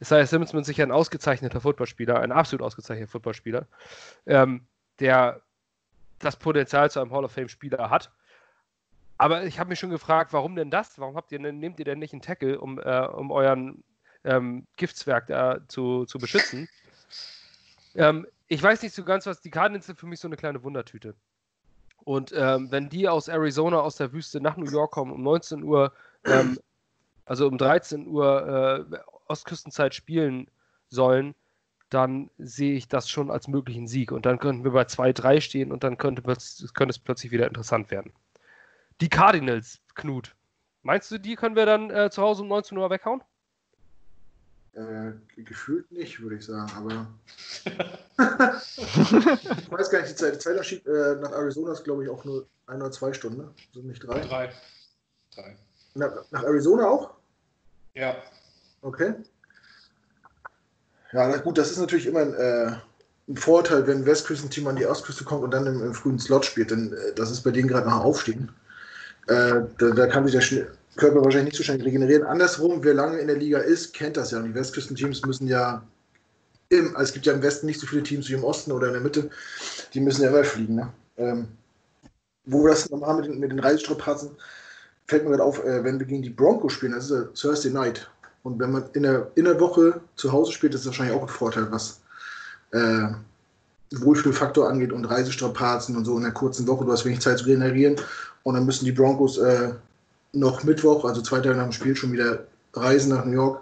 [0.00, 3.66] Isaiah Simmons ist sicher ein ausgezeichneter Footballspieler, ein absolut ausgezeichneter Footballspieler,
[4.26, 4.66] ähm,
[5.00, 5.40] der
[6.20, 8.10] das Potenzial zu einem Hall of Fame-Spieler hat.
[9.18, 10.98] Aber ich habe mich schon gefragt, warum denn das?
[10.98, 13.82] Warum habt ihr nehmt ihr denn nicht einen Tackle, um, äh, um euren
[14.24, 16.68] ähm, Giftswerk da zu, zu beschützen?
[17.96, 20.62] Ähm, ich weiß nicht so ganz, was die Cardinals sind für mich so eine kleine
[20.62, 21.14] Wundertüte.
[22.04, 25.62] Und ähm, wenn die aus Arizona, aus der Wüste nach New York kommen, um 19
[25.62, 25.92] Uhr,
[26.24, 26.58] ähm,
[27.24, 30.50] also um 13 Uhr äh, Ostküstenzeit spielen
[30.88, 31.34] sollen,
[31.88, 34.12] dann sehe ich das schon als möglichen Sieg.
[34.12, 37.90] Und dann könnten wir bei 2-3 stehen und dann könnte, könnte es plötzlich wieder interessant
[37.90, 38.12] werden.
[39.00, 40.34] Die Cardinals, Knut.
[40.82, 43.22] Meinst du, die können wir dann äh, zu Hause um 19 Uhr weghauen?
[44.74, 45.12] Äh,
[45.42, 47.06] gefühlt nicht, würde ich sagen, aber.
[48.64, 50.32] ich weiß gar nicht, die Zeit.
[50.32, 53.38] Der Zeitunterschied äh, nach Arizona ist, glaube ich, auch nur ein oder zwei Stunden.
[53.38, 53.54] Ne?
[53.72, 54.20] Sind nicht drei?
[54.20, 54.52] Drei.
[55.34, 55.56] drei.
[55.94, 57.14] Nach, nach Arizona auch?
[57.94, 58.16] Ja.
[58.82, 59.14] Okay.
[61.12, 62.72] Ja, na gut, das ist natürlich immer ein, äh,
[63.28, 66.44] ein Vorteil, wenn ein Westküstenteam an die Ostküste kommt und dann im, im frühen Slot
[66.44, 68.50] spielt, denn äh, das ist bei denen gerade nach Aufstehen.
[69.28, 70.66] Äh, da, da, kann sich der Sch
[70.96, 72.24] Körper wahrscheinlich nicht so schnell regenerieren.
[72.24, 74.38] Andersrum, wer lange in der Liga ist, kennt das ja.
[74.38, 75.82] Und die Westküstenteams müssen ja
[76.68, 78.88] im, also es gibt ja im Westen nicht so viele Teams wie im Osten oder
[78.88, 79.30] in der Mitte,
[79.92, 80.76] die müssen ja immer fliegen.
[80.76, 80.92] Ne?
[81.16, 81.48] Ähm,
[82.46, 84.30] wo wir das nochmal mit den, mit den Reisestrapazen,
[85.06, 87.70] fällt mir gerade auf, äh, wenn wir gegen die Broncos spielen, das ist ja Thursday
[87.70, 88.08] Night.
[88.42, 91.22] Und wenn man in der, in der Woche zu Hause spielt, ist das wahrscheinlich auch
[91.22, 92.00] ein Vorteil, was
[92.72, 93.08] äh,
[93.96, 96.84] Wohlfühlfaktor angeht und Reisestrapazen und so in der kurzen Woche.
[96.84, 97.96] Du hast wenig Zeit zu generieren.
[98.42, 99.72] Und dann müssen die Broncos äh,
[100.34, 103.60] noch Mittwoch, also zwei Tage nach dem Spiel, schon wieder reisen nach New York.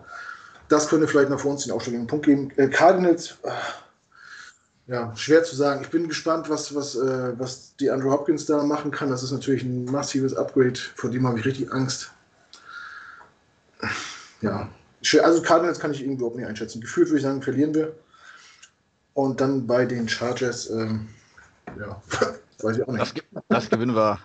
[0.69, 2.51] Das könnte vielleicht noch für uns den ausschlaggebenden Punkt geben.
[2.57, 3.51] Äh, Cardinals, äh,
[4.93, 5.83] ja, schwer zu sagen.
[5.83, 9.11] Ich bin gespannt, was, was, äh, was die Andrew Hopkins da machen kann.
[9.11, 12.11] Das ist natürlich ein massives Upgrade, vor dem habe ich richtig Angst.
[14.41, 14.69] Ja,
[15.23, 16.81] also Cardinals kann ich überhaupt nicht einschätzen.
[16.81, 17.95] Gefühlt würde ich sagen, verlieren wir.
[19.15, 21.09] Und dann bei den Chargers, ähm,
[21.79, 22.01] ja,
[22.63, 23.25] weiß ich auch nicht.
[23.33, 24.19] Das, das gewinnen wir.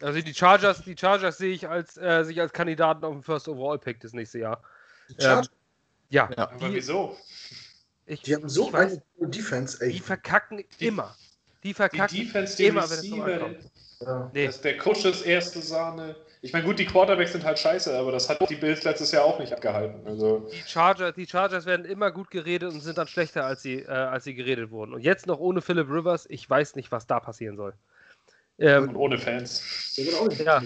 [0.00, 3.48] Also die Chargers, die Chargers sehe ich als äh, sich als Kandidaten auf den First
[3.48, 4.62] Overall Pick das nächste Jahr.
[5.18, 5.42] Ähm,
[6.08, 6.28] ja.
[6.36, 6.48] ja.
[6.48, 7.16] Aber die, wieso?
[8.06, 9.92] Ich, die haben so eine Defense, ey.
[9.92, 11.16] Die verkacken die, immer.
[11.62, 14.30] Die verkacken die Defense, die immer, Receiver, wenn es so ja.
[14.34, 14.46] nee.
[14.46, 16.16] Das der Coach ist erste Sahne.
[16.42, 19.24] Ich meine, gut, die Quarterbacks sind halt scheiße, aber das hat die Bills letztes Jahr
[19.24, 20.06] auch nicht abgehalten.
[20.06, 23.80] Also die, Charger, die Chargers werden immer gut geredet und sind dann schlechter, als sie,
[23.80, 24.92] äh, als sie geredet wurden.
[24.92, 27.72] Und jetzt noch ohne Philip Rivers, ich weiß nicht, was da passieren soll.
[28.58, 29.96] Ähm, und ohne Fans.
[29.96, 30.62] Ja.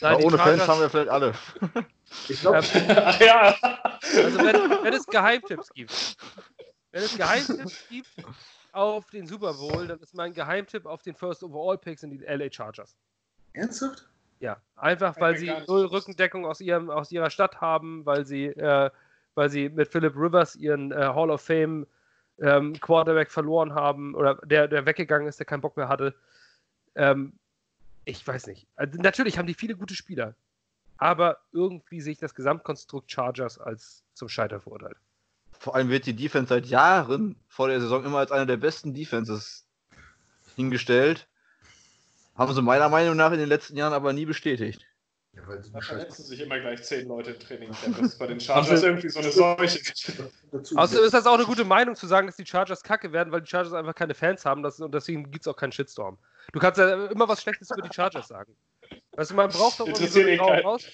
[0.00, 1.34] Nein, ohne Chargers, Fans haben wir vielleicht alle.
[2.28, 2.58] Ich glaube.
[3.20, 3.54] ja.
[4.02, 6.16] Also wenn, wenn es Geheimtipps gibt,
[6.92, 8.10] wenn es Geheimtipps gibt
[8.72, 12.18] auf den Super Bowl, dann ist mein Geheimtipp auf den First Overall Picks in die
[12.18, 12.94] LA Chargers.
[13.54, 14.06] Ernsthaft?
[14.40, 18.90] Ja, einfach weil sie null Rückendeckung aus, ihrem, aus ihrer Stadt haben, weil sie, äh,
[19.34, 21.86] weil sie mit Philip Rivers ihren äh, Hall of Fame
[22.40, 26.14] ähm, Quarterback verloren haben oder der, der weggegangen ist, der keinen Bock mehr hatte.
[26.96, 27.32] Ähm,
[28.04, 28.66] ich weiß nicht.
[28.76, 30.34] Also, natürlich haben die viele gute Spieler,
[30.96, 34.96] aber irgendwie sehe ich das Gesamtkonstrukt Chargers als zum Scheitern verurteilt.
[35.58, 38.94] Vor allem wird die Defense seit Jahren vor der Saison immer als eine der besten
[38.94, 39.66] Defenses
[40.54, 41.28] hingestellt.
[42.34, 44.86] Haben sie meiner Meinung nach in den letzten Jahren aber nie bestätigt.
[45.32, 47.70] Ja, weil da verletzen sich immer gleich zehn Leute im Training.
[47.70, 49.80] Das ist bei den Chargers also, irgendwie so eine Seuche.
[50.74, 53.42] Außerdem ist das auch eine gute Meinung zu sagen, dass die Chargers kacke werden, weil
[53.42, 56.18] die Chargers einfach keine Fans haben und deswegen gibt es auch keinen Shitstorm.
[56.52, 58.56] Du kannst ja immer was Schlechtes über die Chargers sagen.
[59.16, 60.86] Weißt du, man braucht doch irgendwie so einen raus.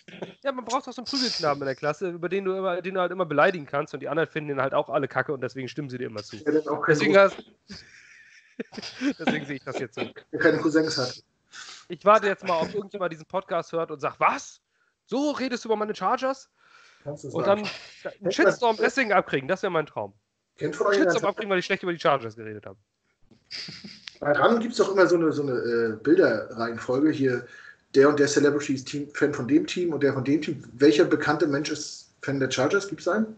[0.42, 2.94] Ja, man braucht doch so einen Prügelknaben in der Klasse, über den du, immer, den
[2.94, 5.40] du halt immer beleidigen kannst und die anderen finden ihn halt auch alle kacke und
[5.40, 6.36] deswegen stimmen sie dir immer zu.
[6.36, 7.36] Deswegen, hast,
[9.18, 10.02] deswegen sehe ich das jetzt so.
[10.32, 11.22] Der keine Cousins hat.
[11.88, 14.60] Ich warte jetzt mal, ob irgendjemand diesen Podcast hört und sagt, was?
[15.06, 16.48] So redest du über meine Chargers?
[17.04, 17.68] Und dann
[18.20, 20.14] einen Shitstorm deswegen abkriegen, das wäre mein Traum.
[20.56, 22.78] Kennt von euch Shitstorm abkriegen, weil ich schlecht über die Chargers geredet habe.
[24.22, 27.44] Bei RAN gibt es doch immer so eine, so eine äh, Bilderreihenfolge hier.
[27.96, 30.62] Der und der Celebrity ist Team, Fan von dem Team und der von dem Team.
[30.74, 32.88] Welcher bekannte Mensch ist Fan der Chargers?
[32.88, 33.36] Gibt es einen?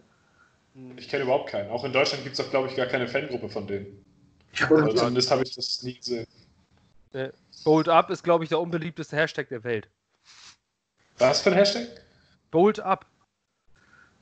[0.98, 1.70] Ich kenne überhaupt keinen.
[1.70, 4.04] Auch in Deutschland gibt es doch, glaube ich, gar keine Fangruppe von denen.
[4.52, 6.26] Ich habe also zumindest habe ich das nie gesehen.
[7.14, 7.30] Äh,
[7.64, 9.88] Bold Up ist, glaube ich, der unbeliebteste Hashtag der Welt.
[11.16, 11.88] Was für ein Hashtag?
[12.50, 13.06] Bold Up.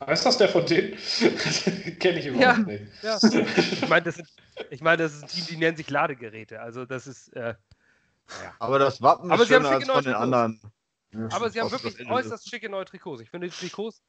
[0.09, 0.97] Ist das der von denen?
[1.99, 2.85] Kenne ich überhaupt ja, nicht.
[3.03, 3.19] Ja.
[3.57, 4.23] Ich meine, das,
[4.71, 6.61] ich mein, das ist ein Team, die nennen sich Ladegeräte.
[6.61, 7.29] Also das ist.
[7.29, 7.55] Äh,
[8.43, 8.55] ja.
[8.59, 10.61] Aber das Wappen Aber ist schöner als von den anderen.
[11.31, 13.21] Aber sie haben wirklich äußerst schicke neue Trikots.
[13.21, 14.03] Ich finde, die Trikots,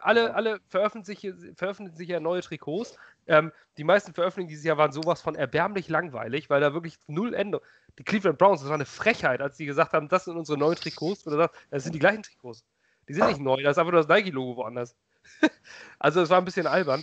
[0.00, 2.96] alle, alle veröffentlichen, veröffentlichen sich ja neue Trikots.
[3.28, 7.34] Ähm, die meisten Veröffentlichungen dieses Jahr waren sowas von erbärmlich langweilig, weil da wirklich null
[7.34, 7.60] Ende.
[7.98, 10.76] Die Cleveland Browns, das war eine Frechheit, als die gesagt haben, das sind unsere neuen
[10.76, 11.24] Trikots.
[11.26, 12.64] Oder das, das sind die gleichen Trikots.
[13.08, 14.96] Die sind nicht neu, das ist einfach nur das Nike-Logo woanders.
[15.98, 17.02] also es war ein bisschen albern.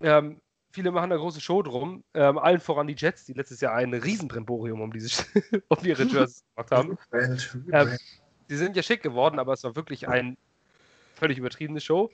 [0.00, 2.04] Ähm, viele machen da große Show drum.
[2.14, 4.92] Ähm, allen voran die Jets, die letztes Jahr ein Riesenbrimborium um,
[5.68, 6.98] um ihre Jerseys gemacht haben.
[7.72, 7.98] Ähm,
[8.48, 10.36] die sind ja schick geworden, aber es war wirklich ein
[11.14, 12.10] völlig übertriebene Show.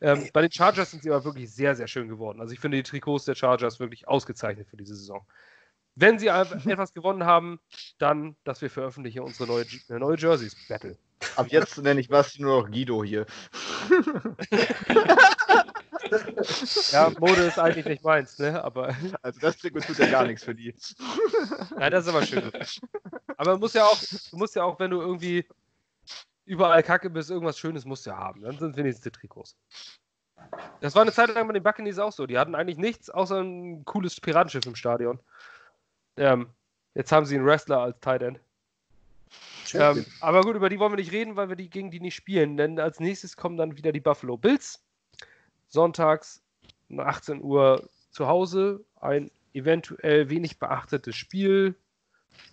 [0.00, 2.40] Ähm, bei den Chargers sind sie aber wirklich sehr, sehr schön geworden.
[2.40, 5.24] Also ich finde die Trikots der Chargers wirklich ausgezeichnet für diese Saison.
[5.94, 7.60] Wenn sie etwas gewonnen haben,
[7.98, 10.96] dann, dass wir veröffentlichen unsere neue, neue Jerseys Battle.
[11.36, 13.26] Ab jetzt nenne ich was nur noch Guido hier.
[16.90, 18.62] ja, Mode ist eigentlich nicht meins, ne?
[18.62, 18.94] Aber.
[19.22, 20.74] Also das Trikot tut ja gar nichts für die.
[21.78, 22.50] Ja, das ist aber schön.
[23.36, 23.98] Aber muss ja auch,
[24.30, 25.46] du musst ja auch, wenn du irgendwie
[26.44, 28.42] überall Kacke bist, irgendwas Schönes musst du ja haben.
[28.42, 29.56] Dann sind wenigstens die Trikots.
[30.80, 32.26] Das war eine Zeit lang bei den Buccaneers auch so.
[32.26, 35.20] Die hatten eigentlich nichts außer ein cooles Piratenschiff im Stadion.
[36.16, 36.48] Ähm,
[36.94, 38.40] jetzt haben sie einen Wrestler als Tight End.
[39.74, 42.14] Ähm, aber gut, über die wollen wir nicht reden, weil wir die gegen die nicht
[42.14, 42.56] spielen.
[42.56, 44.84] Denn als nächstes kommen dann wieder die Buffalo Bills.
[45.68, 46.42] Sonntags
[46.94, 48.84] 18 Uhr zu Hause.
[49.00, 51.74] Ein eventuell wenig beachtetes Spiel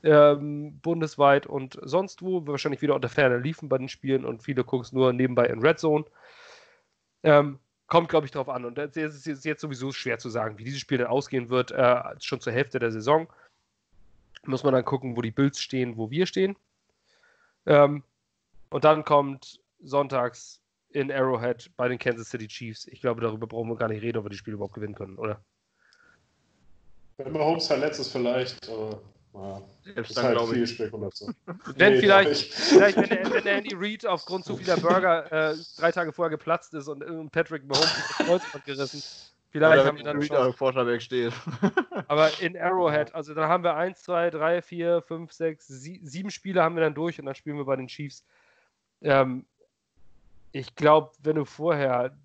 [0.04, 2.46] ähm, bundesweit und sonst wo.
[2.48, 5.60] Wahrscheinlich wieder unter Ferner liefen bei den Spielen und viele gucken es nur nebenbei in
[5.60, 6.06] Red Zone.
[7.24, 8.66] Ähm, kommt, glaube ich, darauf an.
[8.66, 8.96] Und es
[9.28, 11.72] ist jetzt sowieso schwer zu sagen, wie dieses Spiel dann ausgehen wird.
[11.72, 13.28] Äh, schon zur Hälfte der Saison
[14.46, 16.56] muss man dann gucken, wo die Bills stehen, wo wir stehen.
[17.66, 18.04] Ähm,
[18.70, 20.62] und dann kommt sonntags
[20.92, 22.88] in Arrowhead bei den Kansas City Chiefs.
[22.88, 25.18] Ich glaube, darüber brauchen wir gar nicht reden, ob wir die Spiele überhaupt gewinnen können,
[25.18, 25.44] oder?
[27.18, 28.70] Wenn Mahomes verletzt ist, vielleicht.
[28.70, 29.02] Aber,
[29.34, 29.62] ja,
[29.94, 30.72] Selbst ist dann, halt glaube viel ich.
[30.72, 31.36] Spekulation.
[31.76, 35.56] Wenn Nee, vielleicht, vielleicht wenn, der, wenn der Andy Reid aufgrund zu vieler Burger äh,
[35.78, 39.04] drei Tage vorher geplatzt ist und, und Patrick Mahomes das Kreuzband gerissen,
[39.50, 41.34] vielleicht Oder haben wir dann Quarterback steht.
[42.08, 46.64] Aber in Arrowhead, also dann haben wir 1, 2, 3, 4, 5, 6, 7 Spiele
[46.64, 48.26] haben wir dann durch und dann spielen wir bei den Chiefs.
[49.02, 49.46] Ähm,
[50.52, 52.18] ich glaube, wenn du vorher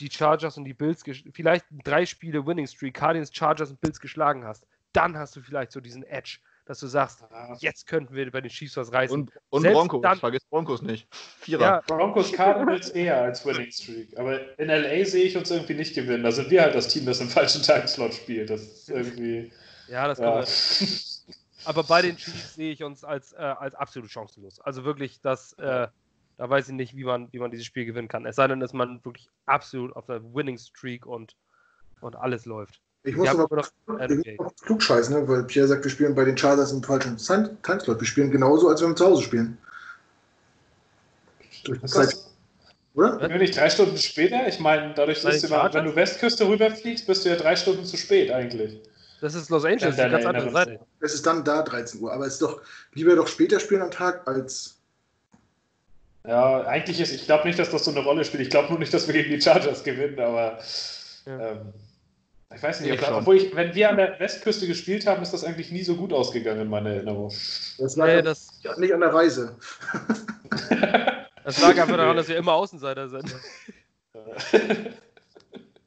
[0.00, 4.44] die Chargers und die Bills, vielleicht drei Spiele Winning Streak, Cardinals, Chargers und Bills geschlagen
[4.44, 7.24] hast, dann hast du vielleicht so diesen Edge, dass du sagst,
[7.58, 9.12] jetzt könnten wir bei den Chiefs was reißen.
[9.22, 11.06] Und, und Selbst Broncos, dann- vergiss Broncos nicht.
[11.40, 11.60] Vierer.
[11.62, 14.16] ja, Broncos Cardinals eher als Winning Streak.
[14.18, 16.22] Aber in LA sehe ich uns irgendwie nicht gewinnen.
[16.22, 18.48] Da sind wir halt das Team, das im falschen Timeslot spielt.
[18.50, 19.50] Das ist irgendwie.
[19.88, 20.32] ja, das Ja.
[20.32, 21.22] kommt.
[21.64, 24.60] Aber bei den Chiefs sehe ich uns als, äh, als absolut chancenlos.
[24.60, 25.86] Also wirklich, das, äh,
[26.36, 28.26] da weiß ich nicht, wie man, wie man dieses Spiel gewinnen kann.
[28.26, 31.36] Es sei denn, dass man wirklich absolut auf der Winning Streak und,
[32.00, 32.80] und alles läuft.
[33.04, 33.70] Ich muss Ja, aber aber doch-
[34.10, 35.26] ich muss noch klug scheißen, ne?
[35.28, 38.00] weil Pierre sagt, wir spielen bei den Chargers im falschen Time- Timeslot.
[38.00, 39.58] Wir spielen genauso, als wenn wir zu Hause spielen.
[41.64, 42.30] Durch Ist Zeit, das,
[42.94, 43.20] oder?
[43.28, 44.46] wir nicht drei Stunden später?
[44.48, 47.84] Ich meine, dadurch den du, immer- wenn du Westküste rüberfliegst, bist du ja drei Stunden
[47.84, 48.80] zu spät eigentlich.
[49.20, 50.80] Das ist Los Angeles, die Deine ganz andere Seite.
[51.00, 52.60] Es ist dann da 13 Uhr, aber es ist doch
[52.94, 54.76] lieber doch später spielen am Tag als.
[56.26, 58.42] Ja, eigentlich ist, ich glaube nicht, dass das so eine Rolle spielt.
[58.44, 60.58] Ich glaube nur nicht, dass wir gegen die Chargers gewinnen, aber
[61.26, 61.50] Ja.
[61.50, 61.72] ähm,
[62.54, 65.22] ich weiß nicht, Ich ob das, obwohl ich, wenn wir an der Westküste gespielt haben,
[65.22, 67.28] ist das eigentlich nie so gut ausgegangen in meiner Erinnerung.
[67.78, 69.56] Das lag Nee, das, nicht an der Reise.
[71.44, 73.34] das lag einfach daran, dass wir immer Außenseiter sind.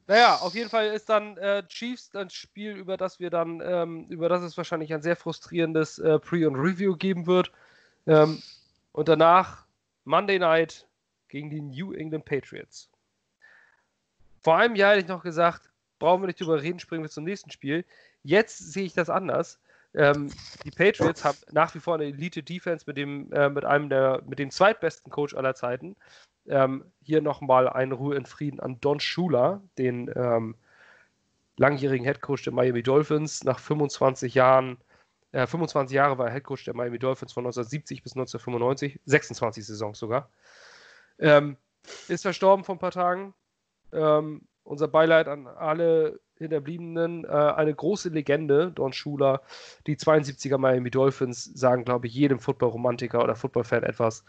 [0.08, 4.06] Naja, auf jeden Fall ist dann äh, Chiefs ein Spiel, über das wir dann, ähm,
[4.08, 7.50] über das es wahrscheinlich ein sehr frustrierendes äh, Pre- und Review geben wird.
[8.06, 8.40] Ähm,
[8.92, 9.66] und danach
[10.04, 10.86] Monday Night
[11.28, 12.88] gegen die New England Patriots.
[14.42, 17.24] Vor einem Jahr hätte ich noch gesagt, brauchen wir nicht drüber reden, springen wir zum
[17.24, 17.84] nächsten Spiel.
[18.22, 19.58] Jetzt sehe ich das anders.
[19.94, 20.30] Ähm,
[20.64, 24.38] die Patriots haben nach wie vor eine Elite-Defense mit dem, äh, mit einem der, mit
[24.38, 25.96] dem zweitbesten Coach aller Zeiten.
[26.48, 30.54] Ähm, hier nochmal eine Ruhe in Frieden an Don Shula, den ähm,
[31.56, 33.42] langjährigen Headcoach der Miami Dolphins.
[33.44, 34.76] Nach 25 Jahren,
[35.32, 39.98] äh, 25 Jahre war er Headcoach der Miami Dolphins von 1970 bis 1995, 26 Saisons
[39.98, 40.28] sogar.
[41.18, 41.56] Ähm,
[42.08, 43.34] ist verstorben vor ein paar Tagen.
[43.92, 47.24] Ähm, unser Beileid an alle Hinterbliebenen.
[47.24, 49.40] Äh, eine große Legende, Don Schuler.
[49.86, 54.24] Die 72er Miami Dolphins sagen, glaube ich, jedem Football-Romantiker oder Football-Fan etwas.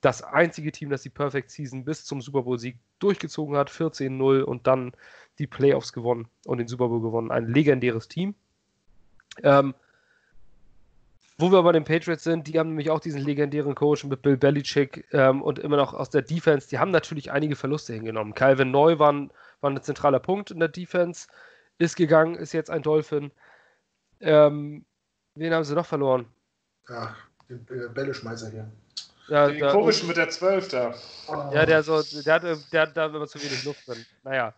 [0.00, 4.66] Das einzige Team, das die Perfect Season bis zum Super Bowl-Sieg durchgezogen hat, 14-0 und
[4.66, 4.92] dann
[5.38, 7.30] die Playoffs gewonnen und den Super Bowl gewonnen.
[7.30, 8.34] Ein legendäres Team.
[9.42, 9.74] Ähm,
[11.40, 14.36] wo wir bei den Patriots sind, die haben nämlich auch diesen legendären Coach mit Bill
[14.36, 16.68] Belichick ähm, und immer noch aus der Defense.
[16.68, 18.34] Die haben natürlich einige Verluste hingenommen.
[18.34, 19.30] Calvin Neu war ein,
[19.60, 21.26] war ein zentraler Punkt in der Defense,
[21.78, 23.30] ist gegangen, ist jetzt ein Dolphin.
[24.20, 24.84] Ähm,
[25.34, 26.26] wen haben sie noch verloren?
[26.88, 27.16] Ja,
[27.48, 28.70] den äh, Bälleschmeißer hier.
[29.28, 30.94] Ja, Den da- komischen mit der 12 da.
[31.52, 34.04] Ja, der so, der hat, der hat da immer zu wenig Luft drin.
[34.24, 34.54] Naja.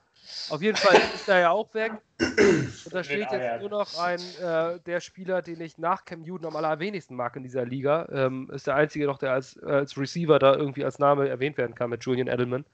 [0.48, 1.92] Auf jeden Fall ist er ja auch weg.
[2.18, 6.46] Und da steht jetzt nur noch ein, äh, der Spieler, den ich nach Cam Newton
[6.46, 8.08] am allerwenigsten mag in dieser Liga.
[8.10, 11.58] Ähm, ist der einzige noch, der als, äh, als Receiver da irgendwie als Name erwähnt
[11.58, 12.64] werden kann mit Julian Edelman.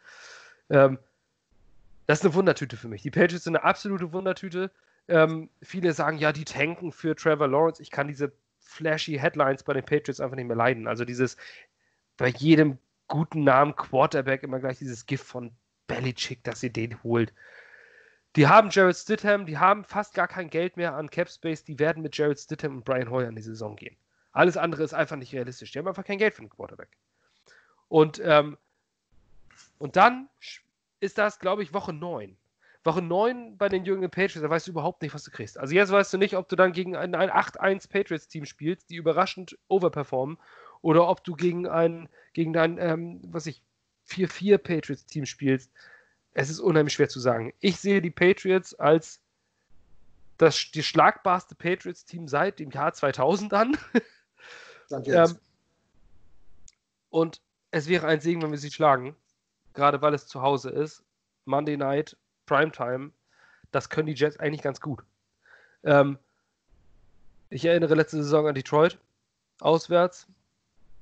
[0.70, 0.98] Ähm,
[2.08, 3.02] das ist eine Wundertüte für mich.
[3.02, 4.70] Die Patriots sind eine absolute Wundertüte.
[5.08, 7.82] Ähm, viele sagen, ja, die tanken für Trevor Lawrence.
[7.82, 10.88] Ich kann diese flashy Headlines bei den Patriots einfach nicht mehr leiden.
[10.88, 11.36] Also dieses
[12.16, 12.78] bei jedem
[13.08, 15.52] guten Namen Quarterback immer gleich dieses Gift von
[15.86, 17.34] Belichick, dass sie den holt.
[18.36, 21.78] Die haben Jared Stidham, die haben fast gar kein Geld mehr an Cap Space, die
[21.78, 23.96] werden mit Jared Stidham und Brian Hoyer in die Saison gehen.
[24.32, 25.72] Alles andere ist einfach nicht realistisch.
[25.72, 26.88] Die haben einfach kein Geld für einen Quarterback.
[27.88, 28.56] Und, ähm,
[29.78, 30.30] und dann
[31.00, 32.36] ist das, glaube ich, Woche 9.
[32.84, 35.58] Woche 9 bei den jungen Patriots, da weißt du überhaupt nicht, was du kriegst.
[35.58, 38.96] Also jetzt weißt du nicht, ob du dann gegen ein, ein 8-1 Patriots-Team spielst, die
[38.96, 40.38] überraschend overperformen,
[40.80, 43.62] oder ob du gegen ein, gegen dein, ähm, was ich,
[44.08, 45.70] 4-4 Patriots-Team spielst.
[46.32, 47.52] Es ist unheimlich schwer zu sagen.
[47.60, 49.20] Ich sehe die Patriots als
[50.38, 53.76] das die schlagbarste Patriots-Team seit dem Jahr 2000 an.
[54.90, 55.36] Ähm,
[57.10, 59.14] und es wäre ein Segen, wenn wir sie schlagen.
[59.78, 61.04] Gerade weil es zu Hause ist.
[61.44, 63.12] Monday Night, Primetime.
[63.70, 65.04] das können die Jets eigentlich ganz gut.
[65.84, 66.18] Ähm,
[67.48, 68.98] ich erinnere letzte Saison an Detroit,
[69.60, 70.26] auswärts.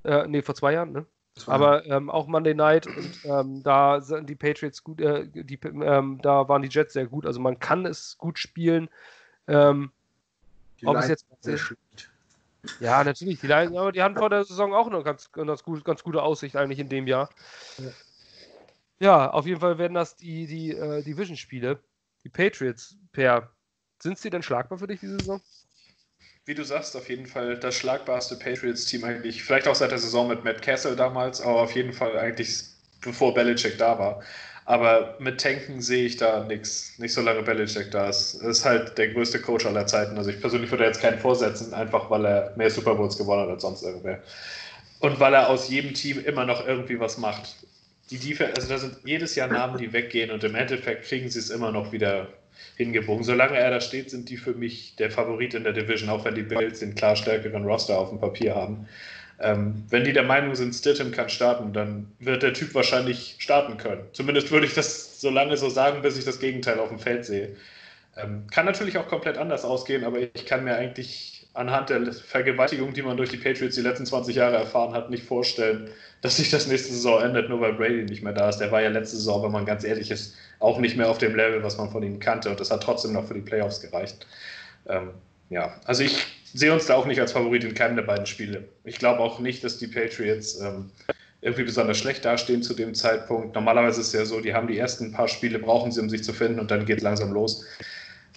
[0.05, 1.07] Äh, nee, vor zwei Jahren, ne?
[1.47, 6.21] Aber ähm, auch Monday Night und ähm, da sind die Patriots gut, äh, die, ähm,
[6.23, 7.25] da waren die Jets sehr gut.
[7.25, 8.91] Also man kann es gut spielen.
[9.49, 9.91] Ähm,
[10.85, 12.11] ob es jetzt sehr schlecht.
[12.81, 13.41] Ja, natürlich.
[13.41, 16.23] Die Lions, aber die hatten vor der Saison auch eine ganz, ganz, gut, ganz gute
[16.23, 17.31] Aussicht eigentlich in dem Jahr.
[18.99, 21.83] Ja, auf jeden Fall werden das die, die äh, Division-Spiele.
[22.25, 23.51] Die Patriots, Per,
[24.03, 25.41] sind sie denn schlagbar für dich diese Saison?
[26.47, 29.43] wie du sagst, auf jeden Fall das schlagbarste Patriots-Team eigentlich.
[29.43, 32.63] Vielleicht auch seit der Saison mit Matt Castle damals, aber auf jeden Fall eigentlich
[33.01, 34.23] bevor Belichick da war.
[34.65, 36.99] Aber mit Tanken sehe ich da nichts.
[36.99, 38.35] Nicht solange Belichick da ist.
[38.35, 40.17] Ist halt der größte Coach aller Zeiten.
[40.19, 43.51] Also ich persönlich würde jetzt keinen vorsetzen, einfach weil er mehr Super Bowls gewonnen hat
[43.51, 44.23] als sonst irgendwer.
[45.01, 47.57] Und weil er aus jedem Team immer noch irgendwie was macht.
[48.11, 51.41] Die Defense, also da sind jedes Jahr Namen, die weggehen und im Endeffekt kriegen sie
[51.41, 52.29] es immer noch wieder
[52.77, 53.25] hingebogen.
[53.25, 56.35] Solange er da steht, sind die für mich der Favorit in der Division, auch wenn
[56.35, 58.89] die Bills den klar stärkeren Roster auf dem Papier haben.
[59.39, 63.77] Ähm, wenn die der Meinung sind, Stidham kann starten, dann wird der Typ wahrscheinlich starten
[63.77, 64.03] können.
[64.13, 67.27] Zumindest würde ich das so lange so sagen, bis ich das Gegenteil auf dem Feld
[67.27, 67.57] sehe.
[68.17, 72.93] Ähm, kann natürlich auch komplett anders ausgehen, aber ich kann mir eigentlich anhand der Vergewaltigung,
[72.93, 76.51] die man durch die Patriots die letzten 20 Jahre erfahren hat, nicht vorstellen, dass sich
[76.51, 78.59] das nächste Saison endet, nur weil Brady nicht mehr da ist.
[78.59, 81.35] Der war ja letzte Saison, wenn man ganz ehrlich ist, auch nicht mehr auf dem
[81.35, 82.51] Level, was man von ihm kannte.
[82.51, 84.27] Und das hat trotzdem noch für die Playoffs gereicht.
[84.87, 85.11] Ähm,
[85.51, 88.69] ja, also ich sehe uns da auch nicht als Favorit in keinem der beiden Spiele.
[88.85, 90.91] Ich glaube auch nicht, dass die Patriots ähm,
[91.41, 93.55] irgendwie besonders schlecht dastehen zu dem Zeitpunkt.
[93.55, 96.25] Normalerweise ist es ja so, die haben die ersten paar Spiele, brauchen sie, um sich
[96.25, 97.65] zu finden und dann geht es langsam los.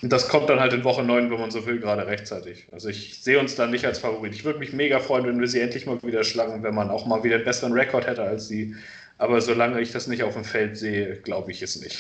[0.01, 2.67] Und das kommt dann halt in Woche 9, wenn man so will, gerade rechtzeitig.
[2.71, 4.33] Also ich sehe uns da nicht als Favorit.
[4.33, 7.05] Ich würde mich mega freuen, wenn wir sie endlich mal wieder schlagen, wenn man auch
[7.05, 8.75] mal wieder einen besseren Rekord hätte als sie.
[9.17, 11.97] Aber solange ich das nicht auf dem Feld sehe, glaube ich es nicht.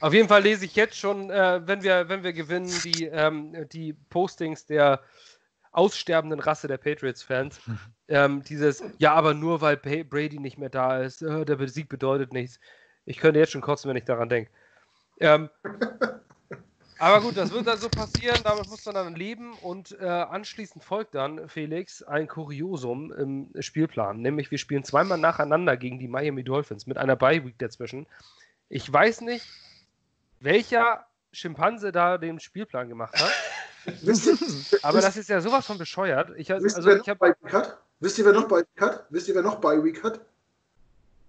[0.00, 3.54] Auf jeden Fall lese ich jetzt schon, äh, wenn, wir, wenn wir gewinnen, die, ähm,
[3.72, 5.00] die Postings der
[5.72, 7.60] aussterbenden Rasse der Patriots-Fans.
[8.06, 12.34] Ähm, dieses, ja, aber nur weil Brady nicht mehr da ist, äh, der Sieg bedeutet
[12.34, 12.60] nichts.
[13.06, 14.50] Ich könnte jetzt schon kotzen, wenn ich daran denke.
[15.20, 15.48] Ähm,
[16.98, 20.84] aber gut, das wird dann so passieren, damit muss man dann leben und äh, anschließend
[20.84, 24.20] folgt dann, Felix, ein Kuriosum im Spielplan.
[24.20, 28.06] Nämlich wir spielen zweimal nacheinander gegen die Miami Dolphins mit einer Bye-Week dazwischen.
[28.68, 29.46] Ich weiß nicht,
[30.40, 33.32] welcher Schimpanse da den Spielplan gemacht hat.
[34.82, 36.30] aber das ist ja sowas von bescheuert.
[36.36, 37.78] Ich, wisst, also, ich hab, hat?
[38.00, 39.06] wisst ihr, wer noch Bye-Week hat?
[39.10, 40.20] Wisst ihr, wer noch Bye-Week hat?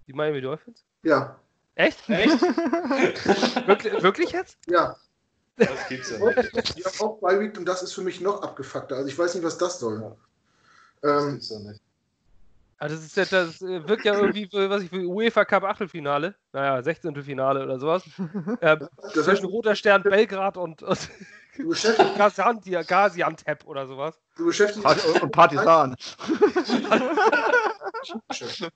[0.06, 0.84] Die Miami Dolphins?
[1.02, 1.38] Ja.
[1.74, 2.08] Echt?
[2.08, 2.40] Echt?
[3.66, 4.58] wirklich, wirklich jetzt?
[4.68, 4.96] Ja.
[5.56, 6.54] Das gibt's ja nicht.
[6.76, 8.96] Die haben auch Bye-Week und das ist für mich noch abgefuckter.
[8.96, 10.02] Also ich weiß nicht, was das soll.
[10.02, 10.16] Ja.
[11.02, 11.80] Das ähm, gibt's ja nicht.
[12.78, 16.82] Also das, ist ja, das wirkt ja irgendwie, was ich für UEFA Cup Achtelfinale, naja,
[16.82, 17.22] 16.
[17.22, 18.02] Finale oder sowas.
[18.60, 21.08] Ähm, zwischen Roter Stern Belgrad und, und
[22.86, 24.20] Gaziantep oder sowas.
[24.36, 25.96] Du beschäftigst dich und Partisan.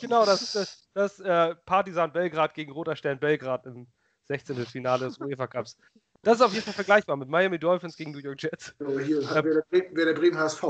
[0.00, 3.88] genau, das ist das, das äh, Partisan Belgrad gegen Roter Stern Belgrad im
[4.28, 4.56] 16.
[4.66, 5.76] Finale des UEFA Cups.
[6.22, 8.74] Das ist auf jeden Fall vergleichbar mit Miami Dolphins gegen New York Jets.
[8.78, 9.64] So, hier ähm, wäre
[10.06, 10.62] der, Bremen, HSV.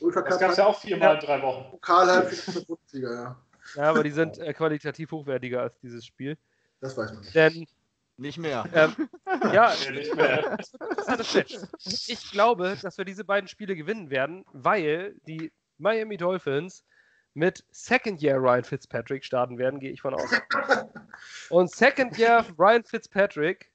[0.00, 1.70] UEFA das gab es ja auch viermal in drei Wochen.
[1.70, 2.30] Pokal
[2.66, 3.36] Bundesliga, ja.
[3.74, 6.38] Ja, aber die sind äh, qualitativ hochwertiger als dieses Spiel.
[6.80, 7.34] Das weiß man nicht.
[7.34, 7.66] Denn
[8.16, 8.64] nicht mehr.
[8.72, 9.08] Ähm,
[9.52, 10.56] ja, nicht mehr.
[12.06, 16.84] Ich glaube, dass wir diese beiden Spiele gewinnen werden, weil die Miami Dolphins
[17.36, 20.30] mit Second Year Ryan Fitzpatrick starten werden, gehe ich von aus.
[21.50, 23.70] Und Second Year Ryan Fitzpatrick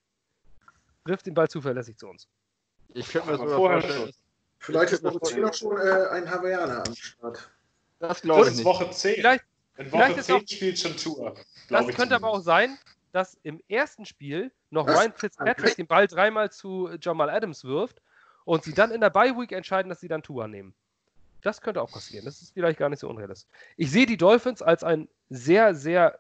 [1.05, 2.27] wirft den Ball zuverlässig zu uns.
[2.93, 4.11] Ich könnte mir das vorher vorstellen.
[4.57, 7.51] Vielleicht ist Woche 10 auch schon äh, ein Hawaiianer am Start.
[7.99, 8.65] Das glaube ich nicht.
[8.65, 9.15] Woche 10.
[9.15, 9.43] Vielleicht,
[9.77, 11.35] In Woche vielleicht 10 auch, spielt schon Tour.
[11.69, 12.77] Das könnte aber auch sein,
[13.11, 14.97] dass im ersten Spiel noch Was?
[14.97, 18.01] Ryan Fitzpatrick den Ball dreimal zu Jamal Adams wirft
[18.43, 20.73] und sie dann in der Bye Week entscheiden, dass sie dann Tour nehmen.
[21.41, 22.25] Das könnte auch passieren.
[22.25, 23.49] Das ist vielleicht gar nicht so unrealistisch.
[23.77, 26.19] Ich sehe die Dolphins als ein sehr, sehr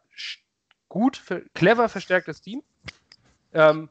[0.89, 1.23] gut,
[1.53, 2.63] clever verstärktes Team.
[3.53, 3.89] Ähm,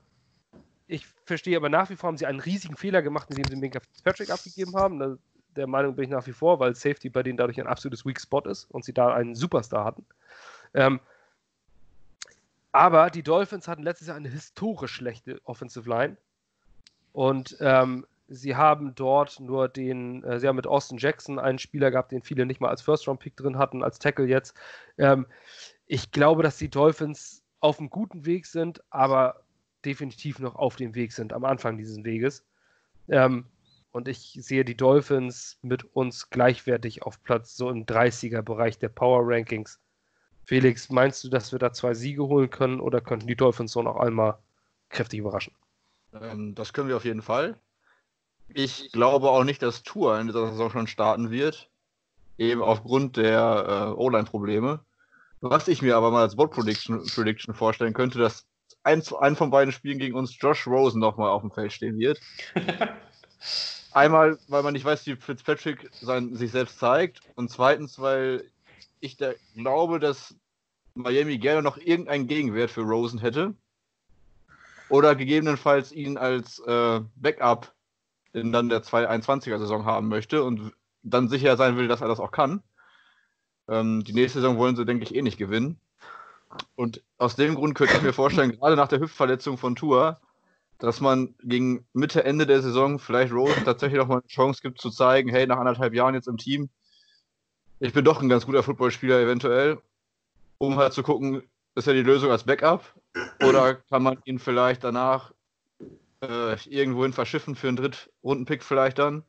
[0.86, 3.80] ich verstehe aber nach wie vor, haben sie einen riesigen Fehler gemacht, indem sie Minka
[3.80, 5.18] Fitzpatrick abgegeben haben.
[5.56, 8.20] Der Meinung bin ich nach wie vor, weil Safety bei denen dadurch ein absolutes Weak
[8.20, 10.04] Spot ist und sie da einen Superstar hatten.
[10.74, 11.00] Ähm,
[12.72, 16.16] aber die Dolphins hatten letztes Jahr eine historisch schlechte Offensive Line.
[17.12, 21.90] Und ähm, Sie haben dort nur den, äh, sie haben mit Austin Jackson einen Spieler
[21.90, 24.54] gehabt, den viele nicht mal als First-Round-Pick drin hatten, als Tackle jetzt.
[24.98, 25.26] Ähm,
[25.86, 29.42] ich glaube, dass die Dolphins auf einem guten Weg sind, aber
[29.84, 32.46] definitiv noch auf dem Weg sind, am Anfang dieses Weges.
[33.08, 33.46] Ähm,
[33.90, 39.22] und ich sehe die Dolphins mit uns gleichwertig auf Platz so im 30er-Bereich der Power
[39.24, 39.80] Rankings.
[40.44, 43.82] Felix, meinst du, dass wir da zwei Siege holen können oder könnten die Dolphins so
[43.82, 44.38] noch einmal
[44.88, 45.52] kräftig überraschen.
[46.12, 47.58] Ähm, das können wir auf jeden Fall.
[48.54, 51.70] Ich glaube auch nicht, dass Tour in dieser Saison schon starten wird.
[52.38, 54.80] Eben aufgrund der äh, O-Line-Probleme.
[55.40, 58.46] Was ich mir aber mal als Bot Prediction, Prediction vorstellen könnte, dass
[58.82, 62.20] ein, ein von beiden Spielen gegen uns Josh Rosen nochmal auf dem Feld stehen wird.
[63.92, 67.20] Einmal, weil man nicht weiß, wie Fitzpatrick sein, sich selbst zeigt.
[67.34, 68.44] Und zweitens, weil
[69.00, 70.34] ich da glaube, dass
[70.94, 73.54] Miami gerne noch irgendeinen Gegenwert für Rosen hätte.
[74.88, 77.72] Oder gegebenenfalls ihn als äh, Backup
[78.32, 82.30] in dann der 221er-Saison haben möchte und dann sicher sein will, dass er das auch
[82.30, 82.62] kann.
[83.68, 85.80] Ähm, die nächste Saison wollen sie, denke ich, eh nicht gewinnen.
[86.74, 90.20] Und aus dem Grund könnte ich mir vorstellen, gerade nach der Hüftverletzung von Tour,
[90.78, 94.80] dass man gegen Mitte, Ende der Saison vielleicht Rose tatsächlich noch mal eine Chance gibt
[94.80, 96.70] zu zeigen, hey, nach anderthalb Jahren jetzt im Team,
[97.78, 99.78] ich bin doch ein ganz guter Footballspieler eventuell,
[100.58, 101.42] um halt zu gucken,
[101.74, 102.94] ist ja die Lösung als Backup
[103.42, 105.32] oder kann man ihn vielleicht danach
[106.22, 109.24] äh, irgendwohin verschiffen für einen Drittrundenpick vielleicht dann?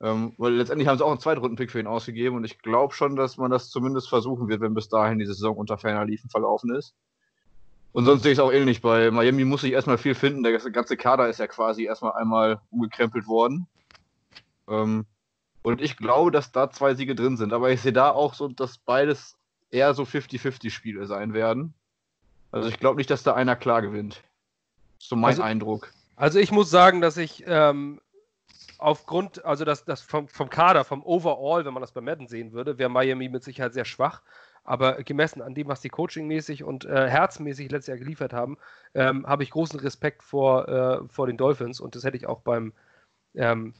[0.00, 3.16] Ähm, weil letztendlich haben sie auch einen Zweitrundenpick für ihn ausgegeben und ich glaube schon,
[3.16, 6.74] dass man das zumindest versuchen wird, wenn bis dahin die Saison unter ferner Liefen verlaufen
[6.74, 6.94] ist.
[7.92, 8.80] Und sonst sehe ich es auch ähnlich.
[8.80, 10.42] Bei Miami muss ich erstmal viel finden.
[10.42, 13.66] Der ganze Kader ist ja quasi erstmal einmal umgekrempelt worden.
[14.68, 15.06] Ähm,
[15.62, 17.52] und ich glaube, dass da zwei Siege drin sind.
[17.52, 19.36] Aber ich sehe da auch so, dass beides
[19.70, 21.74] eher so 50-50-Spiele sein werden.
[22.52, 24.22] Also ich glaube nicht, dass da einer klar gewinnt.
[24.98, 25.90] So mein also, Eindruck.
[26.18, 28.00] Also ich muss sagen, dass ich ähm,
[28.78, 32.52] aufgrund, also das, das vom, vom Kader, vom Overall, wenn man das bei Madden sehen
[32.52, 34.22] würde, wäre Miami mit Sicherheit sehr schwach.
[34.64, 38.58] Aber gemessen an dem, was die coachingmäßig und äh, herzmäßig letztes Jahr geliefert haben,
[38.94, 42.40] ähm, habe ich großen Respekt vor, äh, vor den Dolphins und das hätte ich auch
[42.40, 42.72] beim,
[43.36, 43.72] ähm,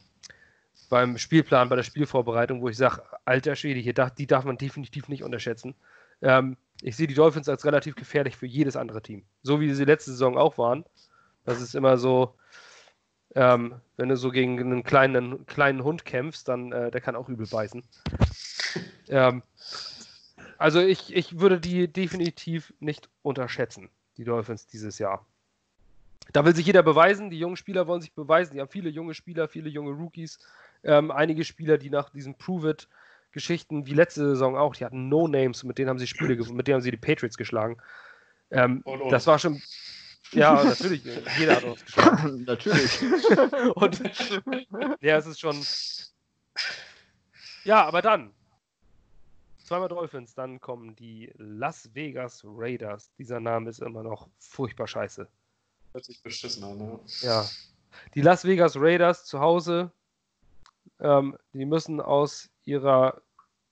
[0.89, 5.09] beim Spielplan, bei der Spielvorbereitung, wo ich sage, alter Schwede, hier, die darf man definitiv
[5.09, 5.74] nicht unterschätzen.
[6.23, 9.24] Ähm, ich sehe die Dolphins als relativ gefährlich für jedes andere Team.
[9.43, 10.85] So wie sie letzte Saison auch waren.
[11.49, 12.35] Das ist immer so,
[13.35, 17.31] ähm, wenn du so gegen einen kleinen, kleinen Hund kämpfst, dann äh, der kann auch
[17.31, 17.83] übel beißen.
[19.09, 19.43] ähm,
[20.59, 23.89] also ich, ich würde die definitiv nicht unterschätzen,
[24.19, 25.25] die Dolphins dieses Jahr.
[26.35, 29.15] Da will sich jeder beweisen, die jungen Spieler wollen sich beweisen, die haben viele junge
[29.15, 30.39] Spieler, viele junge Rookies,
[30.85, 35.79] ähm, einige Spieler, die nach diesen Prove-It-Geschichten wie letzte Saison auch, die hatten No-Names, mit
[35.79, 37.79] denen haben sie Spiele, mit denen haben sie die Patriots geschlagen.
[38.51, 39.11] Ähm, und, und.
[39.11, 39.62] Das war schon,
[40.32, 41.05] ja, natürlich.
[41.39, 42.43] Jeder hat uns geschlagen.
[42.47, 43.03] natürlich.
[43.74, 44.03] Und
[45.01, 45.65] ja, es ist schon.
[47.65, 48.35] Ja, aber dann.
[49.65, 53.11] Zweimal Dolphins, dann kommen die Las Vegas Raiders.
[53.19, 55.28] Dieser Name ist immer noch furchtbar scheiße.
[55.93, 57.01] Hört sich beschissen an, ne?
[57.20, 57.45] Ja.
[58.15, 59.93] Die Las Vegas Raiders zu Hause,
[61.01, 63.20] ähm, die müssen aus ihrer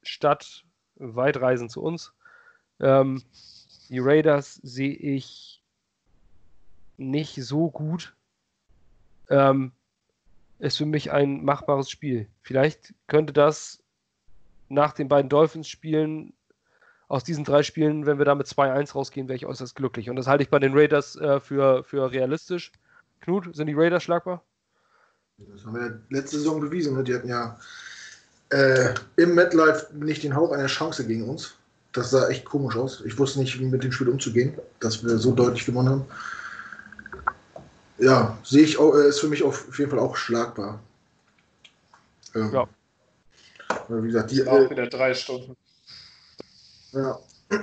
[0.02, 0.64] Stadt
[0.96, 2.12] weit reisen zu uns.
[2.80, 3.22] Ähm,
[3.88, 5.55] die Raiders sehe ich
[6.96, 8.14] nicht so gut.
[9.28, 9.72] Ähm,
[10.58, 12.28] ist für mich ein machbares Spiel.
[12.42, 13.82] Vielleicht könnte das
[14.68, 16.32] nach den beiden Dolphins-Spielen,
[17.08, 20.10] aus diesen drei Spielen, wenn wir da mit 2-1 rausgehen, wäre ich äußerst glücklich.
[20.10, 22.72] Und das halte ich bei den Raiders äh, für, für realistisch.
[23.20, 24.42] Knut, sind die Raiders schlagbar?
[25.38, 26.96] Das haben wir letzte Saison bewiesen.
[26.96, 27.04] Ne?
[27.04, 27.58] Die hatten ja
[28.50, 31.54] äh, im MetLife nicht den Hauch einer Chance gegen uns.
[31.92, 33.02] Das sah echt komisch aus.
[33.06, 36.06] Ich wusste nicht, wie mit dem Spiel umzugehen, dass wir so deutlich gewonnen haben
[37.98, 40.80] ja, sehe ich auch, ist für mich auf jeden Fall auch schlagbar.
[42.34, 42.68] Ähm, ja.
[43.88, 44.46] Wie gesagt, die.
[44.46, 45.56] Auch wieder drei Stunden.
[46.92, 47.18] Ja.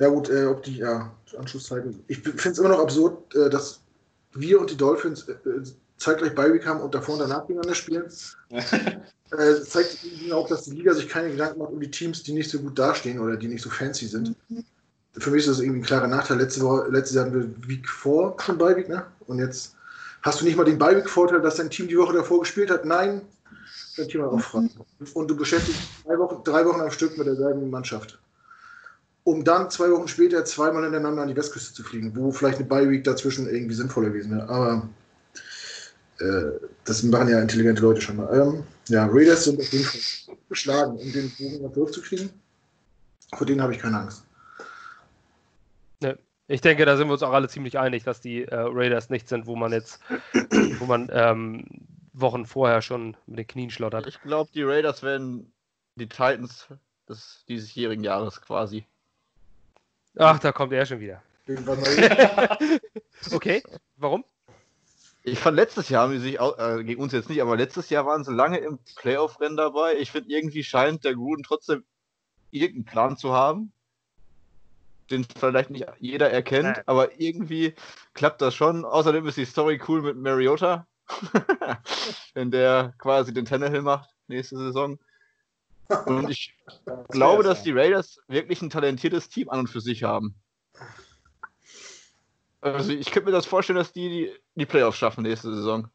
[0.00, 2.04] Ja, gut, äh, ob die, ja, Anschlusszeiten.
[2.06, 3.80] Ich finde es immer noch absurd, äh, dass
[4.32, 5.64] wir und die Dolphins äh, äh
[5.96, 8.04] zeitgleich Beiweek haben und davor und danach gegeneinander spielen.
[8.50, 9.98] äh, zeigt
[10.30, 12.78] auch, dass die Liga sich keine Gedanken macht um die Teams, die nicht so gut
[12.78, 14.36] dastehen oder die nicht so fancy sind.
[14.48, 14.64] Mhm
[15.18, 16.38] für mich ist das irgendwie ein klarer Nachteil.
[16.38, 19.04] Letzte Woche, letztes Jahr hatten wir Week 4 schon Beiweek, ne?
[19.26, 19.76] Und jetzt
[20.22, 22.84] hast du nicht mal den Beiweek-Vorteil, dass dein Team die Woche davor gespielt hat.
[22.84, 23.22] Nein,
[23.96, 24.68] dein Team hat auch frei.
[25.14, 28.18] Und du beschäftigst drei Wochen, drei Wochen am Stück mit derselben Mannschaft.
[29.24, 32.66] Um dann zwei Wochen später zweimal hintereinander an die Westküste zu fliegen, wo vielleicht eine
[32.66, 34.48] Beiweek dazwischen irgendwie sinnvoller gewesen wäre.
[34.48, 34.88] Aber
[36.18, 38.34] äh, das machen ja intelligente Leute schon mal.
[38.34, 42.30] Ähm, ja, Raiders sind auf jeden Fall geschlagen, um den Bogen mal durchzukriegen.
[43.36, 44.22] Vor denen habe ich keine Angst.
[46.50, 49.28] Ich denke, da sind wir uns auch alle ziemlich einig, dass die äh, Raiders nicht
[49.28, 50.00] sind, wo man jetzt,
[50.78, 51.66] wo man ähm,
[52.14, 54.06] Wochen vorher schon mit den Knien schlottert.
[54.06, 55.52] Ich glaube, die Raiders werden
[55.96, 56.68] die Titans
[57.08, 58.86] des diesjährigen Jahres quasi.
[60.16, 61.22] Ach, da kommt er schon wieder.
[63.32, 63.62] okay,
[63.96, 64.24] warum?
[65.22, 67.90] Ich fand letztes Jahr haben sie sich auch, äh, gegen uns jetzt nicht, aber letztes
[67.90, 69.96] Jahr waren sie lange im Playoff-Rennen dabei.
[69.98, 71.84] Ich finde, irgendwie scheint der Gruden trotzdem
[72.50, 73.72] irgendeinen Plan zu haben.
[75.10, 76.82] Den vielleicht nicht jeder erkennt, Nein.
[76.86, 77.74] aber irgendwie
[78.14, 78.84] klappt das schon.
[78.84, 80.86] Außerdem ist die Story cool mit Mariota,
[82.34, 84.98] wenn der quasi den Tannehill macht nächste Saison.
[86.06, 86.54] Und ich
[86.84, 90.34] das glaube, dass die Raiders wirklich ein talentiertes Team an und für sich haben.
[92.60, 95.88] Also ich könnte mir das vorstellen, dass die die, die Playoffs schaffen nächste Saison.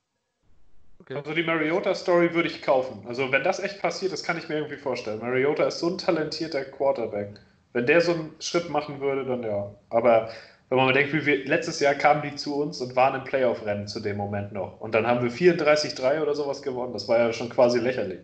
[0.99, 1.15] Okay.
[1.15, 3.05] Also die Mariota-Story würde ich kaufen.
[3.07, 5.19] Also wenn das echt passiert, das kann ich mir irgendwie vorstellen.
[5.19, 7.39] Mariota ist so ein talentierter Quarterback.
[7.73, 9.75] Wenn der so einen Schritt machen würde, dann ja.
[9.89, 10.29] Aber
[10.69, 13.87] wenn man denkt, wie wir, letztes Jahr kamen die zu uns und waren im Playoff-Rennen
[13.87, 14.79] zu dem Moment noch.
[14.79, 16.93] Und dann haben wir 34-3 oder sowas gewonnen.
[16.93, 18.21] Das war ja schon quasi lächerlich.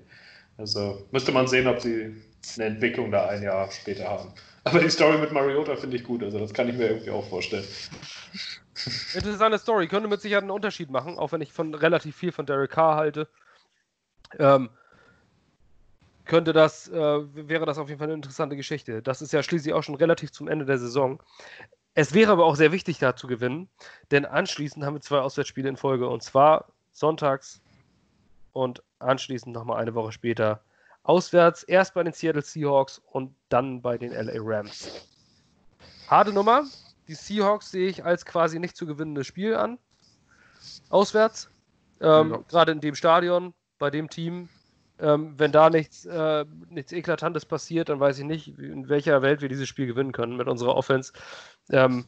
[0.58, 2.16] Also müsste man sehen, ob sie
[2.56, 4.34] eine Entwicklung da ein Jahr später haben.
[4.64, 6.24] Aber die Story mit Mariota finde ich gut.
[6.24, 7.66] Also das kann ich mir irgendwie auch vorstellen.
[9.14, 9.88] Interessante Story.
[9.88, 12.96] Könnte mit Sicherheit einen Unterschied machen, auch wenn ich von relativ viel von Derek Carr
[12.96, 13.28] halte.
[14.38, 14.70] Ähm,
[16.30, 19.02] könnte das, äh, wäre das auf jeden Fall eine interessante Geschichte.
[19.02, 21.22] Das ist ja schließlich auch schon relativ zum Ende der Saison.
[21.96, 23.68] Es wäre aber auch sehr wichtig, da zu gewinnen,
[24.12, 27.62] denn anschließend haben wir zwei Auswärtsspiele in Folge und zwar sonntags
[28.54, 30.62] und anschließend nochmal eine Woche später
[31.02, 35.08] auswärts, erst bei den Seattle Seahawks und dann bei den LA Rams.
[36.08, 36.64] Harte Nummer,
[37.08, 39.80] die Seahawks sehe ich als quasi nicht zu gewinnendes Spiel an.
[40.90, 41.50] Auswärts.
[42.02, 42.38] Ähm, ja.
[42.48, 44.48] Gerade in dem Stadion, bei dem Team.
[45.00, 49.42] Ähm, wenn da nichts, äh, nichts Eklatantes passiert, dann weiß ich nicht, in welcher Welt
[49.42, 51.14] wir dieses Spiel gewinnen können mit unserer Offense.
[51.70, 52.06] Ähm,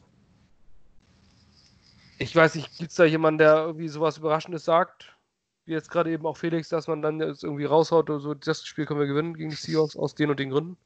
[2.18, 5.16] ich weiß nicht, gibt es da jemanden, der irgendwie sowas Überraschendes sagt?
[5.64, 8.66] Wie jetzt gerade eben auch Felix, dass man dann jetzt irgendwie raushaut oder so, das
[8.66, 10.76] Spiel können wir gewinnen gegen die Seahawks aus den und den Gründen?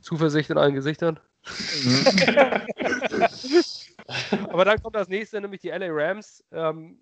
[0.00, 1.18] Zuversicht in allen Gesichtern?
[4.50, 6.44] Aber dann kommt das nächste, nämlich die LA Rams.
[6.52, 6.98] Ähm,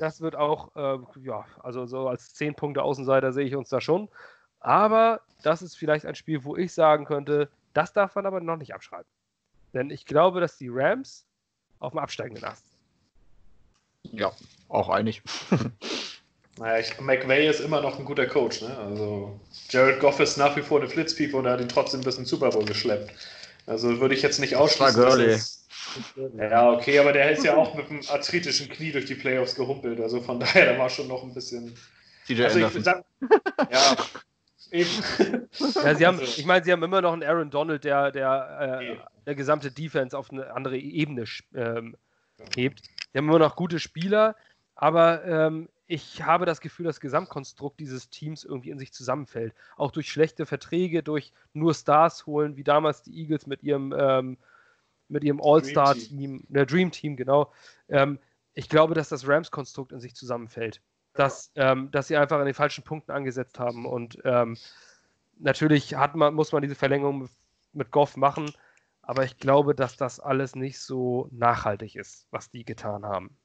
[0.00, 3.80] das wird auch, äh, ja, also so als 10 Punkte Außenseiter sehe ich uns da
[3.80, 4.08] schon.
[4.60, 8.56] Aber das ist vielleicht ein Spiel, wo ich sagen könnte, das darf man aber noch
[8.56, 9.10] nicht abschreiben.
[9.74, 11.26] Denn ich glaube, dass die Rams
[11.78, 12.64] auf dem absteigenden Ast
[14.10, 14.32] Ja,
[14.68, 15.22] auch einig.
[16.58, 18.60] Naja, ich, McVay ist immer noch ein guter Coach.
[18.60, 18.76] Ne?
[18.76, 19.40] Also
[19.70, 22.24] Jared Goff ist nach wie vor eine Flitzpiepe und er hat ihn trotzdem bis in
[22.24, 23.14] den Super Bowl geschleppt.
[23.66, 25.02] Also würde ich jetzt nicht ausschließen.
[25.02, 25.59] War Es,
[26.36, 30.00] ja, okay, aber der ist ja auch mit einem arthritischen Knie durch die Playoffs gehumpelt.
[30.00, 31.74] Also von daher, da war schon noch ein bisschen.
[32.26, 33.04] CJ also ich sagen,
[33.70, 33.96] ja,
[34.70, 34.90] eben.
[35.82, 38.96] Ja, sie haben, ich meine, sie haben immer noch einen Aaron Donald, der, der, äh,
[39.26, 41.24] der gesamte Defense auf eine andere Ebene
[41.54, 41.96] ähm,
[42.56, 42.82] hebt.
[43.12, 44.36] Die haben immer noch gute Spieler,
[44.74, 49.54] aber ähm, ich habe das Gefühl, das Gesamtkonstrukt dieses Teams irgendwie in sich zusammenfällt.
[49.76, 54.38] Auch durch schlechte Verträge, durch nur Stars holen, wie damals die Eagles mit ihrem, ähm,
[55.10, 57.52] mit ihrem All-Star-Team, der Dream Team, genau.
[57.88, 58.18] Ähm,
[58.54, 60.80] ich glaube, dass das Rams-Konstrukt in sich zusammenfällt.
[61.14, 63.84] Dass, ähm, dass sie einfach an den falschen Punkten angesetzt haben.
[63.84, 64.56] Und ähm,
[65.38, 67.28] natürlich hat man, muss man diese Verlängerung
[67.72, 68.52] mit, Goff machen,
[69.02, 73.36] aber ich glaube, dass das alles nicht so nachhaltig ist, was die getan haben.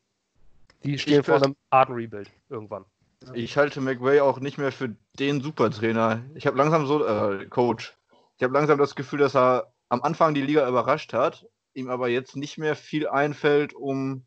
[0.83, 2.85] Die stehen ich vor einem Art Rebuild irgendwann.
[3.33, 6.21] Ich halte McVay auch nicht mehr für den Supertrainer.
[6.35, 7.95] Ich habe langsam so, äh, Coach.
[8.37, 12.07] Ich habe langsam das Gefühl, dass er am Anfang die Liga überrascht hat, ihm aber
[12.09, 14.23] jetzt nicht mehr viel einfällt, um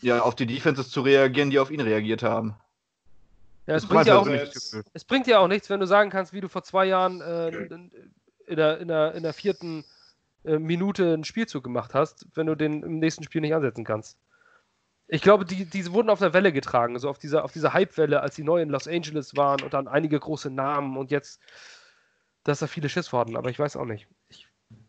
[0.00, 2.56] ja, auf die Defenses zu reagieren, die auf ihn reagiert haben.
[3.66, 6.40] Ja, es, bringt ja auch, es bringt ja auch nichts, wenn du sagen kannst, wie
[6.40, 7.48] du vor zwei Jahren äh,
[8.46, 9.84] in, der, in, der, in der vierten
[10.44, 14.18] äh, Minute einen Spielzug gemacht hast, wenn du den im nächsten Spiel nicht ansetzen kannst.
[15.06, 18.20] Ich glaube, die, die wurden auf der Welle getragen, so auf dieser, auf dieser Hype-Welle,
[18.20, 21.40] als die neu in Los Angeles waren und dann einige große Namen und jetzt,
[22.44, 24.08] dass da viele Schiss wurden, aber ich weiß auch nicht.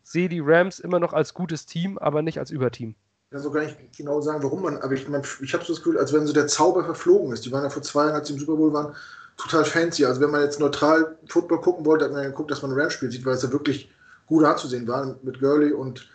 [0.04, 2.96] Sehe die Rams immer noch als gutes Team, aber nicht als Überteam.
[3.26, 5.08] Ich kann so gar nicht genau sagen, warum man, aber ich,
[5.42, 7.46] ich habe so das Gefühl, als wenn so der Zauber verflogen ist.
[7.46, 8.96] Die waren ja vor zwei Jahren, als sie im Super Bowl waren,
[9.38, 10.06] total fancy.
[10.06, 12.80] Also wenn man jetzt neutral Football gucken wollte, hat man ja geguckt, dass man ein
[12.80, 13.90] Rams-Spiel sieht, weil es ja wirklich
[14.28, 16.08] gut anzusehen war mit Gurley und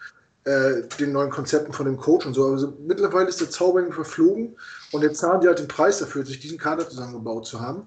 [0.45, 2.47] äh, den neuen Konzepten von dem Coach und so.
[2.47, 4.57] Also mittlerweile ist der Zauber verflogen
[4.93, 7.83] und jetzt zahlen die halt den Preis dafür, sich diesen Kader zusammengebaut zu haben,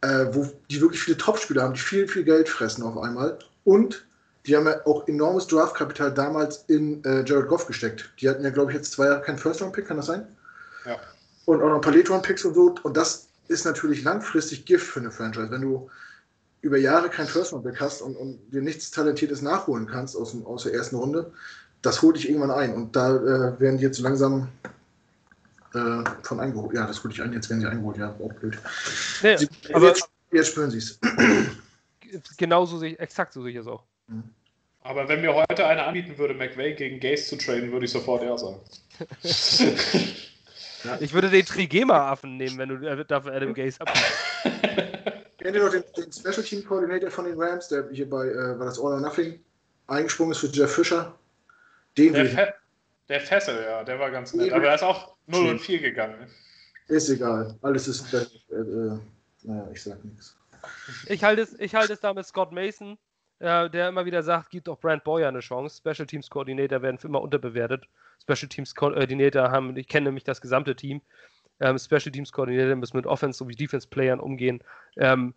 [0.00, 3.38] äh, wo die wirklich viele Topspieler haben, die viel, viel Geld fressen auf einmal.
[3.64, 4.05] Und
[4.46, 8.12] die haben ja auch enormes Draftkapital damals in äh, Jared Goff gesteckt.
[8.20, 10.26] Die hatten ja, glaube ich, jetzt zwei Jahre keinen First-Round-Pick, kann das sein?
[10.84, 10.98] Ja.
[11.46, 12.74] Und auch noch ein paar Late-Round-Picks und so.
[12.82, 15.50] Und das ist natürlich langfristig Gift für eine Franchise.
[15.50, 15.90] Wenn du
[16.60, 20.74] über Jahre kein First-Round-Pick hast und, und dir nichts Talentiertes nachholen kannst aus, aus der
[20.74, 21.32] ersten Runde,
[21.82, 22.74] das holt dich irgendwann ein.
[22.74, 24.48] Und da äh, werden die jetzt langsam
[25.74, 26.74] äh, von eingeholt.
[26.74, 28.58] Ja, das holt dich ein, jetzt werden sie eingeholt, ja, auch blöd.
[29.22, 30.98] Nee, sie, aber jetzt, jetzt spüren sie es.
[32.36, 33.82] Genauso sehe ich, exakt so sehe ich es auch.
[34.08, 34.22] Mhm.
[34.86, 38.22] Aber wenn mir heute einer anbieten würde, McVay gegen Gaze zu traden, würde ich sofort
[38.22, 38.60] ja sagen.
[41.00, 44.12] ich würde den Trigema-Affen nehmen, wenn du äh, dafür Adam Gaze abnimmst.
[45.38, 48.58] Kennt ihr noch den, den Special Team Coordinator von den Rams, der hier bei, äh,
[48.58, 49.40] war das All or Nothing,
[49.88, 51.14] eingesprungen ist für Jeff Fischer?
[51.98, 52.54] Den Der, Fe
[53.08, 54.52] der Fessel, ja, der war ganz nett.
[54.52, 56.26] Aber er ist auch 0 und 4 gegangen.
[56.88, 57.56] ist egal.
[57.62, 58.18] Alles ist, äh,
[58.52, 58.98] äh,
[59.42, 60.36] naja, ich sag nichts.
[61.06, 62.98] Ich halte es, ich halte es da mit Scott Mason,
[63.38, 65.78] äh, der immer wieder sagt, gibt doch Brand Boyer eine Chance.
[65.78, 67.88] Special Teams Coordinator werden immer unterbewertet.
[68.22, 71.02] Special Teams Coordinator haben, ich kenne nämlich das gesamte Team.
[71.60, 74.62] Ähm, Special Teams Coordinator müssen mit Offense sowie Defense Playern umgehen.
[74.96, 75.34] Ähm,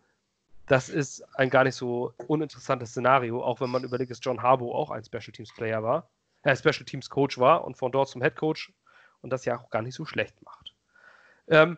[0.68, 4.76] das ist ein gar nicht so uninteressantes Szenario, auch wenn man überlegt, dass John Harbaugh
[4.76, 6.10] auch ein Special Teams Player war,
[6.44, 8.72] äh, Special Teams Coach war und von dort zum Head Coach
[9.22, 10.76] und das ja auch gar nicht so schlecht macht.
[11.48, 11.78] Ähm,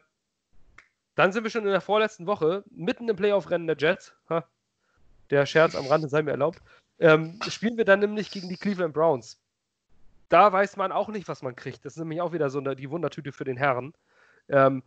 [1.16, 4.14] dann sind wir schon in der vorletzten Woche, mitten im Playoff-Rennen der Jets.
[4.30, 4.46] Ha,
[5.32, 6.62] der Scherz am Rande sei mir erlaubt.
[7.00, 9.40] Ähm, spielen wir dann nämlich gegen die Cleveland Browns.
[10.30, 11.84] Da weiß man auch nicht, was man kriegt.
[11.84, 13.94] Das ist nämlich auch wieder so eine, die Wundertüte für den Herren.
[14.50, 14.84] Ähm,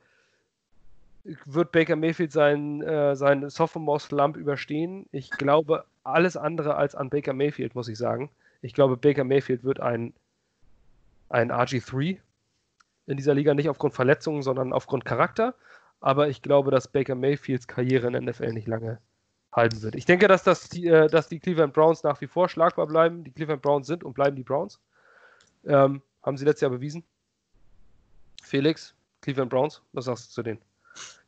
[1.45, 5.07] wird Baker Mayfield sein, äh, sein Sophomore-Slump überstehen?
[5.11, 8.31] Ich glaube alles andere als an Baker Mayfield, muss ich sagen.
[8.63, 10.13] Ich glaube, Baker Mayfield wird ein,
[11.31, 12.19] ein RG3
[13.07, 15.55] in dieser Liga, nicht aufgrund Verletzungen, sondern aufgrund Charakter.
[16.01, 18.99] Aber ich glaube, dass Baker Mayfields Karriere in der NFL nicht lange
[19.55, 19.95] halten wird.
[19.95, 23.25] Ich denke, dass, das, die, äh, dass die Cleveland Browns nach wie vor schlagbar bleiben.
[23.25, 24.81] Die Cleveland Browns sind und bleiben die Browns.
[25.65, 27.05] Ähm, haben sie letztes Jahr bewiesen.
[28.43, 30.61] Felix, Cleveland Browns, was sagst du zu denen?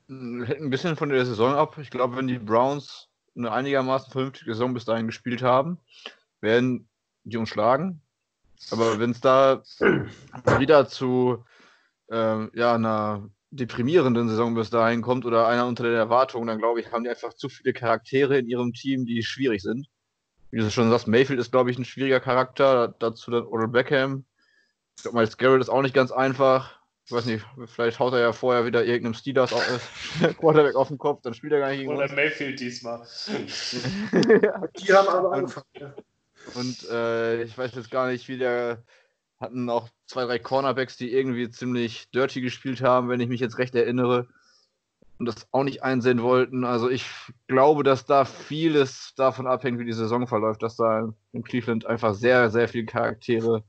[0.08, 1.78] Hängt ein bisschen von der Saison ab.
[1.78, 5.78] Ich glaube, wenn die Browns eine einigermaßen vernünftige Saison bis dahin gespielt haben,
[6.40, 6.88] werden
[7.24, 8.00] die uns schlagen.
[8.70, 9.62] Aber wenn es da
[10.58, 11.44] wieder zu
[12.10, 16.80] ähm, ja, einer deprimierenden Saison bis dahin kommt oder einer unter den Erwartungen, dann glaube
[16.80, 19.88] ich, haben die einfach zu viele Charaktere in ihrem Team, die schwierig sind.
[20.50, 22.94] Wie du schon sagst, Mayfield ist, glaube ich, ein schwieriger Charakter.
[22.98, 24.24] Dazu dann Odell Beckham.
[24.96, 26.80] Ich glaube, Miles Garrett ist auch nicht ganz einfach.
[27.04, 29.90] Ich weiß nicht, vielleicht haut er ja vorher wieder irgendeinem Steelers auf,
[30.38, 32.12] Quarterback auf den Kopf, dann spielt er gar nicht gegen Oder uns.
[32.12, 33.06] Mayfield diesmal.
[34.12, 35.66] Die haben aber angefangen.
[35.74, 35.94] Ja.
[36.54, 38.82] Und äh, ich weiß jetzt gar nicht, wie der
[39.38, 43.58] hatten auch zwei, drei Cornerbacks, die irgendwie ziemlich dirty gespielt haben, wenn ich mich jetzt
[43.58, 44.28] recht erinnere.
[45.18, 46.64] Und das auch nicht einsehen wollten.
[46.64, 47.06] Also ich
[47.46, 52.14] glaube, dass da vieles davon abhängt, wie die Saison verläuft, dass da in Cleveland einfach
[52.14, 53.64] sehr, sehr viele Charaktere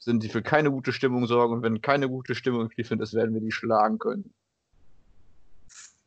[0.00, 1.54] sind, die für keine gute Stimmung sorgen.
[1.54, 4.34] Und wenn keine gute Stimmung in Cleveland ist, werden wir die schlagen können.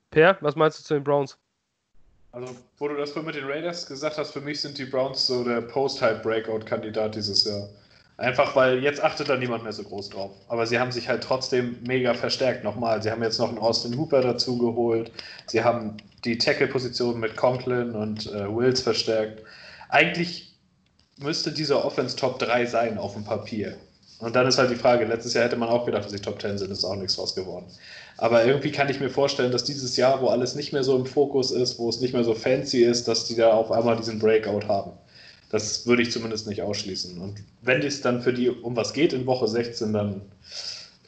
[0.10, 1.38] Per, was meinst du zu den Browns?
[2.34, 5.28] Also, wo du das vorhin mit den Raiders gesagt hast, für mich sind die Browns
[5.28, 7.70] so der Post-Hype-Breakout-Kandidat dieses Jahr.
[8.18, 10.32] Einfach weil jetzt achtet da niemand mehr so groß drauf.
[10.48, 13.02] Aber sie haben sich halt trotzdem mega verstärkt nochmal.
[13.02, 15.12] Sie haben jetzt noch einen Austin Hooper dazu geholt.
[15.48, 19.42] Sie haben die Tackle-Position mit Conklin und äh, Wills verstärkt.
[19.90, 20.54] Eigentlich
[21.18, 23.78] müsste dieser Offense Top 3 sein auf dem Papier.
[24.20, 26.40] Und dann ist halt die Frage, letztes Jahr hätte man auch gedacht, dass sie Top
[26.40, 27.66] 10 sind, ist auch nichts draus geworden.
[28.18, 31.08] Aber irgendwie kann ich mir vorstellen, dass dieses Jahr, wo alles nicht mehr so im
[31.08, 34.20] Fokus ist, wo es nicht mehr so fancy ist, dass die da auf einmal diesen
[34.20, 34.92] Breakout haben.
[35.52, 37.20] Das würde ich zumindest nicht ausschließen.
[37.20, 40.22] Und wenn es dann für die um was geht in Woche 16, dann.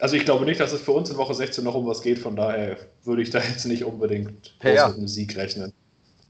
[0.00, 2.18] Also ich glaube nicht, dass es für uns in Woche 16 noch um was geht,
[2.18, 4.88] von daher würde ich da jetzt nicht unbedingt Ja.
[4.88, 5.72] mit einem Sieg rechnen.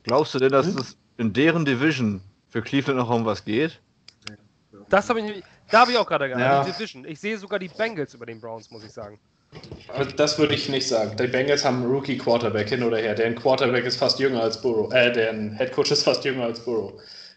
[0.05, 0.79] Glaubst du denn, dass Hm?
[0.79, 2.21] es in deren Division
[2.51, 3.81] für Cleveland noch um was geht?
[4.91, 6.73] Das habe ich, nämlich- da habe ich auch gerade gehabt, Ja.
[6.73, 7.05] Division.
[7.07, 9.19] Ich sehe sogar die Bengals über den Browns, muss ich sagen.
[10.17, 11.17] Das würde ich nicht sagen.
[11.17, 13.15] Die Bengals haben einen Rookie Quarterback hin oder her.
[13.15, 14.93] Deren Quarterback ist fast jünger als Burrow.
[14.93, 16.93] Äh, deren Head Coach ist fast jünger als Burrow.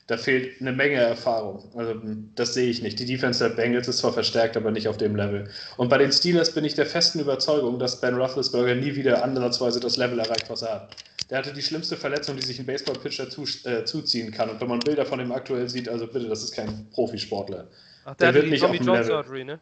[0.07, 1.69] Da fehlt eine Menge Erfahrung.
[1.75, 2.01] Also,
[2.35, 2.97] das sehe ich nicht.
[2.97, 5.49] Die Defense der Bengals ist zwar verstärkt, aber nicht auf dem Level.
[5.75, 9.81] Und bei den Steelers bin ich der festen Überzeugung, dass Ben Roethlisberger nie wieder ansatzweise
[9.81, 10.95] das Level erreicht, was er hat.
[11.29, 14.49] Der hatte die schlimmste Verletzung, die sich ein Baseball-Pitcher zu, äh, zuziehen kann.
[14.49, 17.67] Und wenn man Bilder von ihm aktuell sieht, also bitte, das ist kein Profisportler.
[18.05, 19.05] Ach, Der der, wird nicht Tommy auf dem Level.
[19.07, 19.59] Surgery, ne?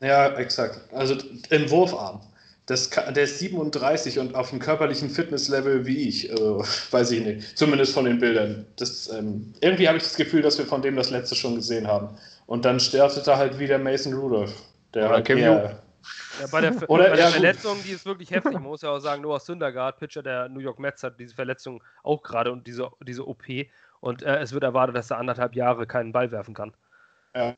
[0.00, 0.80] Ja, exakt.
[0.92, 1.16] Also
[1.50, 2.20] im Wurfarm.
[2.66, 6.30] Das der ist 37 und auf dem körperlichen Fitnesslevel wie ich.
[6.30, 7.58] Also, weiß ich nicht.
[7.58, 8.66] Zumindest von den Bildern.
[8.76, 11.88] Das, ähm, irgendwie habe ich das Gefühl, dass wir von dem das letzte schon gesehen
[11.88, 12.16] haben.
[12.46, 14.54] Und dann startete halt wieder Mason Rudolph.
[14.94, 15.82] Der Oder halt Cam eher,
[16.40, 17.30] Ja, bei der, Oder- bei der ja.
[17.30, 18.52] Verletzung, die ist wirklich heftig.
[18.52, 21.82] Man muss ja auch sagen, Noah Syndergaard, Pitcher der New York Mets, hat diese Verletzung
[22.04, 23.42] auch gerade und diese, diese OP.
[24.00, 26.72] Und äh, es wird erwartet, dass er anderthalb Jahre keinen Ball werfen kann.
[27.34, 27.54] ja.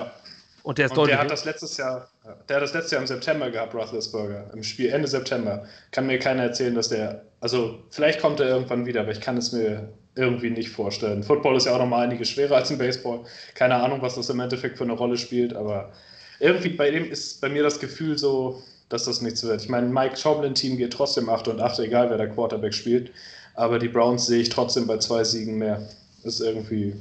[0.65, 1.15] Und der ist Und deutlich.
[1.17, 2.09] der hat das letztes Jahr,
[2.49, 5.67] der hat das letztes Jahr im September gehabt, Roethlisberger, im Spiel Ende September.
[5.91, 9.37] Kann mir keiner erzählen, dass der, also vielleicht kommt er irgendwann wieder, aber ich kann
[9.37, 11.23] es mir irgendwie nicht vorstellen.
[11.23, 13.25] Football ist ja auch nochmal einiges schwerer als im Baseball.
[13.55, 15.93] Keine Ahnung, was das im Endeffekt für eine Rolle spielt, aber
[16.41, 19.61] irgendwie bei dem ist bei mir das Gefühl so, dass das nichts wird.
[19.61, 23.13] Ich meine, Mike Tomlin-Team geht trotzdem 8 und 8, egal wer der Quarterback spielt,
[23.55, 25.87] aber die Browns sehe ich trotzdem bei zwei Siegen mehr.
[26.23, 26.95] Ist irgendwie,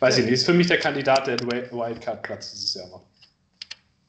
[0.00, 3.04] weiß ich nicht, ist für mich der Kandidat, der Wildcard-Platz dieses Jahr macht.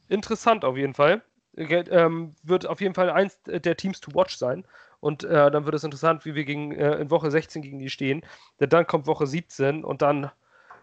[0.08, 1.22] Interessant auf jeden Fall.
[1.56, 4.64] äh, ähm, wird auf jeden Fall eins der Teams to watch sein.
[5.00, 7.90] Und äh, dann wird es interessant, wie wir gegen, äh, in Woche 16 gegen die
[7.90, 8.24] stehen.
[8.60, 10.30] Denn dann kommt Woche 17 und dann,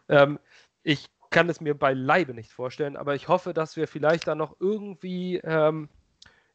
[0.09, 0.39] ähm,
[0.83, 4.55] ich kann es mir beileibe nicht vorstellen, aber ich hoffe, dass wir vielleicht dann noch
[4.59, 5.89] irgendwie ähm,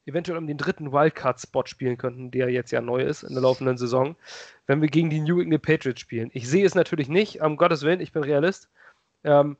[0.09, 3.79] eventuell um den dritten Wildcard-Spot spielen könnten, der jetzt ja neu ist in der laufenden
[3.79, 4.17] Saison,
[4.67, 6.31] wenn wir gegen die New England Patriots spielen.
[6.33, 8.69] Ich sehe es natürlich nicht, um Gottes Willen, ich bin Realist.
[9.25, 9.57] Ähm,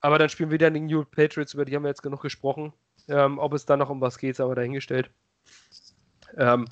[0.00, 2.72] aber dann spielen wir dann die New Patriots, über die haben wir jetzt genug gesprochen.
[3.08, 5.10] Ähm, ob es da noch um was geht, ist aber dahingestellt.
[6.36, 6.66] Ähm,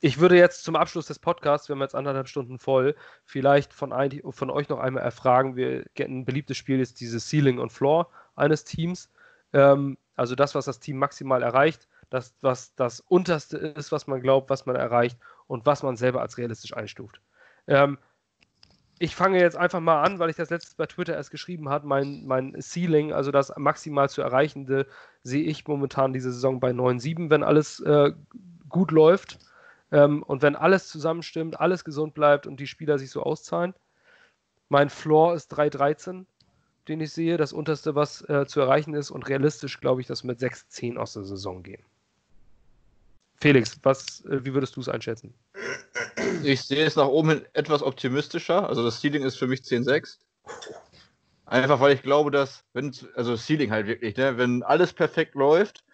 [0.00, 3.92] ich würde jetzt zum Abschluss des Podcasts, wir haben jetzt anderthalb Stunden voll, vielleicht von,
[3.92, 5.54] ein, von euch noch einmal erfragen.
[5.54, 9.10] Wir, ein beliebtes Spiel ist dieses Ceiling und Floor eines Teams.
[9.52, 14.20] Ähm, also das, was das Team maximal erreicht, das, was das Unterste ist, was man
[14.20, 17.20] glaubt, was man erreicht und was man selber als realistisch einstuft.
[17.66, 17.98] Ähm,
[18.98, 21.86] ich fange jetzt einfach mal an, weil ich das letztes bei Twitter erst geschrieben habe.
[21.86, 24.86] Mein, mein Ceiling, also das maximal zu erreichende,
[25.24, 28.12] sehe ich momentan diese Saison bei 9,7, wenn alles äh,
[28.68, 29.38] gut läuft.
[29.90, 33.74] Ähm, und wenn alles zusammenstimmt, alles gesund bleibt und die Spieler sich so auszahlen.
[34.68, 36.24] Mein Floor ist 3,13,
[36.88, 37.36] den ich sehe.
[37.36, 39.10] Das unterste, was äh, zu erreichen ist.
[39.10, 41.82] Und realistisch glaube ich, dass wir mit 6,10 aus der Saison gehen.
[43.40, 45.34] Felix, was, äh, wie würdest du es einschätzen?
[46.44, 48.68] Ich sehe es nach oben hin etwas optimistischer.
[48.68, 50.18] Also das Ceiling ist für mich 10,6.
[51.46, 55.84] Einfach weil ich glaube, dass, wenn, also Ceiling halt wirklich, ne, wenn alles perfekt läuft,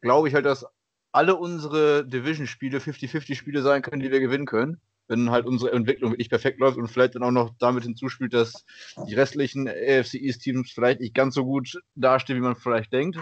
[0.00, 0.66] glaube ich halt, dass
[1.12, 4.80] alle unsere Division-Spiele 50-50-Spiele sein können, die wir gewinnen können.
[5.08, 8.64] Wenn halt unsere Entwicklung wirklich perfekt läuft und vielleicht dann auch noch damit hinzuspielt, dass
[9.06, 13.18] die restlichen AFC East-Teams vielleicht nicht ganz so gut dastehen, wie man vielleicht denkt.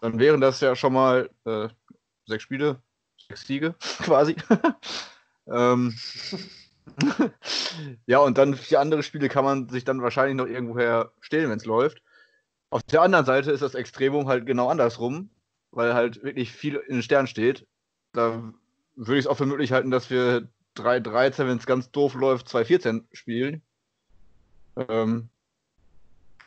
[0.00, 1.68] Dann wären das ja schon mal äh,
[2.26, 2.82] sechs Spiele,
[3.28, 4.36] sechs Siege quasi.
[5.46, 5.94] ähm,
[8.06, 11.58] ja, und dann vier andere Spiele kann man sich dann wahrscheinlich noch irgendwoher stehlen, wenn
[11.58, 12.02] es läuft.
[12.70, 15.30] Auf der anderen Seite ist das Extremum halt genau andersrum
[15.70, 17.66] weil halt wirklich viel in den Sternen steht.
[18.12, 18.52] Da
[18.96, 20.48] würde ich es auch für möglich halten, dass wir
[20.78, 23.62] 3-13, wenn es ganz doof läuft, 2-14 spielen.
[24.76, 25.28] Ähm,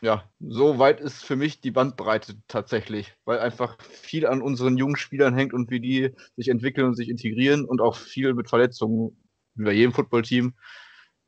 [0.01, 4.95] ja, so weit ist für mich die Bandbreite tatsächlich, weil einfach viel an unseren jungen
[4.95, 9.15] Spielern hängt und wie die sich entwickeln und sich integrieren und auch viel mit Verletzungen,
[9.53, 10.53] wie bei jedem Footballteam.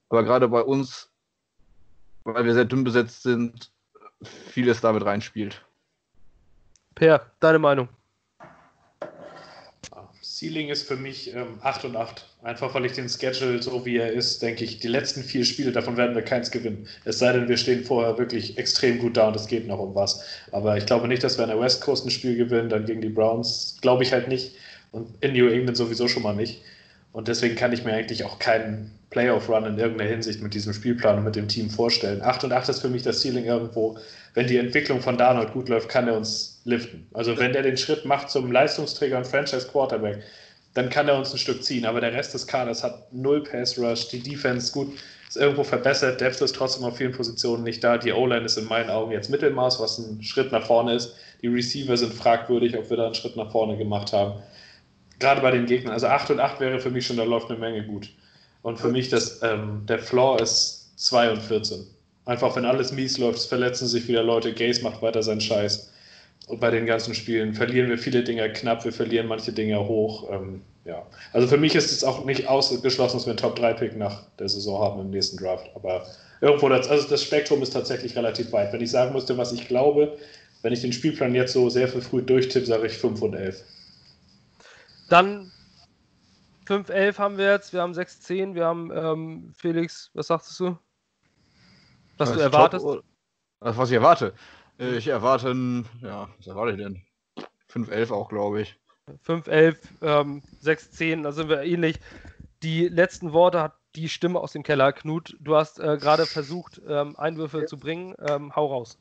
[0.09, 1.11] Aber gerade bei uns,
[2.23, 3.71] weil wir sehr dünn besetzt sind,
[4.23, 5.63] vieles damit reinspielt.
[6.95, 7.89] Per, deine Meinung?
[10.43, 12.25] Ceiling ist für mich ähm, 8 und 8.
[12.43, 15.71] Einfach weil ich den Schedule, so wie er ist, denke ich, die letzten vier Spiele,
[15.71, 16.85] davon werden wir keins gewinnen.
[17.05, 19.95] Es sei denn, wir stehen vorher wirklich extrem gut da und es geht noch um
[19.95, 20.25] was.
[20.51, 22.99] Aber ich glaube nicht, dass wir an der West Coast ein Spiel gewinnen, dann gegen
[22.99, 23.77] die Browns.
[23.81, 24.55] Glaube ich halt nicht.
[24.91, 26.61] Und in New England sowieso schon mal nicht.
[27.13, 31.19] Und deswegen kann ich mir eigentlich auch keinen Playoff-Run in irgendeiner Hinsicht mit diesem Spielplan
[31.19, 32.23] und mit dem Team vorstellen.
[32.23, 33.97] 8 und 8 ist für mich das Ceiling irgendwo.
[34.33, 37.07] Wenn die Entwicklung von Darnold gut läuft, kann er uns liften.
[37.13, 40.23] Also wenn der den Schritt macht zum Leistungsträger und Franchise-Quarterback,
[40.73, 41.85] dann kann er uns ein Stück ziehen.
[41.85, 44.97] Aber der Rest des Kaders hat null Pass-Rush, die Defense gut,
[45.29, 47.99] ist irgendwo verbessert, Depth ist trotzdem auf vielen Positionen nicht da.
[47.99, 51.15] Die O-Line ist in meinen Augen jetzt Mittelmaß, was ein Schritt nach vorne ist.
[51.43, 54.41] Die Receiver sind fragwürdig, ob wir da einen Schritt nach vorne gemacht haben.
[55.23, 55.93] Gerade bei den Gegnern.
[55.93, 58.09] Also 8 und 8 wäre für mich schon, da läuft eine Menge gut.
[58.61, 61.87] Und für mich das, ähm, der Floor ist 2 und 14.
[62.25, 65.93] Einfach, wenn alles mies läuft, verletzen sich wieder Leute, Gaze macht weiter seinen Scheiß.
[66.47, 70.29] Und bei den ganzen Spielen verlieren wir viele Dinge knapp, wir verlieren manche Dinge hoch.
[70.29, 71.07] Ähm, ja.
[71.31, 74.81] Also für mich ist es auch nicht ausgeschlossen, dass wir einen Top-3-Pick nach der Saison
[74.81, 75.69] haben im nächsten Draft.
[75.73, 76.05] Aber
[76.41, 78.73] irgendwo, das, also das Spektrum ist tatsächlich relativ weit.
[78.73, 80.17] Wenn ich sagen müsste, was ich glaube,
[80.63, 83.63] wenn ich den Spielplan jetzt so sehr viel früh durchtippe, sage ich 5 und 11.
[85.13, 85.51] Dann
[86.65, 90.75] 5-11 haben wir jetzt, wir haben 6-10, wir haben ähm, Felix, was sagst du?
[92.17, 92.83] Was du erwartest?
[92.83, 93.03] Top,
[93.59, 94.33] was ich erwarte?
[94.79, 97.03] Ich erwarte, ja, was erwarte ich denn?
[97.71, 98.79] 5-11 auch, glaube ich.
[99.27, 101.99] 5-11, ähm, 6-10, da sind wir ähnlich.
[102.63, 104.93] Die letzten Worte hat die Stimme aus dem Keller.
[104.93, 107.65] Knut, du hast äh, gerade versucht, ähm, Einwürfe ja.
[107.67, 108.15] zu bringen.
[108.27, 108.97] Ähm, hau raus.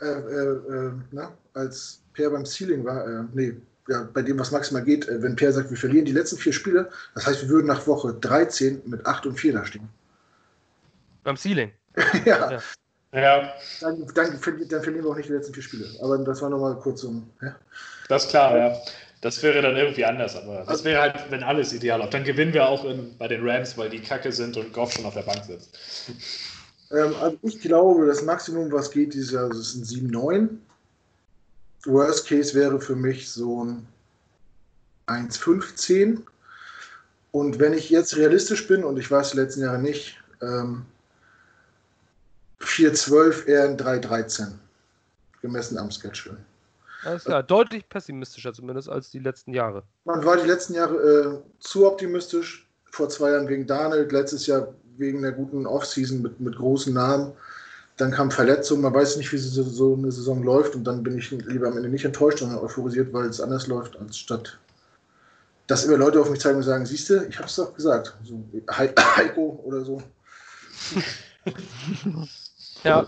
[0.00, 3.54] Äh, äh, äh na, als Per beim Ceiling war, äh, nee,
[3.88, 6.52] ja, bei dem, was maximal geht, äh, wenn Per sagt, wir verlieren die letzten vier
[6.52, 9.88] Spiele, das heißt, wir würden nach Woche 13 mit 8 und 4 da stehen.
[11.22, 11.72] Beim Ceiling?
[12.24, 12.50] ja.
[12.50, 12.60] ja.
[13.12, 13.52] ja.
[13.80, 15.86] Dann, dann, dann, verlieren wir auch nicht die letzten vier Spiele.
[16.02, 17.30] Aber das war nochmal kurz um.
[17.42, 17.54] Ja.
[18.08, 18.76] Das ist klar, ja.
[19.20, 22.12] Das wäre dann irgendwie anders, aber das also wäre halt, wenn alles ideal läuft.
[22.12, 25.06] Dann gewinnen wir auch in, bei den Rams, weil die Kacke sind und Goff schon
[25.06, 25.78] auf der Bank sitzt.
[26.90, 30.48] Ähm, also ich glaube, das Maximum, was geht dieses Jahr, ist ein 7-9.
[31.86, 33.86] Worst Case wäre für mich so ein
[35.06, 36.22] 1,15.
[37.32, 40.86] Und wenn ich jetzt realistisch bin, und ich weiß die letzten Jahre nicht, ähm,
[42.60, 44.52] 4,12 eher ein 3,13.
[45.42, 46.38] Gemessen am Schedule.
[47.04, 49.82] Alles klar, deutlich pessimistischer zumindest als die letzten Jahre.
[50.04, 52.66] Man war die letzten Jahre äh, zu optimistisch.
[52.86, 57.32] Vor zwei Jahren wegen Daniel, letztes Jahr wegen der guten Offseason mit, mit großen Namen.
[57.96, 61.16] Dann kam Verletzung, man weiß nicht, wie so, so eine Saison läuft und dann bin
[61.16, 64.58] ich lieber am Ende nicht enttäuscht, sondern euphorisiert, weil es anders läuft, als statt
[65.66, 68.14] dass immer Leute auf mich zeigen und sagen, siehst du, ich hab's doch gesagt.
[68.22, 70.02] So, Heiko oder so.
[72.84, 73.06] ja.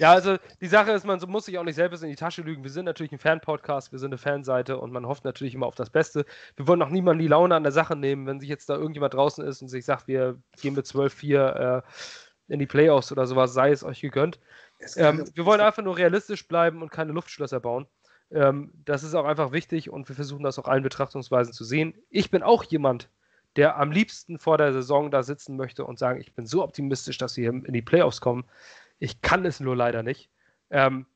[0.00, 2.64] Ja, also die Sache ist, man muss sich auch nicht selbst in die Tasche lügen.
[2.64, 5.76] Wir sind natürlich ein Fan-Podcast, wir sind eine Fanseite und man hofft natürlich immer auf
[5.76, 6.26] das Beste.
[6.56, 9.14] Wir wollen auch niemanden die Laune an der Sache nehmen, wenn sich jetzt da irgendjemand
[9.14, 11.82] draußen ist und sich sagt, wir gehen mit 12-4 äh,
[12.48, 14.38] in die Playoffs oder sowas, sei es euch gegönnt.
[14.96, 17.86] Ähm, wir wollen einfach nur realistisch bleiben und keine Luftschlösser bauen.
[18.30, 21.94] Ähm, das ist auch einfach wichtig und wir versuchen das auch allen Betrachtungsweisen zu sehen.
[22.10, 23.08] Ich bin auch jemand,
[23.56, 27.18] der am liebsten vor der Saison da sitzen möchte und sagen, ich bin so optimistisch,
[27.18, 28.44] dass wir in die Playoffs kommen.
[28.98, 30.28] Ich kann es nur leider nicht,
[30.70, 31.06] ähm,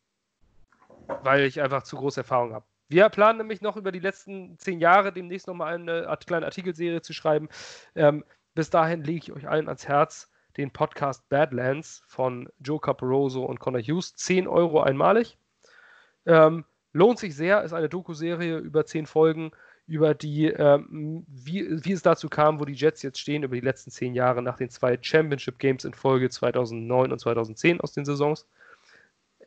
[1.22, 2.64] weil ich einfach zu große Erfahrung habe.
[2.88, 7.12] Wir planen nämlich noch über die letzten zehn Jahre demnächst nochmal eine kleine Artikelserie zu
[7.12, 7.48] schreiben.
[7.94, 8.24] Ähm,
[8.54, 13.60] bis dahin lege ich euch allen ans Herz den Podcast Badlands von Joe Caporoso und
[13.60, 14.14] Connor Hughes.
[14.16, 15.38] 10 Euro einmalig.
[16.26, 19.52] Ähm, lohnt sich sehr, ist eine Doku-Serie über zehn Folgen
[19.88, 23.62] über die, ähm, wie, wie es dazu kam, wo die Jets jetzt stehen, über die
[23.62, 28.04] letzten zehn Jahre nach den zwei Championship Games in Folge 2009 und 2010 aus den
[28.04, 28.46] Saisons.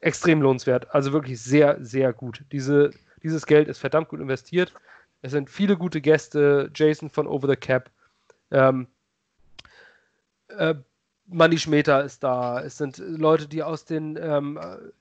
[0.02, 2.44] Extrem lohnenswert, also wirklich sehr, sehr gut.
[2.52, 2.90] Diese,
[3.22, 4.74] dieses Geld ist verdammt gut investiert.
[5.22, 7.92] Es sind viele gute Gäste, Jason von Over the Cap,
[8.50, 8.88] ähm,
[10.48, 10.74] äh,
[11.32, 12.62] Manny Schmeter ist da.
[12.62, 14.60] Es sind Leute, die aus den, ähm,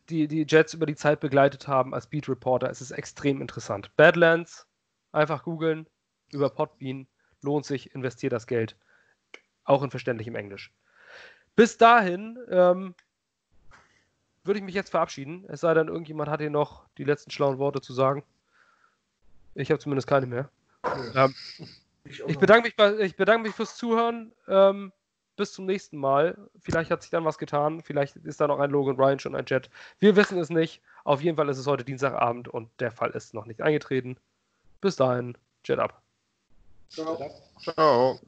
[0.08, 2.70] die, die Jets über die Zeit begleitet haben als Beat Reporter.
[2.70, 3.90] Es ist extrem interessant.
[3.96, 4.66] Badlands,
[5.12, 5.86] Einfach googeln
[6.32, 7.06] über Podbean.
[7.42, 8.76] Lohnt sich, investiert das Geld.
[9.64, 10.72] Auch in verständlichem Englisch.
[11.56, 12.94] Bis dahin ähm,
[14.44, 15.44] würde ich mich jetzt verabschieden.
[15.48, 18.22] Es sei denn, irgendjemand hat hier noch die letzten schlauen Worte zu sagen.
[19.54, 20.48] Ich habe zumindest keine mehr.
[21.14, 21.34] Ähm,
[22.04, 24.32] ich, ich, bedanke mich, ich bedanke mich fürs Zuhören.
[24.46, 24.92] Ähm,
[25.40, 26.36] bis zum nächsten Mal.
[26.60, 27.80] Vielleicht hat sich dann was getan.
[27.80, 29.70] Vielleicht ist da noch ein Logan Ryan schon ein Jet.
[29.98, 30.82] Wir wissen es nicht.
[31.02, 34.18] Auf jeden Fall ist es heute Dienstagabend und der Fall ist noch nicht eingetreten.
[34.82, 36.02] Bis dahin, Jet ab.
[36.90, 37.18] Ciao.
[37.58, 38.20] Ciao.